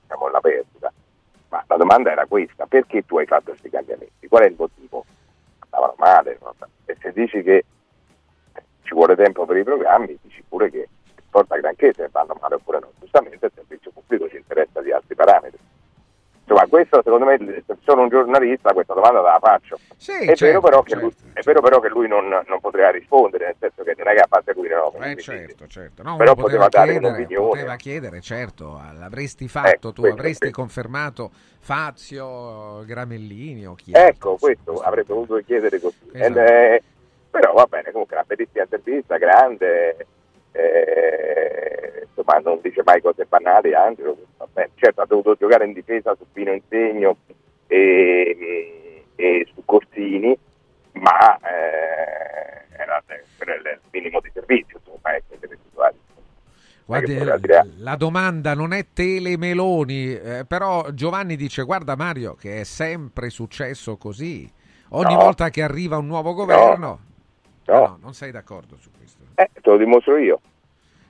[0.03, 0.93] diciamo, la perdita,
[1.51, 4.27] ma la domanda era questa, perché tu hai fatto questi cambiamenti?
[4.29, 5.05] Qual è il motivo?
[5.59, 6.39] Andavano male,
[6.87, 7.65] e se dici che
[8.83, 10.89] ci vuole tempo per i programmi, dici pure che
[11.23, 12.91] importa granché se vanno male oppure no.
[12.99, 15.59] Giustamente il servizio pubblico ci interessa di altri parametri.
[16.51, 19.79] Insomma, questo secondo me, se sono un giornalista, questa domanda la faccio.
[19.97, 22.61] Sì, è, certo, vero però che certo, lui, è vero però che lui non, non
[22.61, 25.13] poteva rispondere, nel senso che non è che ha fatto le nomine.
[25.13, 26.03] Eh, certo, certo.
[26.03, 27.49] No, però uno poteva dare chiedere, un'opinione.
[27.51, 30.61] poteva chiedere, certo, l'avresti fatto, Ecco, tu questo, avresti questo.
[30.61, 35.99] confermato Fazio, Gramellini o chi Ecco, questo avrebbe voluto chiedere così.
[36.13, 36.25] Esatto.
[36.25, 36.83] Ed è-
[37.31, 40.05] però va bene, comunque una bellissima intervista, grande,
[40.53, 44.71] eh, insomma non dice mai cose banali, Angelo, va bene.
[44.77, 47.17] certo ha dovuto giocare in difesa su Pino Insegno
[47.67, 50.37] e, e su Corsini,
[50.93, 55.99] ma eh, era è il minimo di servizio, insomma, situazioni.
[56.85, 62.61] Guardi, poteva dire- la domanda non è telemeloni, eh, però Giovanni dice guarda Mario che
[62.61, 64.51] è sempre successo così.
[64.91, 65.21] Ogni No.
[65.21, 66.77] volta che arriva un nuovo governo...
[66.79, 67.01] No,
[67.67, 69.23] No, non sei d'accordo su questo.
[69.35, 70.41] Eh, te lo dimostro io.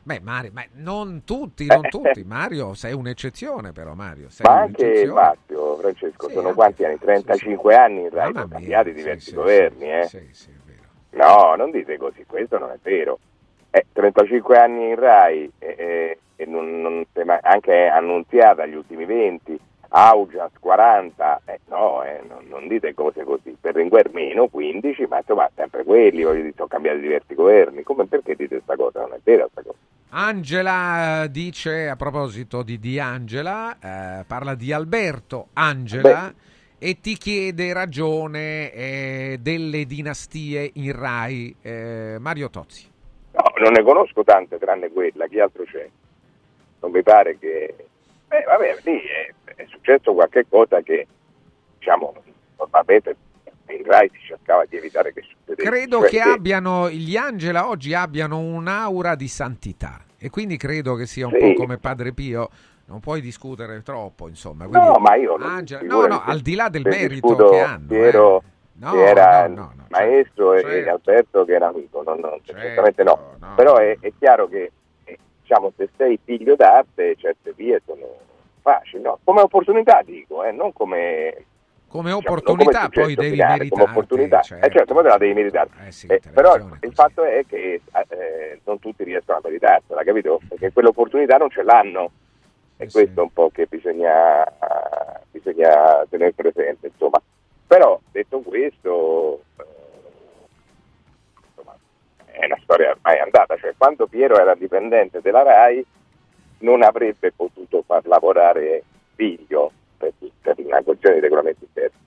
[0.02, 2.24] Beh, Mario, ma non tutti, non tutti.
[2.24, 4.31] Mario, sei un'eccezione però, Mario.
[4.31, 5.06] Sei Ma anche.
[5.06, 6.98] Massimo, Francesco, sono quanti anni?
[6.98, 10.09] 35 anni in Rai, sono cambiati diversi governi, eh?
[11.10, 13.18] No, non dite così, questo non è vero.
[13.70, 18.74] Eh, 35 anni in Rai eh, eh, e non, non è mai- anche annunziata gli
[18.74, 19.60] ultimi 20,
[19.93, 23.57] Augias 40, eh, no, eh, non, non dite cose così.
[23.61, 27.83] Per Ringuer meno 15, ma insomma sempre quelli, voglio dire, sono cambiati diversi governi.
[27.83, 29.01] Come perché dite questa cosa?
[29.01, 29.79] Non è vera questa cosa.
[30.11, 36.33] Angela dice, a proposito di, di Angela, eh, parla di Alberto Angela
[36.79, 41.55] e ti chiede ragione eh, delle dinastie in Rai.
[41.61, 42.89] Eh, Mario Tozzi.
[43.33, 45.89] No, non ne conosco tante tranne quella, chi altro c'è?
[46.81, 47.75] Non mi pare che...
[48.29, 51.07] Eh, vabbè, lì è, è successo qualche cosa che,
[51.78, 52.15] diciamo,
[52.59, 53.16] normalmente
[53.69, 55.69] in Rai si cercava di evitare che succedesse.
[55.69, 61.07] Credo Cioè che abbiano, gli Angela oggi abbiano un'aura di santità e quindi credo che
[61.07, 61.39] sia un Sì.
[61.39, 62.49] po' come Padre Pio.
[62.87, 64.65] Non puoi discutere troppo, insomma.
[64.65, 67.87] No, quindi ma io Angela- no, no, al di là del merito che hanno.
[67.87, 68.43] Piero, eh.
[68.81, 70.74] No, che era no, no, no, maestro e- certo.
[70.74, 73.37] e Alberto che era amico, non, non, certamente no.
[73.55, 74.73] Però è, è chiaro che
[75.05, 78.07] eh, diciamo, se sei figlio d'arte certe vie sono
[78.61, 79.19] facili, no?
[79.24, 81.45] come opportunità dico, eh, non come...
[81.91, 83.69] Come diciamo, opportunità come successo poi devi finale, meritare.
[83.82, 84.41] come opportunità.
[84.41, 85.70] Eh, certo, poi te la devi meritare.
[86.07, 90.41] Eh, però il fatto è che eh, non tutti riescono a meritarsela, capito?
[90.49, 92.11] Perché quell'opportunità non ce l'hanno.
[92.77, 94.43] E questo è un po' che bisogna,
[95.31, 97.20] bisogna tenere presente, insomma.
[97.66, 99.65] Però, detto questo, eh,
[101.49, 101.77] insomma,
[102.24, 103.57] è una storia ormai andata.
[103.59, 105.85] Cioè, quando Piero era dipendente della RAI,
[106.61, 108.82] non avrebbe potuto far lavorare
[109.15, 111.99] figlio per, per una questione di regolamenti interni.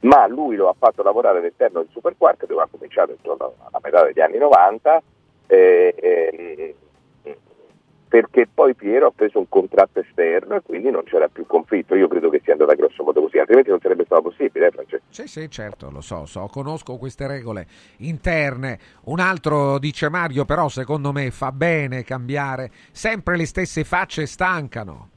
[0.00, 4.04] Ma lui lo ha fatto lavorare all'interno del Superquark dove ha cominciato intorno alla metà
[4.04, 5.02] degli anni 90
[5.46, 6.72] eh, ehm,
[8.10, 11.94] perché poi Piero ha preso un contratto esterno e quindi non c'era più conflitto.
[11.94, 15.04] Io credo che sia andata grosso modo così, altrimenti non sarebbe stato possibile, eh, Francesco.
[15.10, 17.68] Sì, sì, certo, lo so, so, conosco queste regole
[17.98, 18.80] interne.
[19.04, 22.72] Un altro dice Mario, però secondo me fa bene cambiare.
[22.90, 25.10] Sempre le stesse facce stancano.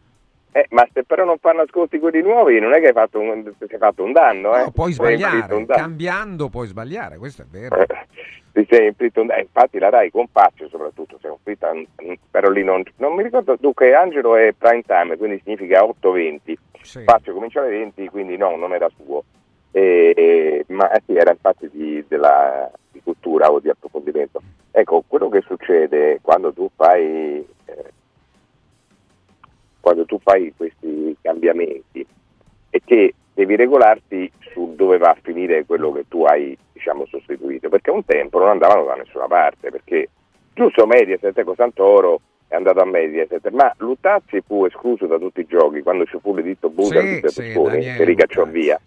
[0.51, 3.51] Eh, ma se però non fanno ascolti quelli nuovi, non è che hai fatto un,
[3.57, 4.65] sei fatto un danno, eh?
[4.65, 5.81] No, puoi sei inflitto sbagliare, danno.
[5.81, 7.75] cambiando puoi sbagliare, questo è vero.
[8.53, 9.41] Eh, un danno.
[9.41, 13.23] Infatti la Rai con Paccio soprattutto si è inflitta, mm, però lì non, non mi
[13.23, 16.57] ricordo, dunque Angelo è prime time, quindi significa 8-20.
[17.03, 19.23] Paccio comincia alle 20, quindi no, non era suo.
[19.71, 24.41] E- e- ma eh sì, era infatti di, della, di cultura o di approfondimento.
[24.71, 27.91] Ecco, quello che succede quando tu fai eh,
[29.79, 32.05] quando tu fai questi cambiamenti
[32.73, 37.69] è che devi regolarti su dove va a finire quello che tu hai diciamo, sostituito,
[37.69, 40.09] perché un tempo non andavano da nessuna parte, perché
[40.53, 45.45] giusto Mediaset, ecco Santoro è andato a Mediaset, ma Luttazzi fu escluso da tutti i
[45.45, 48.79] giochi quando ci fu l'editto Buda Sì, di sì, che ricacciò via.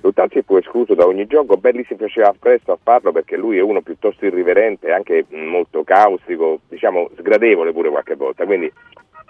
[0.00, 3.62] Luttazzi fu escluso da ogni gioco, Belli si faceva presto a farlo perché lui è
[3.62, 8.72] uno piuttosto irriverente, anche molto caustico, diciamo sgradevole pure qualche volta, quindi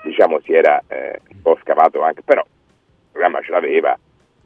[0.02, 2.42] diciamo si era eh, un po' scavato anche, però
[3.18, 3.98] programma ce l'aveva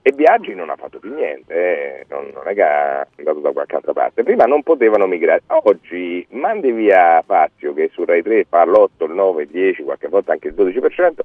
[0.04, 3.52] e Biaggi non ha fatto più niente, eh, non, non è che è andato da
[3.52, 4.24] qualche altra parte.
[4.24, 9.12] Prima non potevano migrare, oggi mandi via Fazio che su Rai 3 fa l'8, il
[9.12, 11.20] 9, il 10, qualche volta anche il 12%,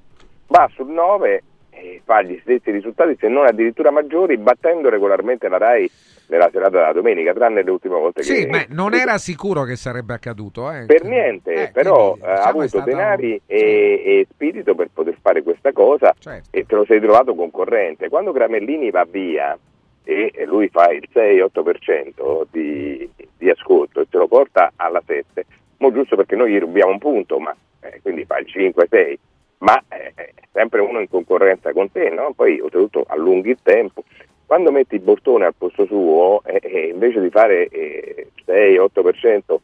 [0.48, 1.44] va sul 9
[1.80, 5.90] e fa gli stessi risultati, se non addirittura maggiori, battendo regolarmente la Rai
[6.28, 8.48] nella serata della domenica, tranne le ultime volte Sì, che...
[8.48, 10.72] ma non era sicuro che sarebbe accaduto.
[10.72, 10.86] Eh.
[10.86, 13.60] Per niente, però quindi, eh, ha diciamo, avuto stata denari e,
[14.06, 16.50] e spirito per poter fare questa cosa Certo.
[16.52, 18.10] e te lo sei trovato concorrente.
[18.10, 19.58] Quando Gramellini va via
[20.04, 25.46] e, e lui fa il 6-8% di, di ascolto e te lo porta alla 7,
[25.78, 29.16] mo giusto perché noi gli rubiamo un punto, ma eh, quindi fa il 5-6,
[29.60, 32.34] ma è sempre uno in concorrenza con te, no?
[32.36, 34.04] poi oltretutto allunghi il tempo.
[34.46, 39.56] Quando metti il bottone al posto suo, eh, eh, invece di fare eh, 6-8%,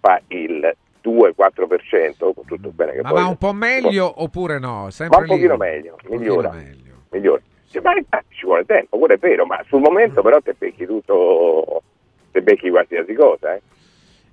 [0.00, 3.22] fa il 2-4%, con tutto bene che Ma poi...
[3.22, 4.84] va un po' meglio oppure no?
[4.84, 5.58] Ma Sempre un pochino lì.
[5.58, 6.50] meglio, migliora.
[6.50, 6.94] meglio.
[7.10, 7.40] migliora.
[7.64, 10.86] Sì, ma infatti ci vuole tempo, quello è vero, ma sul momento però te becchi
[10.86, 11.82] tutto,
[12.30, 13.54] te becchi qualsiasi cosa.
[13.54, 13.60] Eh.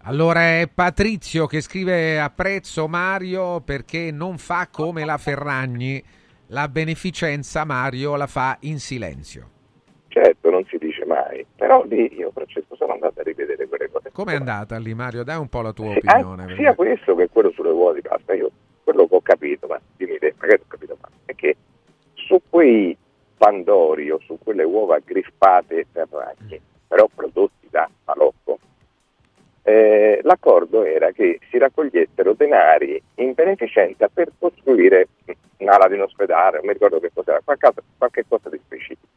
[0.07, 6.01] Allora è Patrizio che scrive apprezzo Mario perché non fa come la Ferragni,
[6.49, 9.49] la beneficenza Mario la fa in silenzio.
[10.09, 14.11] Certo, non si dice mai, però lì io Francesco sono andato a rivedere quelle cose.
[14.11, 15.23] Com'è andata lì Mario?
[15.23, 16.43] Dai un po' la tua Sì, opinione.
[16.43, 18.51] anche- sia questo che quello sulle uova di pasta, io
[18.83, 21.55] quello che ho capito, ma dimmi te, magari ho capito male, è che
[22.13, 22.95] su quei
[23.37, 28.59] pandori o su quelle uova griffate ferragni, però prodotti da Malocco,
[29.67, 35.07] eh, l'accordo era che si raccogliessero denari in beneficenza per costruire
[35.57, 39.07] un'ala di un ospedale, non mi ricordo che cos'era, qualche, qualche cosa di specifico.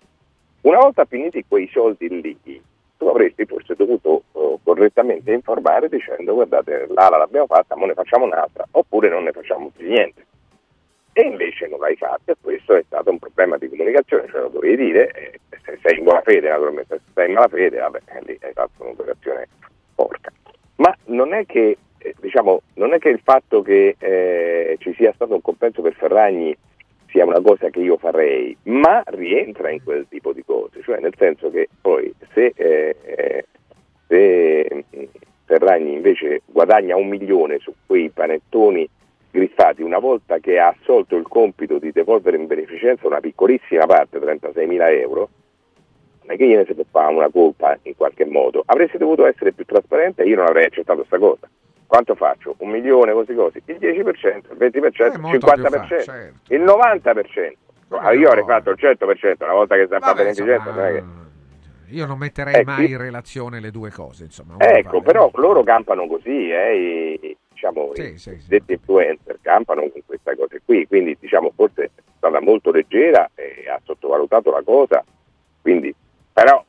[0.63, 2.63] Una volta finiti quei soldi lì,
[2.97, 8.25] tu avresti forse dovuto uh, correttamente informare dicendo guardate l'ala l'abbiamo fatta, ma ne facciamo
[8.25, 10.25] un'altra, oppure non ne facciamo più niente.
[11.13, 14.49] E invece non l'hai fatto e questo è stato un problema di comunicazione, cioè lo
[14.49, 18.39] dovevi dire, e se sei in buona fede naturalmente, se sei in malafede, vabbè, lì
[18.41, 19.49] hai fatto un'operazione
[19.99, 20.33] porca.
[20.77, 25.13] Ma non è che, eh, diciamo, non è che il fatto che eh, ci sia
[25.13, 26.57] stato un compenso per Ferragni
[27.09, 31.15] sia una cosa che io farei, ma rientra in quel tipo di cose, cioè nel
[31.17, 33.47] senso che poi se, eh,
[34.07, 34.85] se
[35.45, 38.89] Ferragni invece guadagna un milione su quei panettoni
[39.31, 44.19] griffati, una volta che ha assolto il compito di devolvere in beneficenza una piccolissima parte,
[44.19, 45.29] 36.000 euro, non
[46.33, 48.63] è che gliene si può fare una colpa in qualche modo.
[48.67, 51.49] Avresti dovuto essere più trasparente e io non avrei accettato questa cosa.
[51.87, 52.55] Quanto faccio?
[52.59, 53.63] Un milione, così così.
[53.65, 56.55] Il 10%, il 20%, il 50%, fa, certo.
[56.55, 57.53] il 90%.
[57.89, 60.71] No, io avrei fatto il 100% una volta che si fa beneficenza.
[60.71, 61.05] Non è che...
[61.91, 64.25] Io non metterei eh, mai in relazione le due cose.
[64.25, 68.63] Insomma, ecco, però loro campano così, eh, i, diciamo, sì, i sì, sì.
[68.67, 73.81] influencer campano con queste cose qui, quindi diciamo forse è stata molto leggera e ha
[73.83, 75.03] sottovalutato la cosa,
[75.63, 75.95] quindi
[76.39, 76.65] però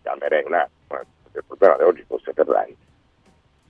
[0.00, 1.00] calmerei un attimo,
[1.34, 2.74] il problema di oggi fosse Ferrari.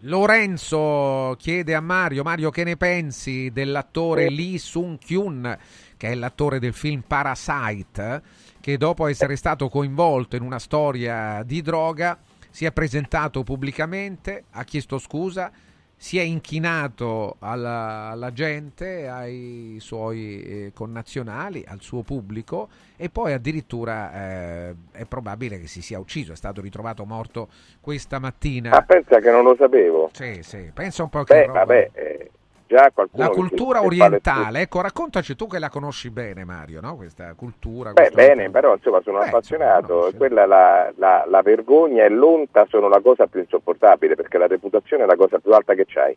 [0.01, 5.59] Lorenzo chiede a Mario, Mario che ne pensi dell'attore Lee Sung-kyun,
[5.97, 8.23] che è l'attore del film Parasite,
[8.61, 12.17] che dopo essere stato coinvolto in una storia di droga
[12.51, 15.51] si è presentato pubblicamente, ha chiesto scusa,
[15.97, 23.33] si è inchinato alla, alla gente, ai suoi eh, connazionali, al suo pubblico e poi
[23.33, 27.49] addirittura eh, è probabile che si sia ucciso, è stato ritrovato morto
[27.81, 28.71] questa mattina.
[28.71, 30.11] Ma pensa che non lo sapevo.
[30.13, 31.35] Sì, sì, pensa un po' che...
[31.35, 32.31] Beh, vabbè, eh,
[32.67, 33.23] già qualcuno...
[33.23, 36.97] La cultura orientale, ecco, raccontaci tu che la conosci bene Mario, no?
[36.97, 37.93] Questa cultura...
[37.93, 42.89] Beh, bene, però insomma sono Beh, appassionato, quella la, la, la, vergogna e l'onta sono
[42.89, 46.17] la cosa più insopportabile perché la reputazione è la cosa più alta che c'hai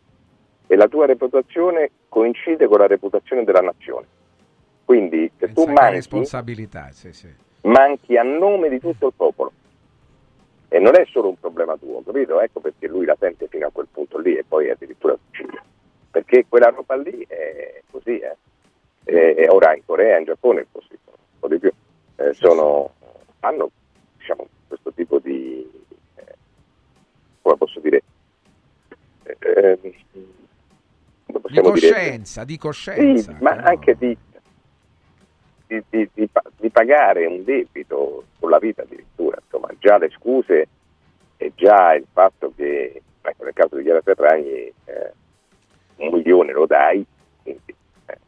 [0.66, 4.06] e la tua reputazione coincide con la reputazione della nazione.
[4.84, 7.28] Quindi se Pensa tu manchi, responsabilità, sì, sì.
[7.62, 9.52] manchi a nome di tutto il popolo.
[10.72, 12.40] E non è solo un problema tuo, capito?
[12.40, 15.60] Ecco perché lui la sente fino a quel punto lì e poi addirittura succede
[16.10, 18.36] perché quella roba lì è così, eh.
[19.04, 21.72] e, ora in Corea, in Giappone, così, un po' di più,
[22.16, 22.94] eh, sono,
[23.40, 23.70] hanno
[24.18, 25.68] diciamo, questo tipo di,
[26.16, 26.34] eh,
[27.42, 28.02] come posso dire,
[29.38, 33.32] eh, di coscienza, di coscienza.
[33.32, 33.64] Sì, ma no.
[33.64, 34.16] anche di,
[35.66, 40.68] di, di, di, pagare un debito sulla vita addirittura, insomma, già le scuse
[41.36, 45.12] e già il fatto che, ecco, nel caso di Chiara Ferragni, eh,
[46.00, 47.04] un milione lo dai.
[47.42, 47.74] Quindi,
[48.06, 48.18] eh.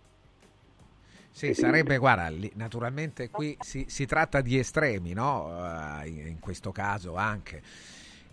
[1.30, 6.00] Sì, sarebbe, guarda, naturalmente qui si, si tratta di estremi, no?
[6.04, 7.62] In, in, questo caso anche.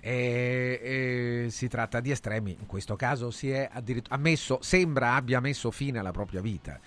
[0.02, 5.42] E, e si tratta di estremi, in questo caso si è addirittura ammesso, sembra abbia
[5.42, 6.80] messo fine alla propria vita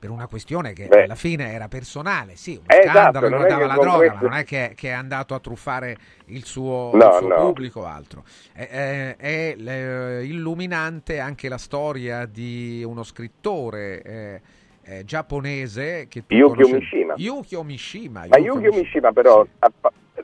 [0.00, 1.04] per una questione che Beh.
[1.04, 4.14] alla fine era personale, sì, un eh, scandalo esatto, riguardava la droga, questo...
[4.14, 5.96] ma non è che, che, è andato a truffare
[6.26, 7.34] il suo, no, il suo no.
[7.36, 8.24] pubblico o altro.
[8.54, 14.40] È, è, è illuminante anche la storia di uno scrittore eh,
[14.84, 17.14] eh, giapponese che tu Yukio Mishima.
[17.18, 18.24] Yukio Mishima.
[18.26, 19.46] Ma Yukio Mishima però,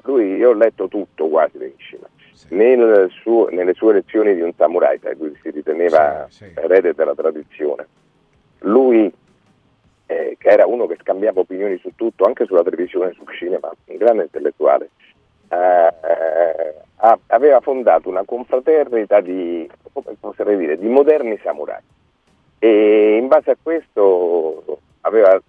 [0.05, 2.09] lui, io ho letto tutto quasi di Mishima.
[2.33, 2.55] Sì.
[2.55, 6.53] Nel suo, nelle sue lezioni di un samurai, da cui si riteneva sì, sì.
[6.55, 7.87] erede della tradizione,
[8.61, 9.13] lui
[10.07, 13.97] eh, che era uno che scambiava opinioni su tutto, anche sulla televisione, sul cinema, un
[13.97, 14.91] grande intellettuale,
[15.49, 19.69] eh, eh, aveva fondato una confraternita di,
[20.45, 21.83] dire, di moderni samurai.
[22.59, 25.41] E in base a questo aveva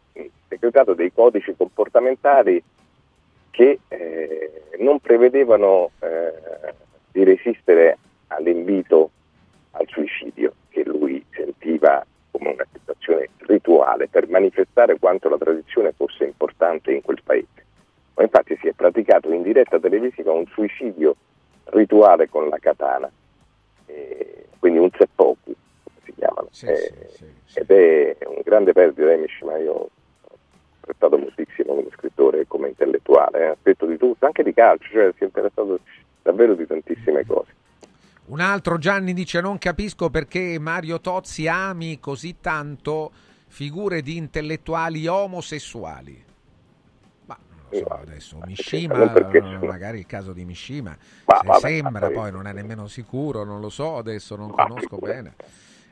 [0.47, 2.61] decretato dei codici comportamentali
[3.51, 6.73] che eh, non prevedevano eh,
[7.11, 9.11] di resistere all'invito
[9.71, 12.05] al suicidio che lui sentiva
[12.37, 17.65] come una situazione rituale per manifestare quanto la tradizione fosse importante in quel paese.
[18.15, 21.15] Ma infatti si è praticato in diretta televisiva un suicidio
[21.65, 23.09] rituale con la katana,
[23.85, 28.73] eh, quindi un seppoku, come si chiamano, sì, eh, sì, sì, ed è un grande
[28.73, 29.89] perdita di Mishima, io ho
[30.79, 34.89] apprezzato moltissimo come scrittore e come intellettuale, eh, ha scritto di tutto, anche di calcio,
[34.89, 35.79] cioè si è interessato
[36.21, 37.53] davvero di tantissime cose.
[38.27, 43.11] Un altro Gianni dice non capisco perché Mario Tozzi ami così tanto
[43.47, 46.25] figure di intellettuali omosessuali.
[47.25, 49.13] Ma non lo so adesso, Mishima,
[49.61, 53.69] magari il caso di Mishima, Ma se sembra, poi non è nemmeno sicuro, non lo
[53.69, 55.35] so, adesso non conosco bene.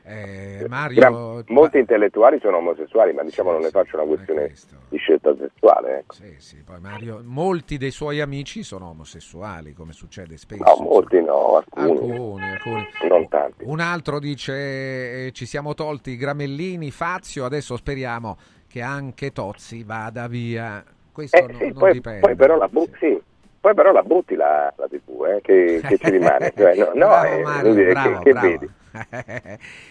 [0.08, 4.52] Eh, Mario, molti intellettuali sono omosessuali, ma diciamo non ne faccio una questione
[4.88, 5.98] di scelta sessuale.
[5.98, 6.14] Ecco.
[6.14, 10.62] Sì, sì, poi Mario, molti dei suoi amici sono omosessuali, come succede spesso.
[10.62, 11.90] No, molti no, alcuni.
[12.12, 12.86] Alcuni, alcuni.
[13.08, 13.64] Non tanti.
[13.66, 18.36] Un altro dice: eh, Ci siamo tolti i Gramellini, Fazio, adesso speriamo
[18.68, 20.84] che anche Tozzi vada via.
[21.10, 22.20] Questo Eh, no- sì, non poi, dipende.
[22.20, 23.22] poi però la butti, sì.
[23.58, 26.52] Poi però la butti la, la TV, eh, che, che ci rimane.
[26.56, 28.46] Cioè, no, no, Bravo, eh, Mario, dire, bravo, che, che bravo.
[28.48, 28.70] vedi?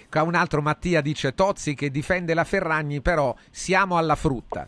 [0.10, 4.68] Qua un altro Mattia dice: Tozzi che difende la Ferragni, però siamo alla frutta.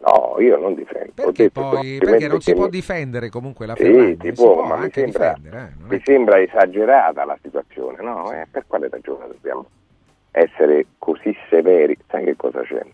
[0.00, 1.12] No, io non difendo.
[1.14, 4.32] Perché, poi, perché non si può mi- difendere comunque la Sì, Ferragni?
[4.34, 8.30] può, può ma mi sembra, eh, mi sembra esagerata la situazione, no?
[8.32, 9.66] Eh, per quale ragione dobbiamo
[10.30, 11.96] essere così severi?
[12.08, 12.84] Sai che cosa c'è?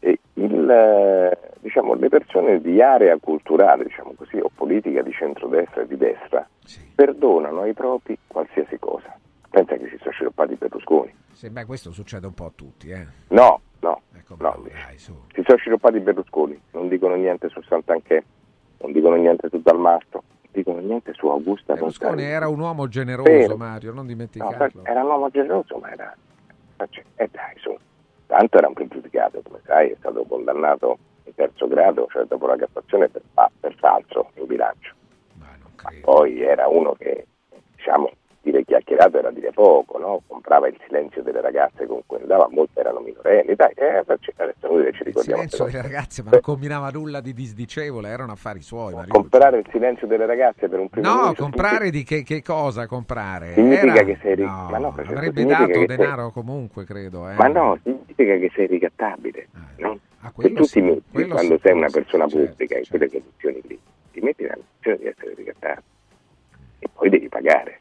[0.00, 5.82] E il, eh, diciamo, le persone di area culturale, diciamo così, o politica di centrodestra
[5.82, 6.46] e di destra,
[6.94, 9.16] perdonano ai propri qualsiasi cosa.
[9.50, 11.14] Pensa che si sono sciroppati Berlusconi.
[11.32, 13.06] Sì, beh, questo succede un po' a tutti, eh.
[13.28, 14.62] No, no, Ecco, no.
[14.96, 18.24] Si sono sciroppati Berlusconi, non dicono niente su Sant'Anché,
[18.80, 23.30] non dicono niente su Dalmastro, non dicono niente su Augusta Berlusconi era un uomo generoso,
[23.30, 23.56] Vero.
[23.56, 24.84] Mario, non No, dimenticarlo.
[24.84, 26.14] era un uomo generoso, ma era...
[26.90, 27.76] cioè, eh dai, su.
[28.26, 32.56] Tanto era un pregiudicato, come sai, è stato condannato in terzo grado, cioè dopo la
[32.56, 33.22] Cassazione, per,
[33.60, 34.92] per falso in bilancio.
[35.38, 35.46] Ma
[36.02, 37.26] poi era uno che,
[37.76, 38.10] diciamo,
[38.42, 40.22] dire chiacchierato era dire poco, no?
[40.26, 44.30] Comprava il silenzio delle ragazze con cui andava, molte erano minorenni, dai, eh, adesso
[44.68, 45.22] noi ci Il ricordiamo.
[45.22, 48.94] silenzio queste delle ragazze, ma non combinava nulla di disdicevole, erano affari suoi.
[48.94, 49.12] Mario.
[49.12, 53.54] Comprare il silenzio delle ragazze per un primo No, comprare di che, che cosa comprare?
[53.54, 56.84] Significa Era- che sei ri- no, ma no, Francesco, avrebbe dato che sei- denaro comunque,
[56.84, 57.28] credo.
[57.28, 57.34] Eh.
[57.34, 59.48] Ma no, significa che sei ricattabile.
[59.78, 59.98] no?
[60.20, 63.10] Se quello tu sì, ti metti, quando sì, sei una persona certo, pubblica in quelle
[63.10, 63.80] condizioni lì,
[64.12, 65.82] ti metti nella condizione di essere ricattato
[66.80, 67.80] e poi devi pagare.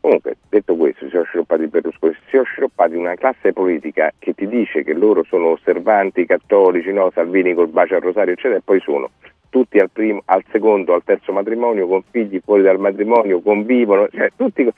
[0.00, 4.46] Comunque, detto questo, si sono sciroppati Berlusconi, si sono sciroppati una classe politica che ti
[4.46, 8.80] dice che loro sono osservanti, cattolici, no, Salvini col bacio al rosario, eccetera, e poi
[8.80, 9.10] sono
[9.50, 14.30] tutti al, primo, al secondo, al terzo matrimonio, con figli fuori dal matrimonio, convivono, cioè
[14.36, 14.70] tutti...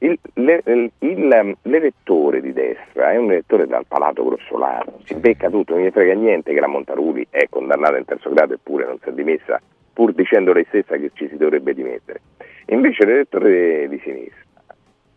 [0.00, 5.50] Il, le- il- il- l'elettore di destra è un elettore dal palato grossolano, si becca
[5.50, 8.98] tutto, non gli frega niente che la Montaruli è condannata in terzo grado eppure non
[9.02, 9.60] si è dimessa,
[9.92, 12.20] pur dicendo lei stessa che ci si dovrebbe dimettere.
[12.66, 14.46] Invece l'elettore di sinistra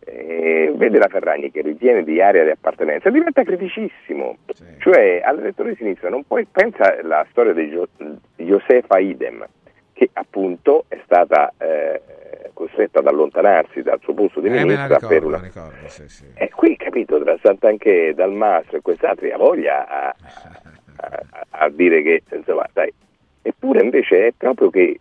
[0.04, 4.38] eh, vede la Ferragni che ritiene di area di appartenenza diventa criticissimo.
[4.78, 7.88] Cioè all'elettore di sinistra non puoi pensa alla storia di Gio-
[8.36, 9.46] Josefa Idem,
[9.92, 12.00] che appunto è stata eh,
[12.52, 15.38] costretta ad allontanarsi dal suo posto di Eh, ministra ricordo, per una...
[15.40, 16.24] ricordo, sì, sì.
[16.34, 20.14] E qui capito tra Sant'Anché, Dalmastro e quest'altri ha voglia a,
[20.96, 22.92] a- a dire che insomma dai.
[23.44, 24.98] Eppure invece è proprio che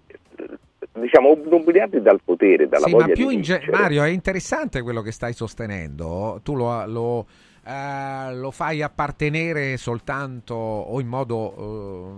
[0.94, 3.64] diciamo obnubilati dal potere, dalla Sì, ma voglia più di in ge-.
[3.72, 6.40] Mario, è interessante quello che stai sostenendo.
[6.44, 7.28] Tu lo, lo,
[7.66, 11.56] eh, lo fai appartenere soltanto o in modo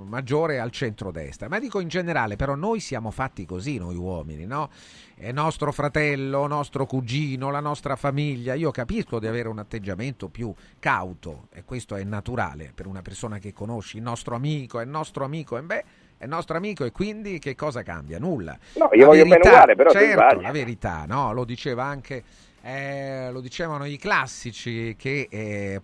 [0.04, 1.48] eh, maggiore al centrodestra.
[1.48, 4.70] Ma dico in generale, però noi siamo fatti così, noi uomini, no?
[5.16, 8.56] È nostro fratello, nostro cugino, la nostra famiglia.
[8.56, 13.38] Io capisco di avere un atteggiamento più cauto e questo è naturale per una persona
[13.38, 15.84] che conosci, il nostro amico, è il nostro amico, e beh,
[16.24, 18.18] è nostro amico e quindi che cosa cambia?
[18.18, 18.58] Nulla.
[18.76, 21.34] No, io La voglio bene uguale, però certo, la verità, no?
[21.34, 22.24] Lo diceva anche,
[22.62, 25.82] eh, lo dicevano i classici che eh,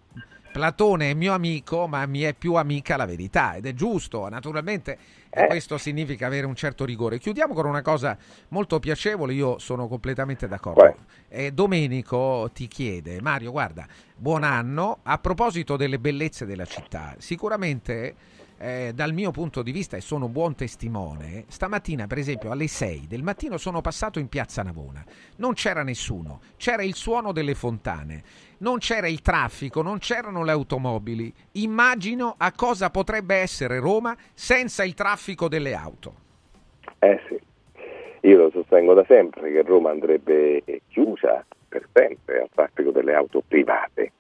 [0.52, 4.98] Platone è mio amico, ma mi è più amica la verità ed è giusto, naturalmente
[5.30, 5.46] Eh.
[5.46, 7.20] questo significa avere un certo rigore.
[7.20, 10.96] Chiudiamo con una cosa molto piacevole, io sono completamente d'accordo.
[11.28, 13.86] Eh, Domenico ti chiede, Mario, guarda,
[14.16, 18.16] buon anno, a proposito delle bellezze della città, sicuramente
[18.60, 23.08] eh, dal mio punto di vista e sono buon testimone, stamattina per esempio alle 6
[23.08, 25.04] del mattino sono passato in piazza Navona,
[25.38, 28.22] non c'era nessuno, c'era il suono delle fontane,
[28.60, 34.84] non c'era il traffico, non c'erano le automobili, immagino a cosa potrebbe essere Roma senza
[34.84, 36.14] il traffico delle auto.
[37.00, 37.40] Eh sì,
[38.28, 43.42] io lo sostengo da sempre che Roma andrebbe chiusa per sempre al traffico delle auto
[43.48, 44.12] private,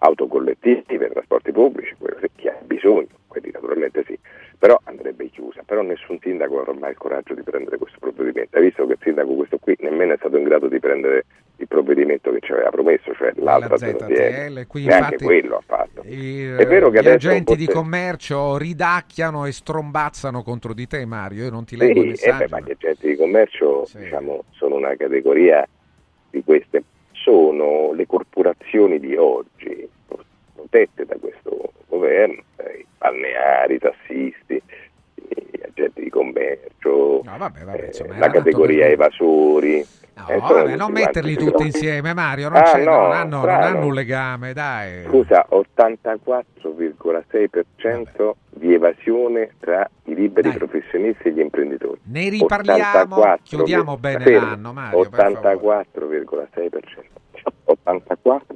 [0.00, 4.18] auto collettive, trasporti pubblici, quello sì, chi ha bisogno, quelli naturalmente sì,
[4.58, 8.64] però andrebbe chiusa, però nessun sindaco avrà mai il coraggio di prendere questo provvedimento, hai
[8.64, 11.24] visto che il sindaco questo qui nemmeno è stato in grado di prendere
[11.56, 16.02] il provvedimento che ci aveva promesso, cioè l'altra ZTL, ZTL, qui neanche quello ha fatto.
[16.06, 21.04] I, È vero che gli adesso agenti di commercio ridacchiano e strombazzano contro di te,
[21.04, 21.44] Mario.
[21.44, 22.44] Io non ti leggo i Sì, eh messaggi.
[22.44, 25.68] beh, ma gli agenti di commercio diciamo, sono una categoria
[26.30, 26.82] di queste,
[27.22, 29.88] sono le corporazioni di oggi,
[30.54, 34.62] protette da questo governo, eh, i balneari, i tassisti,
[35.14, 39.86] gli agenti di commercio, vabbè, vabbè, insomma, la era nato categoria evasori.
[40.28, 42.48] No, eh, vabbè, non metterli tutti insieme, Mario.
[42.48, 45.04] Non, Ah, no, non hanno, non hanno un legame, dai.
[45.06, 51.98] Scusa, 84,6% di evasione tra i liberi professionisti e gli imprenditori.
[52.04, 55.86] Ne riparliamo, 84, chiudiamo bene fermo, l'anno, Mario, per favore.
[55.94, 57.04] 84,6%.
[57.64, 58.54] 84.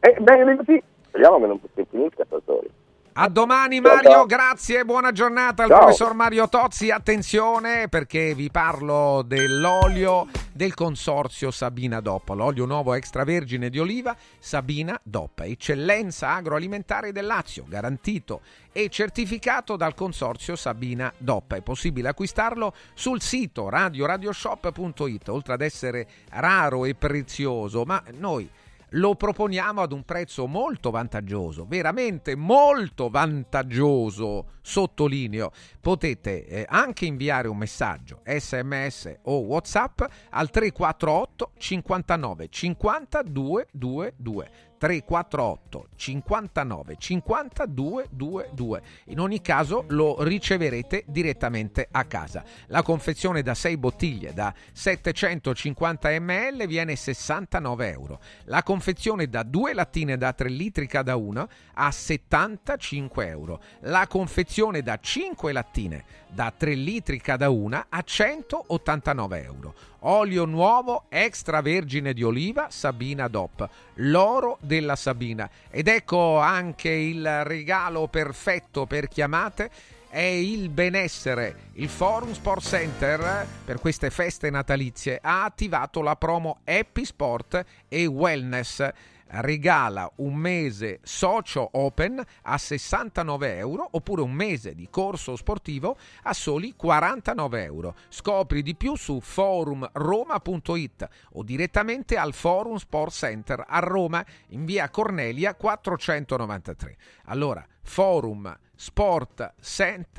[0.00, 0.82] Eh, bene così.
[1.08, 2.70] Speriamo che non si finisca questa storia.
[3.12, 4.26] A domani Mario, ciao.
[4.26, 5.78] grazie, buona giornata al Ciao.
[5.80, 6.90] professor Mario Tozzi.
[6.90, 14.98] Attenzione perché vi parlo dell'olio del consorzio Sabina DOP, l'olio nuovo extravergine di oliva Sabina
[15.02, 21.54] DOP, eccellenza agroalimentare del Lazio, garantito e certificato dal consorzio Sabina DOP.
[21.54, 28.48] È possibile acquistarlo sul sito radioradioshop.it, oltre ad essere raro e prezioso, ma noi
[28.90, 35.50] lo proponiamo ad un prezzo molto vantaggioso, veramente molto vantaggioso, sottolineo.
[35.80, 45.88] Potete eh, anche inviare un messaggio sms o whatsapp al 348 59 50 222 348
[45.94, 48.82] 59 50 222.
[49.08, 52.42] In ogni caso lo riceverete direttamente a casa.
[52.68, 58.20] La confezione da 6 bottiglie da 750 ml viene 69 euro.
[58.44, 63.62] La confezione da 2 lattine da 3 litri cada una a 75 euro.
[63.80, 69.74] La confezione da 5 lattine da 3 litri cada una a 189 euro.
[70.00, 75.48] Olio nuovo extravergine di oliva Sabina DOP, l'oro della Sabina.
[75.68, 79.70] Ed ecco anche il regalo perfetto per chiamate
[80.10, 81.70] è il benessere.
[81.74, 88.06] Il Forum Sport Center per queste feste natalizie ha attivato la promo Happy Sport e
[88.06, 88.88] Wellness.
[89.32, 96.32] Regala un mese socio open a 69 euro oppure un mese di corso sportivo a
[96.32, 97.94] soli 49 euro.
[98.08, 104.90] Scopri di più su forumroma.it o direttamente al Forum Sport Center a Roma in via
[104.90, 106.96] Cornelia 493.
[107.26, 108.69] Allora, forum sport cent-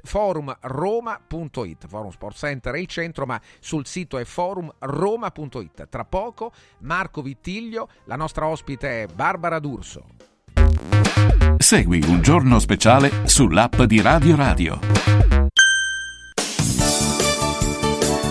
[0.03, 7.21] forumroma.it forum sport center è il centro ma sul sito è forumroma.it tra poco Marco
[7.21, 10.05] Vittiglio la nostra ospite è Barbara D'Urso.
[11.57, 15.40] Segui un giorno speciale sull'app di Radio Radio.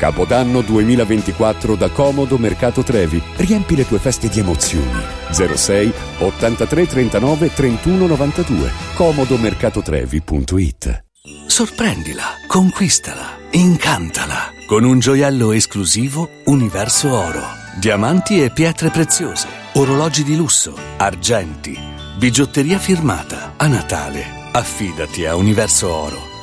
[0.00, 3.22] Capodanno 2024 da Comodo Mercato Trevi.
[3.36, 4.98] Riempi le tue feste di emozioni.
[5.30, 8.72] 06 83 39 31 92.
[8.94, 11.04] comodomercatotrevi.it
[11.46, 17.42] Sorprendila, conquistala, incantala con un gioiello esclusivo Universo Oro.
[17.78, 21.78] Diamanti e pietre preziose, orologi di lusso, argenti,
[22.16, 23.52] bigiotteria firmata.
[23.58, 26.29] A Natale, affidati a Universo Oro.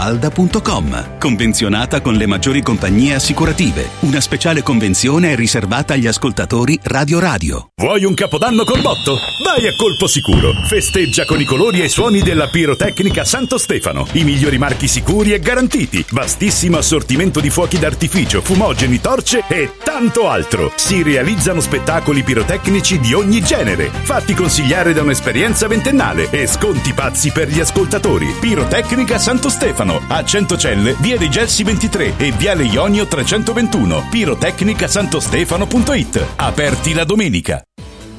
[0.00, 1.18] villamafalda.com.
[1.18, 3.90] Convenzionata con le maggiori compagnie assicurative.
[4.00, 7.68] Una speciale convenzione è riservata agli ascoltatori Radio Radio.
[7.76, 9.18] Vuoi un capodanno col botto?
[9.44, 10.52] Vai a colpo sicuro.
[10.66, 14.06] Festeggia con i colori e i suoni della pirotecnica Santo Stefano.
[14.12, 16.04] I migliori marchi sicuri e garantiti.
[16.10, 20.72] Vastissimo assortimento di fuochi d'artificio, fumogeni, torce e tanto altro.
[20.76, 23.90] Si realizzano spettacoli pirotecnici di ogni genere.
[24.02, 28.34] Fatti consigliare da un'esperienza ventennale e sconti pazzi per gli ascoltatori.
[28.40, 29.89] Pirotecnica Santo Stefano.
[30.08, 34.08] A Centocelle, via dei Gelsi 23 e viale Ionio 321.
[34.10, 36.26] Pirotecnicasantostefano.it.
[36.36, 37.62] Aperti la domenica.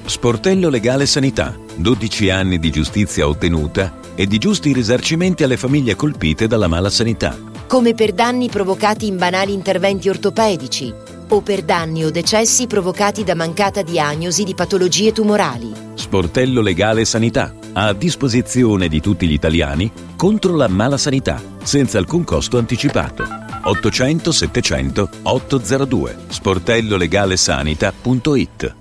[0.03, 1.55] Sportello Legale Sanità.
[1.75, 7.37] 12 anni di giustizia ottenuta e di giusti risarcimenti alle famiglie colpite dalla mala sanità.
[7.67, 10.93] come per danni provocati in banali interventi ortopedici
[11.31, 15.73] o per danni o decessi provocati da mancata diagnosi di patologie tumorali.
[15.93, 17.55] Sportello Legale Sanità.
[17.73, 23.25] A disposizione di tutti gli italiani contro la mala sanità, senza alcun costo anticipato.
[23.63, 28.80] 800 700 802 sportellolegalesanita.it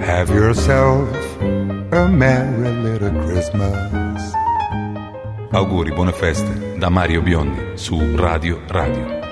[0.00, 1.08] Have yourself
[1.40, 4.32] a merry little Christmas.
[5.50, 9.22] Auguri, buone feste da Mario Biondi su Radio Radio.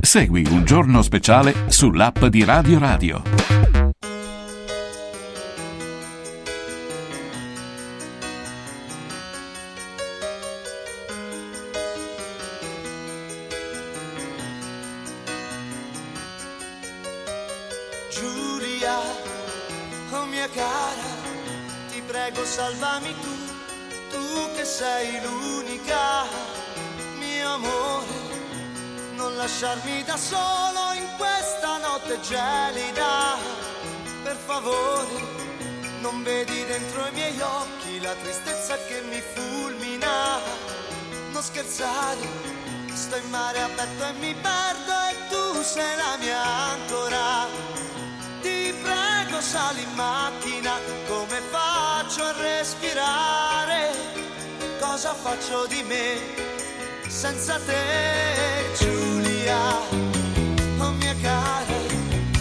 [0.00, 3.75] Segui un giorno speciale sull'app di Radio Radio.
[30.16, 33.36] Solo in questa notte gelida,
[34.22, 35.24] per favore,
[36.00, 40.38] non vedi dentro i miei occhi la tristezza che mi fulmina,
[41.32, 42.54] non scherzare.
[42.92, 47.76] Sto in mare aperto e mi perdo e tu sei la mia ancora
[48.46, 50.78] ti prego sali in macchina,
[51.08, 53.90] come faccio a respirare?
[54.78, 56.18] Cosa faccio di me
[57.08, 60.05] senza te, Giulia?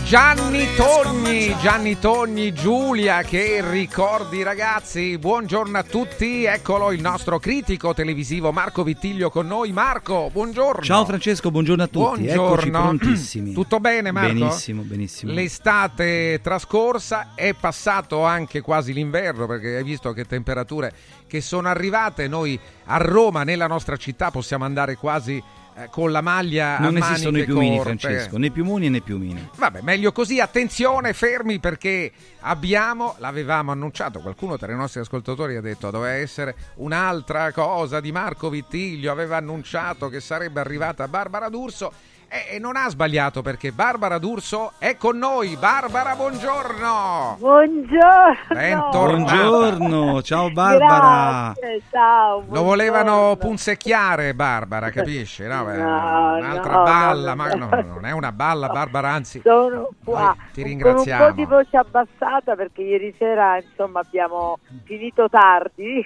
[0.05, 7.91] Gianni Togni, Gianni Togni, Giulia, che ricordi ragazzi, buongiorno a tutti, eccolo il nostro critico
[7.95, 9.71] televisivo Marco Vittiglio con noi.
[9.71, 10.83] Marco, buongiorno.
[10.83, 12.27] Ciao Francesco, buongiorno a tutti.
[12.27, 12.97] Eccoci Buongiorno.
[12.97, 13.53] prontissimi.
[13.57, 14.33] Tutto bene Marco?
[14.33, 15.31] Benissimo, benissimo.
[15.31, 20.93] L'estate trascorsa è passato anche quasi l'inverno perché hai visto che temperature
[21.25, 22.27] che sono arrivate.
[22.27, 25.41] Noi a Roma, nella nostra città, possiamo andare quasi
[25.89, 27.97] con la maglia Non esistono i piumini, corte.
[27.97, 29.49] Francesco, né piumoni né piumini.
[29.55, 30.39] Vabbè, meglio così.
[30.39, 36.55] Attenzione, fermi perché abbiamo, l'avevamo annunciato, qualcuno tra i nostri ascoltatori ha detto doveva essere
[36.75, 42.75] un'altra cosa di Marco Vittiglio, aveva annunciato che sarebbe arrivata Barbara D'Urso e, e non
[42.75, 45.55] ha sbagliato perché Barbara D'Urso è con noi.
[45.55, 47.37] Barbara, buongiorno!
[47.39, 48.35] Buongiorno.
[48.49, 49.37] Bentornata.
[49.37, 51.53] Buongiorno, ciao Barbara.
[51.55, 52.43] Grazie, ciao.
[52.49, 55.43] Lo volevano punzecchiare Barbara, capisci?
[55.43, 57.69] No, beh, No, un'altra no, balla, no, ma no.
[57.69, 61.25] no, non è una balla, Barbara, anzi Sono qua ti con un ringraziamo.
[61.27, 66.03] po' di voce abbassata perché ieri sera insomma abbiamo finito tardi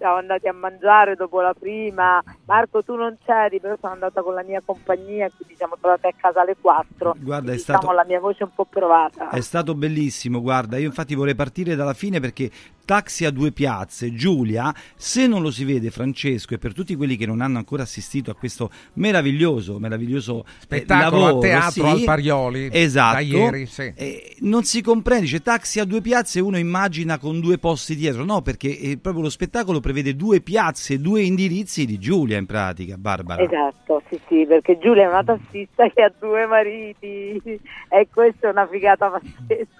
[0.00, 2.22] siamo andati a mangiare dopo la prima.
[2.46, 6.12] Marco, tu non c'eri, però sono andata con la mia compagnia, quindi siamo tornate a
[6.16, 7.16] casa alle 4.
[7.18, 9.28] Guarda, è Diciamo stato, la mia voce un po' provata.
[9.28, 12.50] è stato bellissimo, guarda, io infatti vorrei partire dalla fine perché
[12.84, 17.16] Taxi a due piazze, Giulia, se non lo si vede Francesco e per tutti quelli
[17.16, 21.80] che non hanno ancora assistito a questo meraviglioso, meraviglioso eh, Spettacolo lavoro, a teatro sì,
[21.80, 23.92] al Parioli esatto, da ieri, sì.
[23.94, 28.24] eh, non si comprende, c'è Taxi a due piazze uno immagina con due posti dietro,
[28.24, 32.96] no, perché eh, proprio lo spettacolo prevede due piazze, due indirizzi di Giulia in pratica,
[32.96, 33.42] Barbara.
[33.42, 37.40] Esatto, sì, sì, perché Giulia è una tassista che ha due mariti
[37.88, 39.79] e questa è una figata pazzesca.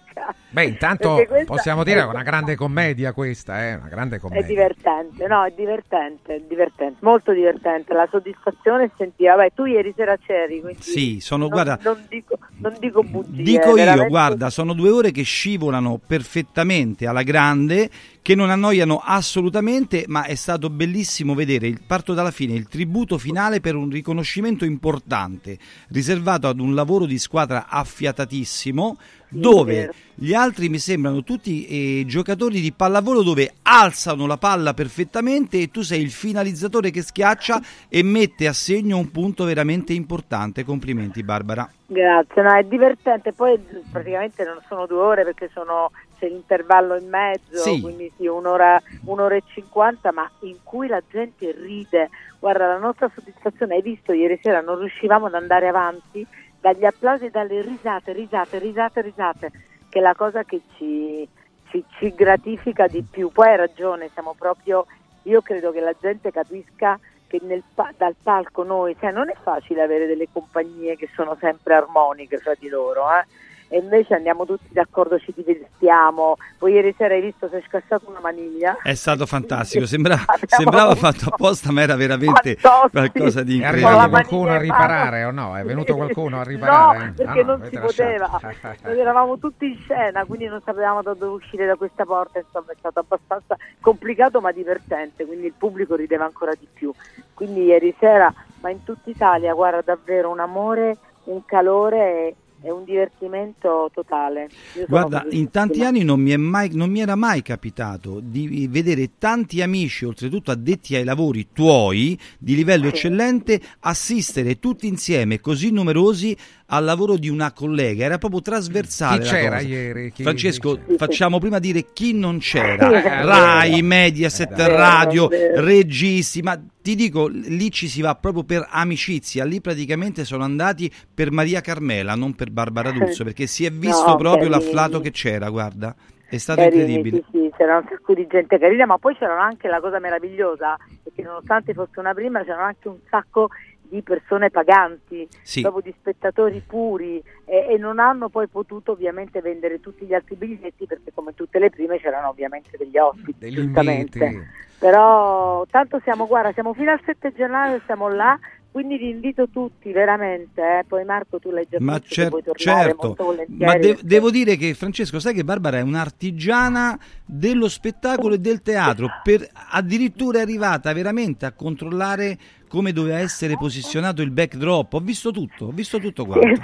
[0.52, 1.16] Beh, intanto
[1.46, 4.46] possiamo dire è- che è una grande commedia questa, eh, una grande È commedia.
[4.46, 7.92] divertente, no, è divertente, è divertente, molto divertente.
[7.94, 12.36] La soddisfazione sentiva, beh, tu ieri sera c'eri, quindi Sì, sono, non, guarda, non dico,
[12.58, 13.42] non dico bugie.
[13.44, 17.88] Dico io, veramente- guarda, sono due ore che scivolano perfettamente alla grande,
[18.22, 23.18] che non annoiano assolutamente, ma è stato bellissimo vedere il parto dalla fine, il tributo
[23.18, 25.58] finale per un riconoscimento importante,
[25.90, 28.98] riservato ad un lavoro di squadra affiatatissimo,
[29.30, 31.66] dove gli altri mi sembrano tutti
[32.00, 37.00] eh, giocatori di pallavolo dove alzano la palla perfettamente e tu sei il finalizzatore che
[37.02, 40.64] schiaccia e mette a segno un punto veramente importante.
[40.64, 41.70] Complimenti Barbara.
[41.86, 43.32] Grazie, no, è divertente.
[43.32, 43.58] Poi
[43.90, 47.80] praticamente non sono due ore perché sono, c'è l'intervallo in mezzo, Sì.
[47.80, 52.10] quindi sì, un'ora, un'ora e cinquanta, ma in cui la gente ride.
[52.38, 56.26] Guarda, la nostra soddisfazione, hai visto ieri sera, non riuscivamo ad andare avanti
[56.60, 59.50] dagli applausi e dalle risate, risate, risate, risate,
[59.88, 61.26] che è la cosa che ci,
[61.70, 63.30] ci, ci gratifica di più.
[63.30, 64.86] Poi hai ragione, siamo proprio,
[65.22, 67.62] io credo che la gente capisca che nel
[67.96, 72.54] dal palco noi, cioè non è facile avere delle compagnie che sono sempre armoniche fra
[72.58, 73.24] di loro, eh?
[73.72, 76.36] E invece andiamo tutti d'accordo, ci divertiamo.
[76.58, 78.76] Poi ieri sera hai visto, si è scassato una maniglia.
[78.82, 82.90] È stato fantastico, sembrava, Abbiamo sembrava fatto apposta, ma era veramente Fantozzi.
[82.90, 83.86] qualcosa di È incredibile.
[83.88, 85.56] arrivato qualcuno a riparare o no?
[85.56, 86.98] È venuto qualcuno a riparare?
[86.98, 88.40] No, Ah, perché no, non si poteva.
[88.82, 92.72] Noi eravamo tutti in scena, quindi non sapevamo da dove uscire da questa porta, insomma
[92.72, 96.92] è stato abbastanza complicato ma divertente, quindi il pubblico rideva ancora di più.
[97.34, 102.84] Quindi ieri sera, ma in tutta Italia, guarda davvero un amore, un calore e un
[102.84, 104.48] divertimento totale.
[104.86, 109.10] Guarda, in tanti anni non mi, è mai, non mi era mai capitato di vedere
[109.18, 116.36] tanti amici, oltretutto addetti ai lavori tuoi, di livello eccellente, assistere tutti insieme, così numerosi,
[116.72, 118.04] al lavoro di una collega.
[118.04, 119.18] Era proprio trasversale.
[119.20, 119.68] Chi la c'era cosa.
[119.68, 120.12] ieri?
[120.12, 123.22] Chi- Francesco, chi facciamo prima dire chi non Eh, c'era.
[123.24, 125.64] Rai, Mediaset, Eh, radio, Vero, vero.
[125.66, 129.44] registi, ma ti dico, lì ci si va proprio per amicizia.
[129.44, 134.10] Lì praticamente sono andati per Maria Carmela, non per Barbara D'Urso, perché si è visto
[134.10, 134.64] No, proprio carini.
[134.64, 135.94] l'afflato che c'era, guarda.
[136.30, 137.24] È stato Carini, incredibile.
[137.32, 140.76] Sì, sì, c'era un sacco di gente carina, ma poi c'erano anche la cosa meravigliosa,
[141.02, 143.69] perché nonostante fosse una prima, c'erano anche un sacco di
[144.02, 145.60] persone paganti, Sì.
[145.62, 150.36] proprio di spettatori puri e, e non hanno poi potuto ovviamente vendere tutti gli altri
[150.36, 154.46] biglietti perché come tutte le prime c'erano ovviamente degli ospiti, Degli giustamente.
[154.78, 158.38] Però tanto siamo, guarda, siamo fino al 7 gennaio, siamo là,
[158.70, 160.84] quindi vi invito tutti veramente, eh.
[160.86, 163.64] poi Marco tu l'hai già Ma visto, cer- certo, molto volentieri.
[163.64, 168.62] ma de- devo dire che Francesco, sai che Barbara è un'artigiana dello spettacolo e del
[168.62, 174.92] teatro, per, addirittura è arrivata veramente a controllare come doveva essere posizionato il backdrop.
[174.92, 176.60] Ho visto tutto, ho visto tutto quanto.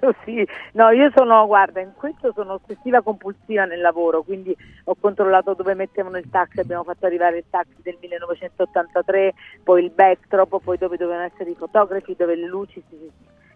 [0.00, 0.46] Sì, sì, hai visto, sì.
[0.72, 5.74] No, io sono, guarda, in questo sono ossessiva compulsiva nel lavoro, quindi ho controllato dove
[5.74, 10.96] mettevano il taxi, abbiamo fatto arrivare il taxi del 1983, poi il backdrop, poi dove
[10.96, 12.82] dovevano essere i fotografi, dove le luci.
[12.88, 13.10] sì, sì.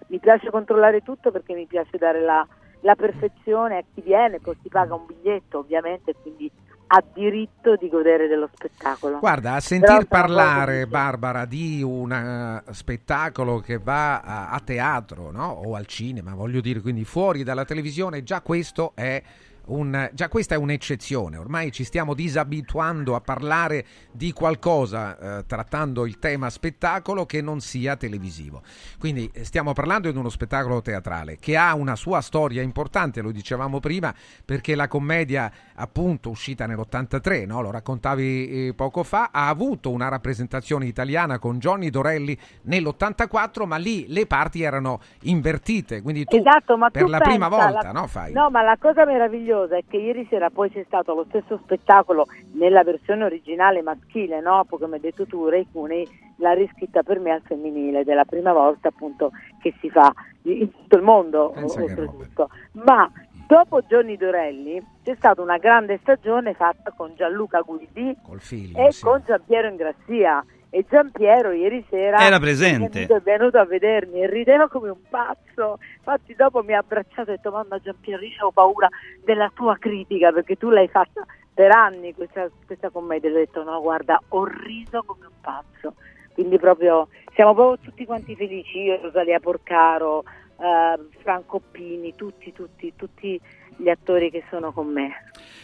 [0.09, 2.47] Mi piace controllare tutto perché mi piace dare la,
[2.81, 6.51] la perfezione a chi viene, poi si paga un biglietto ovviamente, quindi
[6.93, 9.21] ha diritto di godere dello spettacolo.
[9.21, 15.51] Guarda, a sentir parlare, Barbara, di un eh, spettacolo che va a, a teatro no?
[15.51, 19.23] o al cinema, voglio dire, quindi fuori dalla televisione, già questo è
[19.67, 26.07] un- già questa è un'eccezione, ormai ci stiamo disabituando a parlare di qualcosa eh, trattando
[26.07, 28.63] il tema spettacolo che non sia televisivo.
[28.99, 33.31] Quindi eh, stiamo parlando di uno spettacolo teatrale che ha una sua storia importante, lo
[33.31, 34.13] dicevamo prima,
[34.45, 37.61] perché la commedia appunto uscita nell'83, no?
[37.61, 43.77] lo raccontavi eh, poco fa, ha avuto una rappresentazione italiana con Johnny Dorelli nell'84, ma
[43.77, 47.93] lì le parti erano invertite, quindi tu Esatto, per tu la prima pensa, volta la-
[47.93, 48.33] no, fai.
[48.33, 52.27] No, ma la cosa meravigliosa è che ieri sera poi c'è stato lo stesso spettacolo
[52.53, 54.65] nella versione originale maschile, no?
[54.69, 56.07] Poi come hai detto tu, Ray Cunei
[56.37, 60.13] l'ha riscritta per me al femminile ed è la prima volta appunto che si fa
[60.43, 62.49] in tutto il mondo oltretutto.
[62.73, 63.11] Ma
[63.51, 69.03] Dopo Johnny Dorelli c'è stata una grande stagione fatta con Gianluca Guidi figlio, e sì.
[69.03, 70.45] con Giampiero Ingrassia.
[70.73, 73.05] E Giampiero ieri sera Era presente.
[73.07, 75.79] È venuto, a vedermi e rideva come un pazzo.
[75.97, 78.89] Infatti, dopo mi ha abbracciato e ha detto: Mamma Giampiero, io ho paura
[79.25, 83.29] della tua critica perché tu l'hai fatta per anni questa, questa commedia.
[83.29, 85.95] E ho detto: No, guarda, ho riso come un pazzo.
[86.35, 88.83] Quindi, proprio siamo proprio tutti quanti felici.
[88.83, 90.23] Io, Rosalia Porcaro,
[90.61, 93.41] eh, Franco Pini, tutti, tutti, tutti
[93.81, 95.11] gli attori che sono con me.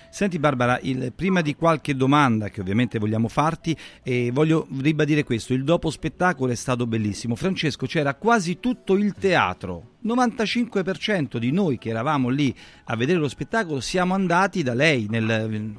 [0.09, 5.53] Senti Barbara, il- prima di qualche domanda che ovviamente vogliamo farti, eh, voglio ribadire questo,
[5.53, 7.35] il dopo spettacolo è stato bellissimo.
[7.35, 12.55] Francesco, c'era quasi tutto il teatro, 95% di noi che eravamo lì
[12.85, 15.73] a vedere lo spettacolo siamo andati da lei nel, eh,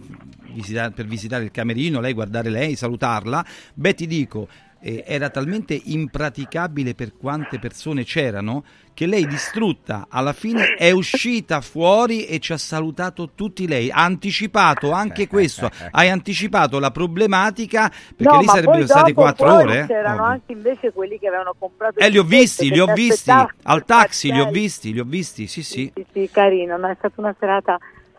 [0.54, 3.44] visita- per visitare il camerino, lei guardare lei, salutarla.
[3.74, 4.48] Beh ti dico,
[4.88, 11.60] eh, era talmente impraticabile per quante persone c'erano che lei distrutta alla fine è uscita
[11.62, 17.90] fuori e ci ha salutato tutti lei ha anticipato anche questo hai anticipato la problematica
[18.16, 19.86] perché No, lì ma sarebbero state quattro ore eh?
[19.88, 20.26] C'erano Ovvio.
[20.32, 23.30] anche invece quelli che avevano comprato eh li ho visti li ho visti
[23.64, 26.88] al taxi li ho visti li ho visti sì sì Sì, sì, carino, no?
[26.88, 27.78] è stata una serata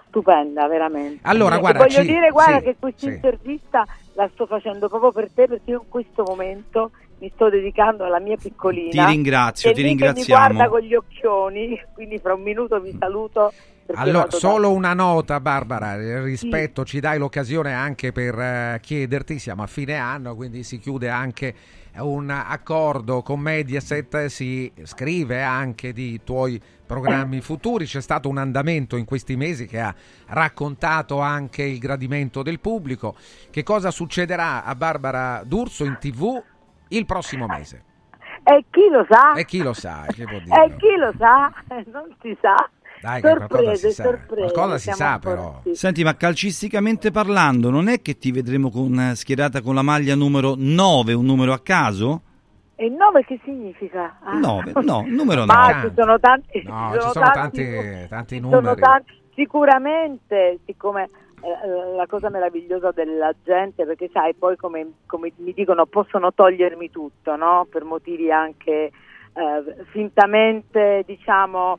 [0.09, 1.21] stupenda, veramente.
[1.23, 3.07] Allora, E guarda, voglio ci- dire, guarda, sì, che questa sì.
[3.09, 3.87] intervista
[4.19, 6.91] la sto facendo proprio per te, perché io in questo momento
[7.21, 8.91] mi sto dedicando alla mia piccolina.
[9.05, 10.41] Ti ringrazio, ti lì che ringraziamo.
[10.41, 13.53] mi guarda con gli occhioni, quindi fra un minuto vi saluto.
[13.95, 19.67] Allora, solo una nota, Barbara, rispetto ci dai l'occasione anche per eh, chiederti, siamo a
[19.67, 21.55] fine anno, quindi si chiude anche
[21.99, 28.97] un accordo con Mediaset, si scrive anche di tuoi programmi futuri, c'è stato un andamento
[28.97, 29.95] in questi mesi che ha
[30.29, 33.15] raccontato anche il gradimento del pubblico.
[33.51, 36.43] Che cosa succederà a Barbara D'Urso in tv
[36.89, 37.85] il prossimo mese?
[38.43, 39.35] E chi lo sa?
[39.35, 40.65] E chi lo sa, dire?
[40.65, 41.53] E chi lo sa?
[41.93, 42.55] Non si sa.
[43.01, 44.03] Dai, sorprese, si sa.
[44.05, 44.53] sorprese.
[44.53, 45.61] Qualcosa si sa, però.
[45.63, 45.75] sì.
[45.75, 50.15] Senti, ma calcisticamente parlando, non è che ti vedremo con, eh, schierata con la maglia
[50.15, 52.23] numero 9, un numero a caso?
[52.77, 54.19] E il 9 che significa?
[54.23, 54.39] Ah.
[54.39, 55.89] 9, no, numero Ma 9.
[55.89, 58.81] ci sono tanti, No, ci ci sono tanti, tanti sono numeri.
[58.81, 61.05] tanti- sicuramente, siccome
[61.41, 66.91] eh, la cosa meravigliosa della gente, perché sai, poi come, come mi dicono, possono togliermi
[66.91, 67.67] tutto, no?
[67.71, 68.71] Per motivi anche
[69.33, 71.79] eh, fintamente, diciamo,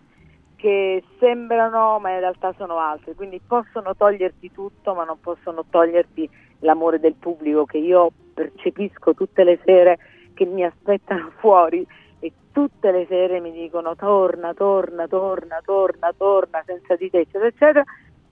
[0.59, 3.15] che sembrano, ma in realtà sono altri.
[3.15, 6.29] Quindi possono toglierti tutto, ma non possono toglierti
[6.59, 9.97] l'amore del pubblico che io percepisco tutte le sere
[10.33, 11.87] che mi aspettano fuori
[12.19, 17.47] e tutte le sere mi dicono torna, torna, torna, torna, torna, senza di te, eccetera,
[17.47, 17.83] eccetera.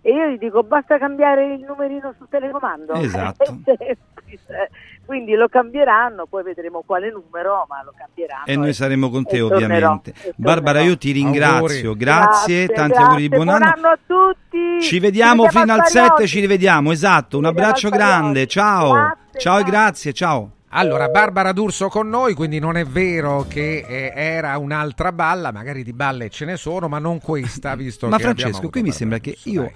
[0.08, 2.94] E io gli dico basta cambiare il numerino sul telecomando.
[2.94, 3.58] Esatto.
[5.06, 8.46] Quindi lo cambieranno, poi vedremo quale numero, ma lo cambieranno.
[8.46, 10.14] E noi saremo con te tornerò, ovviamente.
[10.22, 13.74] e Barbara, io ti ringrazio, grazie, Grazie, tanti auguri di buon buon anno.
[13.76, 14.82] anno a tutti.
[14.82, 16.28] Ci vediamo Ci fino al al 7, Parioli.
[16.28, 18.92] ci rivediamo, esatto, un Ci vediamo abbraccio grande, ciao.
[18.94, 20.52] Grazie, ciao e grazie, ciao.
[20.70, 25.84] Allora, Barbara D'Urso con noi, quindi non è vero che eh, era un'altra balla, magari
[25.84, 29.18] di balle ce ne sono, ma non questa, visto Ma che Francesco, qui mi sembra
[29.20, 29.74] che D'Urso, io dai.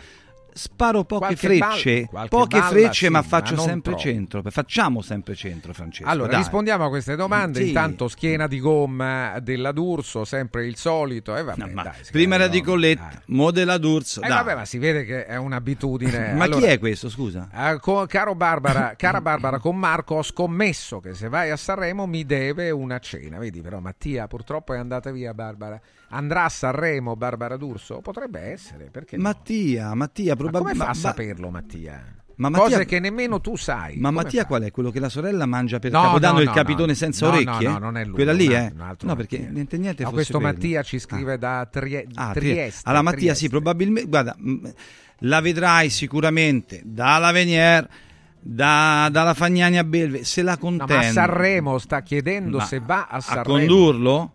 [0.54, 4.08] Sparo poche Qualche frecce, balla- poche balla frecce, sì, ma ma faccio non sempre troppo.
[4.08, 4.44] centro.
[4.50, 6.10] Facciamo sempre centro, Francesco.
[6.10, 6.38] Allora, dai.
[6.40, 7.62] rispondiamo a queste domande.
[7.62, 7.68] Sì.
[7.68, 11.36] Intanto, schiena di gomma della D'Urso, sempre il solito.
[11.36, 14.22] E vabbè, dai, si Prima era di Colletta, mo della D'Urso.
[14.22, 14.38] Eh, dai.
[14.38, 16.34] vabbè, ma si vede che è un'abitudine.
[16.42, 17.50] Ma chi Allora, è questo, scusa?
[17.54, 22.06] eh, co- caro Barbara, cara Barbara, con Marco ho scommesso che se vai a Sanremo
[22.08, 23.38] mi deve una cena.
[23.38, 25.34] Vedi, però Mattia purtroppo è andata via.
[25.34, 25.80] Barbara
[26.12, 27.16] andrà a Sanremo.
[27.16, 29.24] Barbara D'Urso potrebbe essere perché no?
[29.24, 30.84] Mattia, Mattia, Ma come probabilmente.
[30.86, 32.16] fa a saperlo, Mattia?
[32.34, 33.98] Ma Mattia- Cose che nemmeno tu sai.
[33.98, 34.48] Ma Come Mattia fa?
[34.48, 34.72] qual è?
[34.72, 37.68] Quello che la sorella mangia per No, Capodanno no, il no, capitone senza orecchie?
[37.68, 38.56] no, non è lui, Quella lì, un eh?
[38.58, 39.38] altro- un altro no, Mattia.
[39.38, 40.52] perché niente, niente No, questo vero.
[40.52, 42.82] Mattia ci scrive da Trie- Ah, Tri- Trieste.
[42.86, 43.44] Allora Mattia Trieste.
[43.44, 44.36] sì, probabilmente, guarda,
[45.20, 47.88] la vedrai sicuramente dalla Venier,
[48.40, 50.94] da- dalla Fagnani a Belve, se la No, contende.
[50.96, 53.58] ma a Sanremo sta chiedendo Ma se va a a Sanremo.
[53.58, 54.34] condurlo?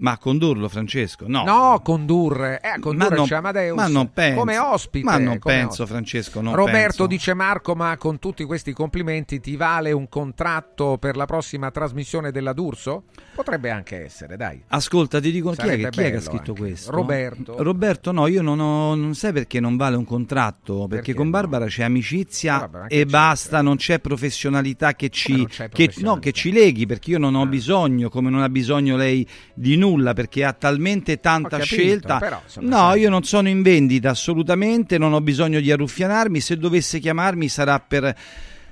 [0.00, 1.24] Ma a condurlo, Francesco?
[1.28, 1.44] No.
[1.44, 2.60] No, condurre.
[2.62, 3.76] Eh, a condurre Ma non- c'è Amadeus.
[3.76, 4.38] ma non penso.
[4.38, 5.04] Come ospite.
[5.04, 5.88] Ma non penso, ospite.
[5.88, 7.06] Francesco, non Roberto penso.
[7.06, 12.30] dice Marco, ma con tutti questi complimenti ti vale un contratto per la prossima trasmissione
[12.30, 13.04] della D'Urso?
[13.34, 14.62] Potrebbe anche essere, dai.
[14.68, 16.60] Ascolta, ti dico chi è, che, chi è che ha scritto anche.
[16.60, 16.90] questo?
[16.92, 17.62] Roberto.
[17.62, 18.94] Roberto, no, io non ho.
[18.94, 20.80] Non sai perché non vale un contratto?
[20.80, 21.30] Perché, Perché con no?
[21.32, 23.10] Barbara c'è amicizia che e c'è?
[23.10, 26.00] basta, non c'è professionalità che ci, c'è che, professionalità?
[26.10, 26.14] Ah.
[26.14, 26.86] no, che ci leghi.
[26.86, 31.20] Perché io non ho bisogno, come non ha bisogno lei di nulla, perché ha talmente
[31.20, 32.18] tanta capito, scelta.
[32.18, 36.40] però, insomma, no, io non sono in vendita assolutamente, non ho bisogno di arruffianarmi.
[36.40, 38.14] Se dovesse chiamarmi sarà per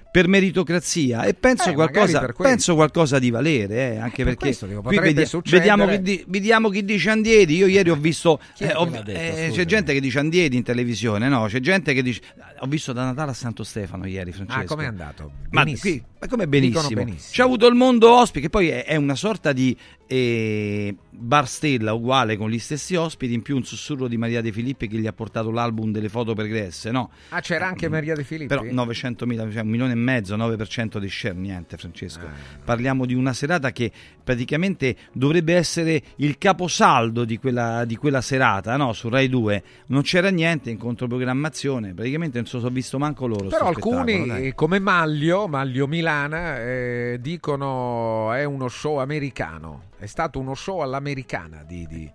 [0.08, 4.46] per meritocrazia e penso, Eh, qualcosa, per penso qualcosa di valere, eh, anche per perché
[4.46, 7.56] questo dico, qui vedi- vediamo, chi di- vediamo chi dice Andiedi.
[7.56, 11.28] Io ieri ho visto, eh, ho- detto, eh, c'è gente che dice Andiedi in televisione,
[11.28, 11.44] no?
[11.48, 12.22] C'è gente che dice,
[12.60, 14.60] ho visto da Natale a Santo Stefano ieri, Francesco.
[14.60, 15.32] Ah, com'è andato?
[15.50, 15.92] Ma, Benissimo.
[15.96, 16.88] qui, ma come benissimo.
[16.88, 17.32] benissimo.
[17.32, 19.76] C'è avuto il mondo ospite, che poi è, è una sorta di
[20.07, 24.52] eh, bar stella uguale con gli stessi ospiti, in più un sussurro di Maria De
[24.52, 27.10] Filippi che gli ha portato l'album delle foto pregresse, no?
[27.31, 28.55] Ah, c'era anche Maria De Filippi?
[28.55, 32.26] Però 900.000, cioè un milione e mezzo, 9% di share, niente Francesco.
[32.26, 32.59] Ah.
[32.65, 33.91] Parliamo di una serata che
[34.23, 38.93] praticamente dovrebbe essere il caposaldo di quella, di quella serata, no?
[38.93, 39.62] Su Rai 2.
[39.86, 43.49] Non c'era niente in controprogrammazione, praticamente non so se ho visto manco loro.
[43.49, 49.94] Però alcuni, eh, come Maglio, Maglio Milana, eh, dicono è uno show americano.
[49.99, 52.12] È stato uno show all'americana di, di-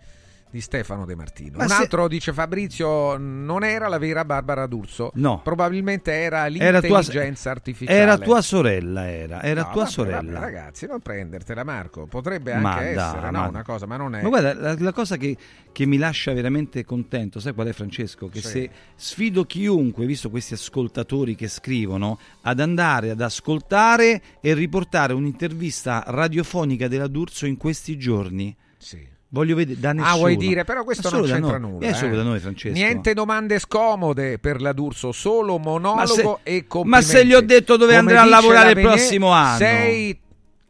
[0.52, 1.58] di Stefano De Martino.
[1.58, 5.12] Ma Un se- altro dice Fabrizio, non era la vera Barbara D'Urso.
[5.16, 5.42] No.
[5.44, 7.98] Probabilmente era Era tua- l'intelligenza artificiale.
[7.98, 10.18] Era tua sorella, era, era No, tua vabbè, sorella.
[10.22, 12.06] vabbè, ragazzi, non prendertela, Marco.
[12.06, 14.22] Potrebbe anche Ma essere no, ma- una cosa, ma non è.
[14.22, 15.38] Ma guarda, la, la cosa che,
[15.72, 18.28] che mi lascia veramente contento, sai qual è Francesco?
[18.28, 18.48] Che Sì.
[18.48, 26.04] se sfido chiunque, visto questi ascoltatori che scrivono, ad andare ad ascoltare e riportare un'intervista
[26.08, 28.56] radiofonica della D'Urso in questi giorni.
[28.78, 29.08] Sì.
[29.34, 30.14] Voglio vedere da nessuno.
[30.14, 30.66] Ah, vuoi dire?
[30.66, 31.72] Però questo non c'entra noi.
[31.72, 31.88] nulla.
[31.88, 32.16] È solo eh.
[32.18, 32.74] da noi, Francesco.
[32.74, 36.90] Niente domande scomode per la D'Urso, solo monologo se- e complimenti.
[36.90, 39.58] ma se gli ho detto dove Come andrà a lavorare la il prossimo anno.
[39.58, 40.20] Sei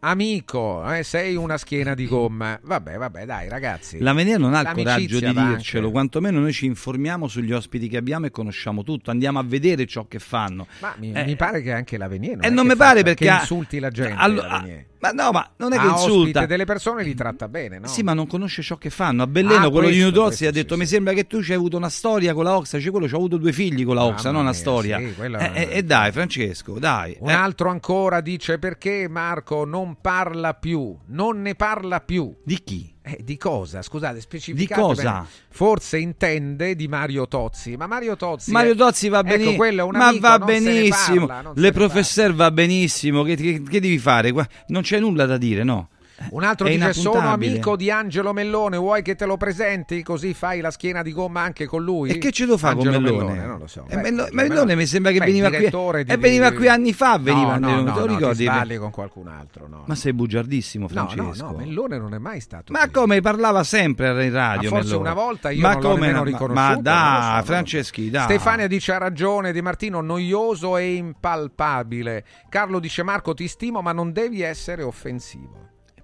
[0.02, 2.60] amico, eh, sei una schiena di gomma.
[2.62, 4.00] Vabbè, vabbè, dai, ragazzi.
[4.00, 5.92] La Venea non ha il coraggio di dircelo, anche.
[5.92, 10.06] quantomeno noi ci informiamo sugli ospiti che abbiamo e conosciamo tutto, andiamo a vedere ciò
[10.08, 10.68] che fanno.
[10.80, 13.04] Ma mi, Eh, mi pare che anche la Venier non E è non mi pare
[13.04, 14.14] perché ha- insulti la gente.
[14.18, 14.66] Allo- la.
[15.02, 16.46] Ma no, ma non è che Ha insulta.
[16.46, 17.88] delle persone li tratta bene, no?
[17.88, 19.24] Sì, ma non conosce ciò che fanno.
[19.24, 21.52] A Belleno, Ah, quello di questo, Nudozzi questo, ha detto: Mi sembra che tu ci
[21.54, 22.80] hai avuto una storia con la Oxa.
[22.80, 25.00] Cioè, quello ci ha avuto due figli con la Oxa, non una storia.
[25.00, 27.16] sì, quella- Eh, eh, eh, dai, Francesco, dai.
[27.20, 32.34] Un Eh, altro ancora dice perché Marco non parla più, non ne parla più.
[32.44, 32.94] Di chi?
[33.02, 33.82] Eh, di cosa?
[33.82, 35.12] Scusate, specificate Di cosa?
[35.14, 35.26] bene.
[35.50, 39.84] Forse intende di Mario Tozzi, ma Mario Tozzi Mario Tozzi va ecco, benissimo, quello è
[39.84, 41.26] un ma amico, va se ne benissimo.
[41.26, 43.24] parla, Le professor va benissimo.
[43.24, 44.32] Che, che- che devi fare?
[44.68, 45.90] Non c'è nulla da dire, no?
[46.30, 50.02] Un altro È dice sono inappuntabile." amico di Angelo Mellone, vuoi che te lo presenti
[50.04, 52.10] così fai la schiena di gomma anche con lui?
[52.12, 53.46] E che ce lo fa con Angelo Mellone?
[53.46, 53.86] Non lo so.
[53.88, 56.56] Eh, Beh, Mello- Angelo Mellone mi sembra che Beh, veniva qui, di- e veniva di-
[56.56, 57.18] qui anni fa.
[57.18, 58.44] Veniva, no, no, te no, lo no, ti ricordi?
[58.44, 59.84] sbagli con qualcun altro, no.
[59.86, 61.46] Ma sei bugiardissimo, No, no, Francesco.
[61.46, 64.70] no, Mellone non è mai stato Ma come parlava sempre in radio?
[64.70, 65.10] Ma forse Mellone.
[65.10, 66.24] una volta io ma non l'ho come nemmeno no?
[66.26, 67.44] riconosciuto, Ma lo so, lo.
[67.44, 68.24] Franceschi, dai.
[68.24, 72.24] Stefania dice ha ragione Di Martino, noioso e impalpabile.
[72.50, 75.61] Carlo dice Marco ti stimo ma non devi essere offensivo.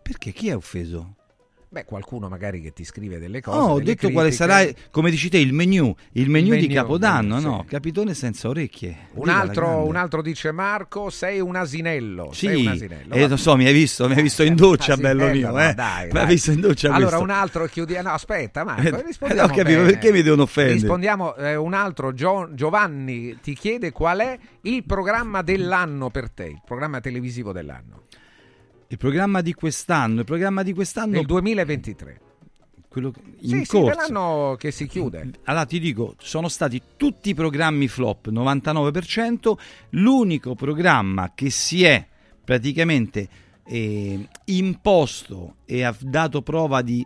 [0.07, 1.13] Perché chi è offeso?
[1.69, 3.57] Beh, qualcuno magari che ti scrive delle cose.
[3.57, 4.49] Oh, ho detto quale critiche.
[4.49, 7.59] sarà, come dici te, il menu, il menu di menu, Capodanno, menu, no?
[7.63, 7.67] sì.
[7.71, 9.09] Capitone senza orecchie.
[9.15, 12.29] Un altro, un altro dice Marco sei un asinello.
[12.31, 13.13] Sì, sei un asinello.
[13.13, 15.69] eh, lo so, mi hai visto, mi hai visto in doccia, bello Asinello, mio, ma
[15.69, 15.73] eh.
[15.73, 17.21] dai, Mi hai visto in doccia Allora questo.
[17.23, 18.07] un altro chiudiamo.
[18.07, 19.43] No, aspetta, Marco, Eh, rispondiamo.
[19.43, 19.83] ho capito, bene.
[19.91, 20.75] perché mi devono offendere?
[20.79, 21.35] Rispondiamo.
[21.35, 26.61] eh, un altro Gio- Giovanni ti chiede qual è il programma dell'anno per te, il
[26.65, 28.03] programma televisivo dell'anno.
[28.89, 31.11] Il programma di quest'anno, il programma di quest'anno...
[31.13, 32.21] Nel 2023.
[32.87, 33.83] Quello che- in Sì, corso.
[33.89, 35.29] dell'anno che si chiude.
[35.43, 39.53] Allora ti dico, sono stati tutti i programmi flop, 99%,
[39.91, 42.05] l'unico programma che si è
[42.43, 43.27] praticamente
[43.69, 47.05] eh, imposto e ha dato prova di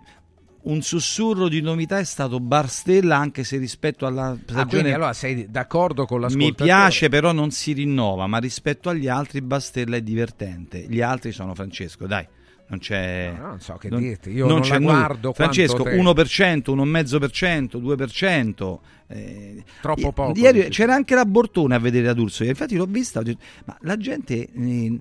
[0.63, 5.13] un sussurro di novità è stato Barstella, anche se rispetto alla Ah, stagione quindi allora
[5.13, 6.63] sei d'accordo con mi l'ascoltatore?
[6.69, 10.85] piace, però non si rinnova, ma rispetto agli altri Bastella è divertente.
[10.87, 12.27] Gli altri sono Francesco, dai.
[12.67, 13.33] Non c'è.
[13.37, 14.93] No, non so che dirti, io non la c'è nulla.
[14.93, 15.97] guardo Francesco, te.
[15.97, 18.79] 1%, 1,5%, 2%.
[19.07, 22.45] Eh, Troppo poco, Ieri c'era anche la Bortone a vedere ad Urso.
[22.45, 23.21] Infatti l'ho vista.
[23.65, 24.47] ma la gente.
[24.53, 24.99] eh,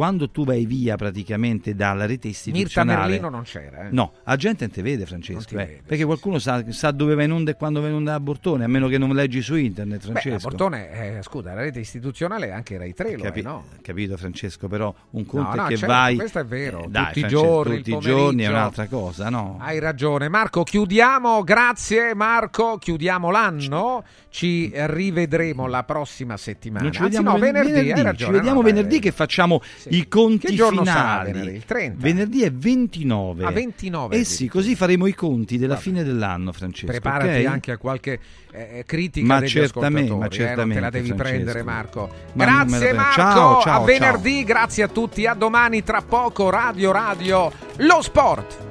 [0.00, 3.88] quando tu vai via praticamente dalla rete Mirta istituzionale Merlino non c'era, eh?
[3.90, 7.22] no, la gente non ti vede Francesco eh, vede, perché qualcuno sa, sa dove va
[7.22, 9.56] in onda e quando va in onda la Bortone a meno che non leggi su
[9.56, 13.40] internet Beh, Francesco Bortone, eh, scusa, la rete istituzionale è anche Rai 3, lo Capi-
[13.40, 13.64] è, no?
[13.82, 16.90] capito Francesco però un conto no, è che certo, vai questo è vero, Eh, tutti
[16.92, 20.62] dai, i giorni, tutti i giorni è un'altra cosa no Hai ragione, Marco.
[20.62, 22.78] Chiudiamo, grazie Marco.
[22.78, 24.02] Chiudiamo l'anno.
[24.30, 26.84] Ci rivedremo la prossima settimana.
[26.84, 27.72] Non ci Anzi, vediamo no, ven- venerdì.
[27.72, 31.24] venerdì, hai ragione, ci vediamo no, beh, venerdì che facciamo i conti Che giorno sarà
[31.24, 31.32] finali.
[31.32, 31.56] venerdì?
[31.56, 31.96] Il 30?
[32.00, 33.44] Venerdì è 29.
[33.44, 36.90] Ah, 29 Eh sì, così faremo i conti della fine dell'anno, Francesco.
[36.92, 37.46] Preparati ok?
[37.46, 38.18] anche a qualche
[38.52, 41.28] eh, critica Ma degli certamente, ma eh, non te la certamente, devi Francesco.
[41.30, 42.10] prendere, Marco.
[42.34, 42.92] Ma grazie.
[42.92, 43.12] Marco.
[43.20, 44.44] Ciao, ciao, a venerdì.
[44.44, 45.26] Grazie a tutti.
[45.26, 45.82] A domani.
[45.82, 48.68] Tra poco, Radio Radio, lo sport.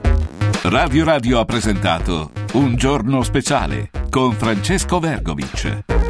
[0.64, 6.09] Radio Radio ha presentato Un giorno speciale con Francesco Vergovic.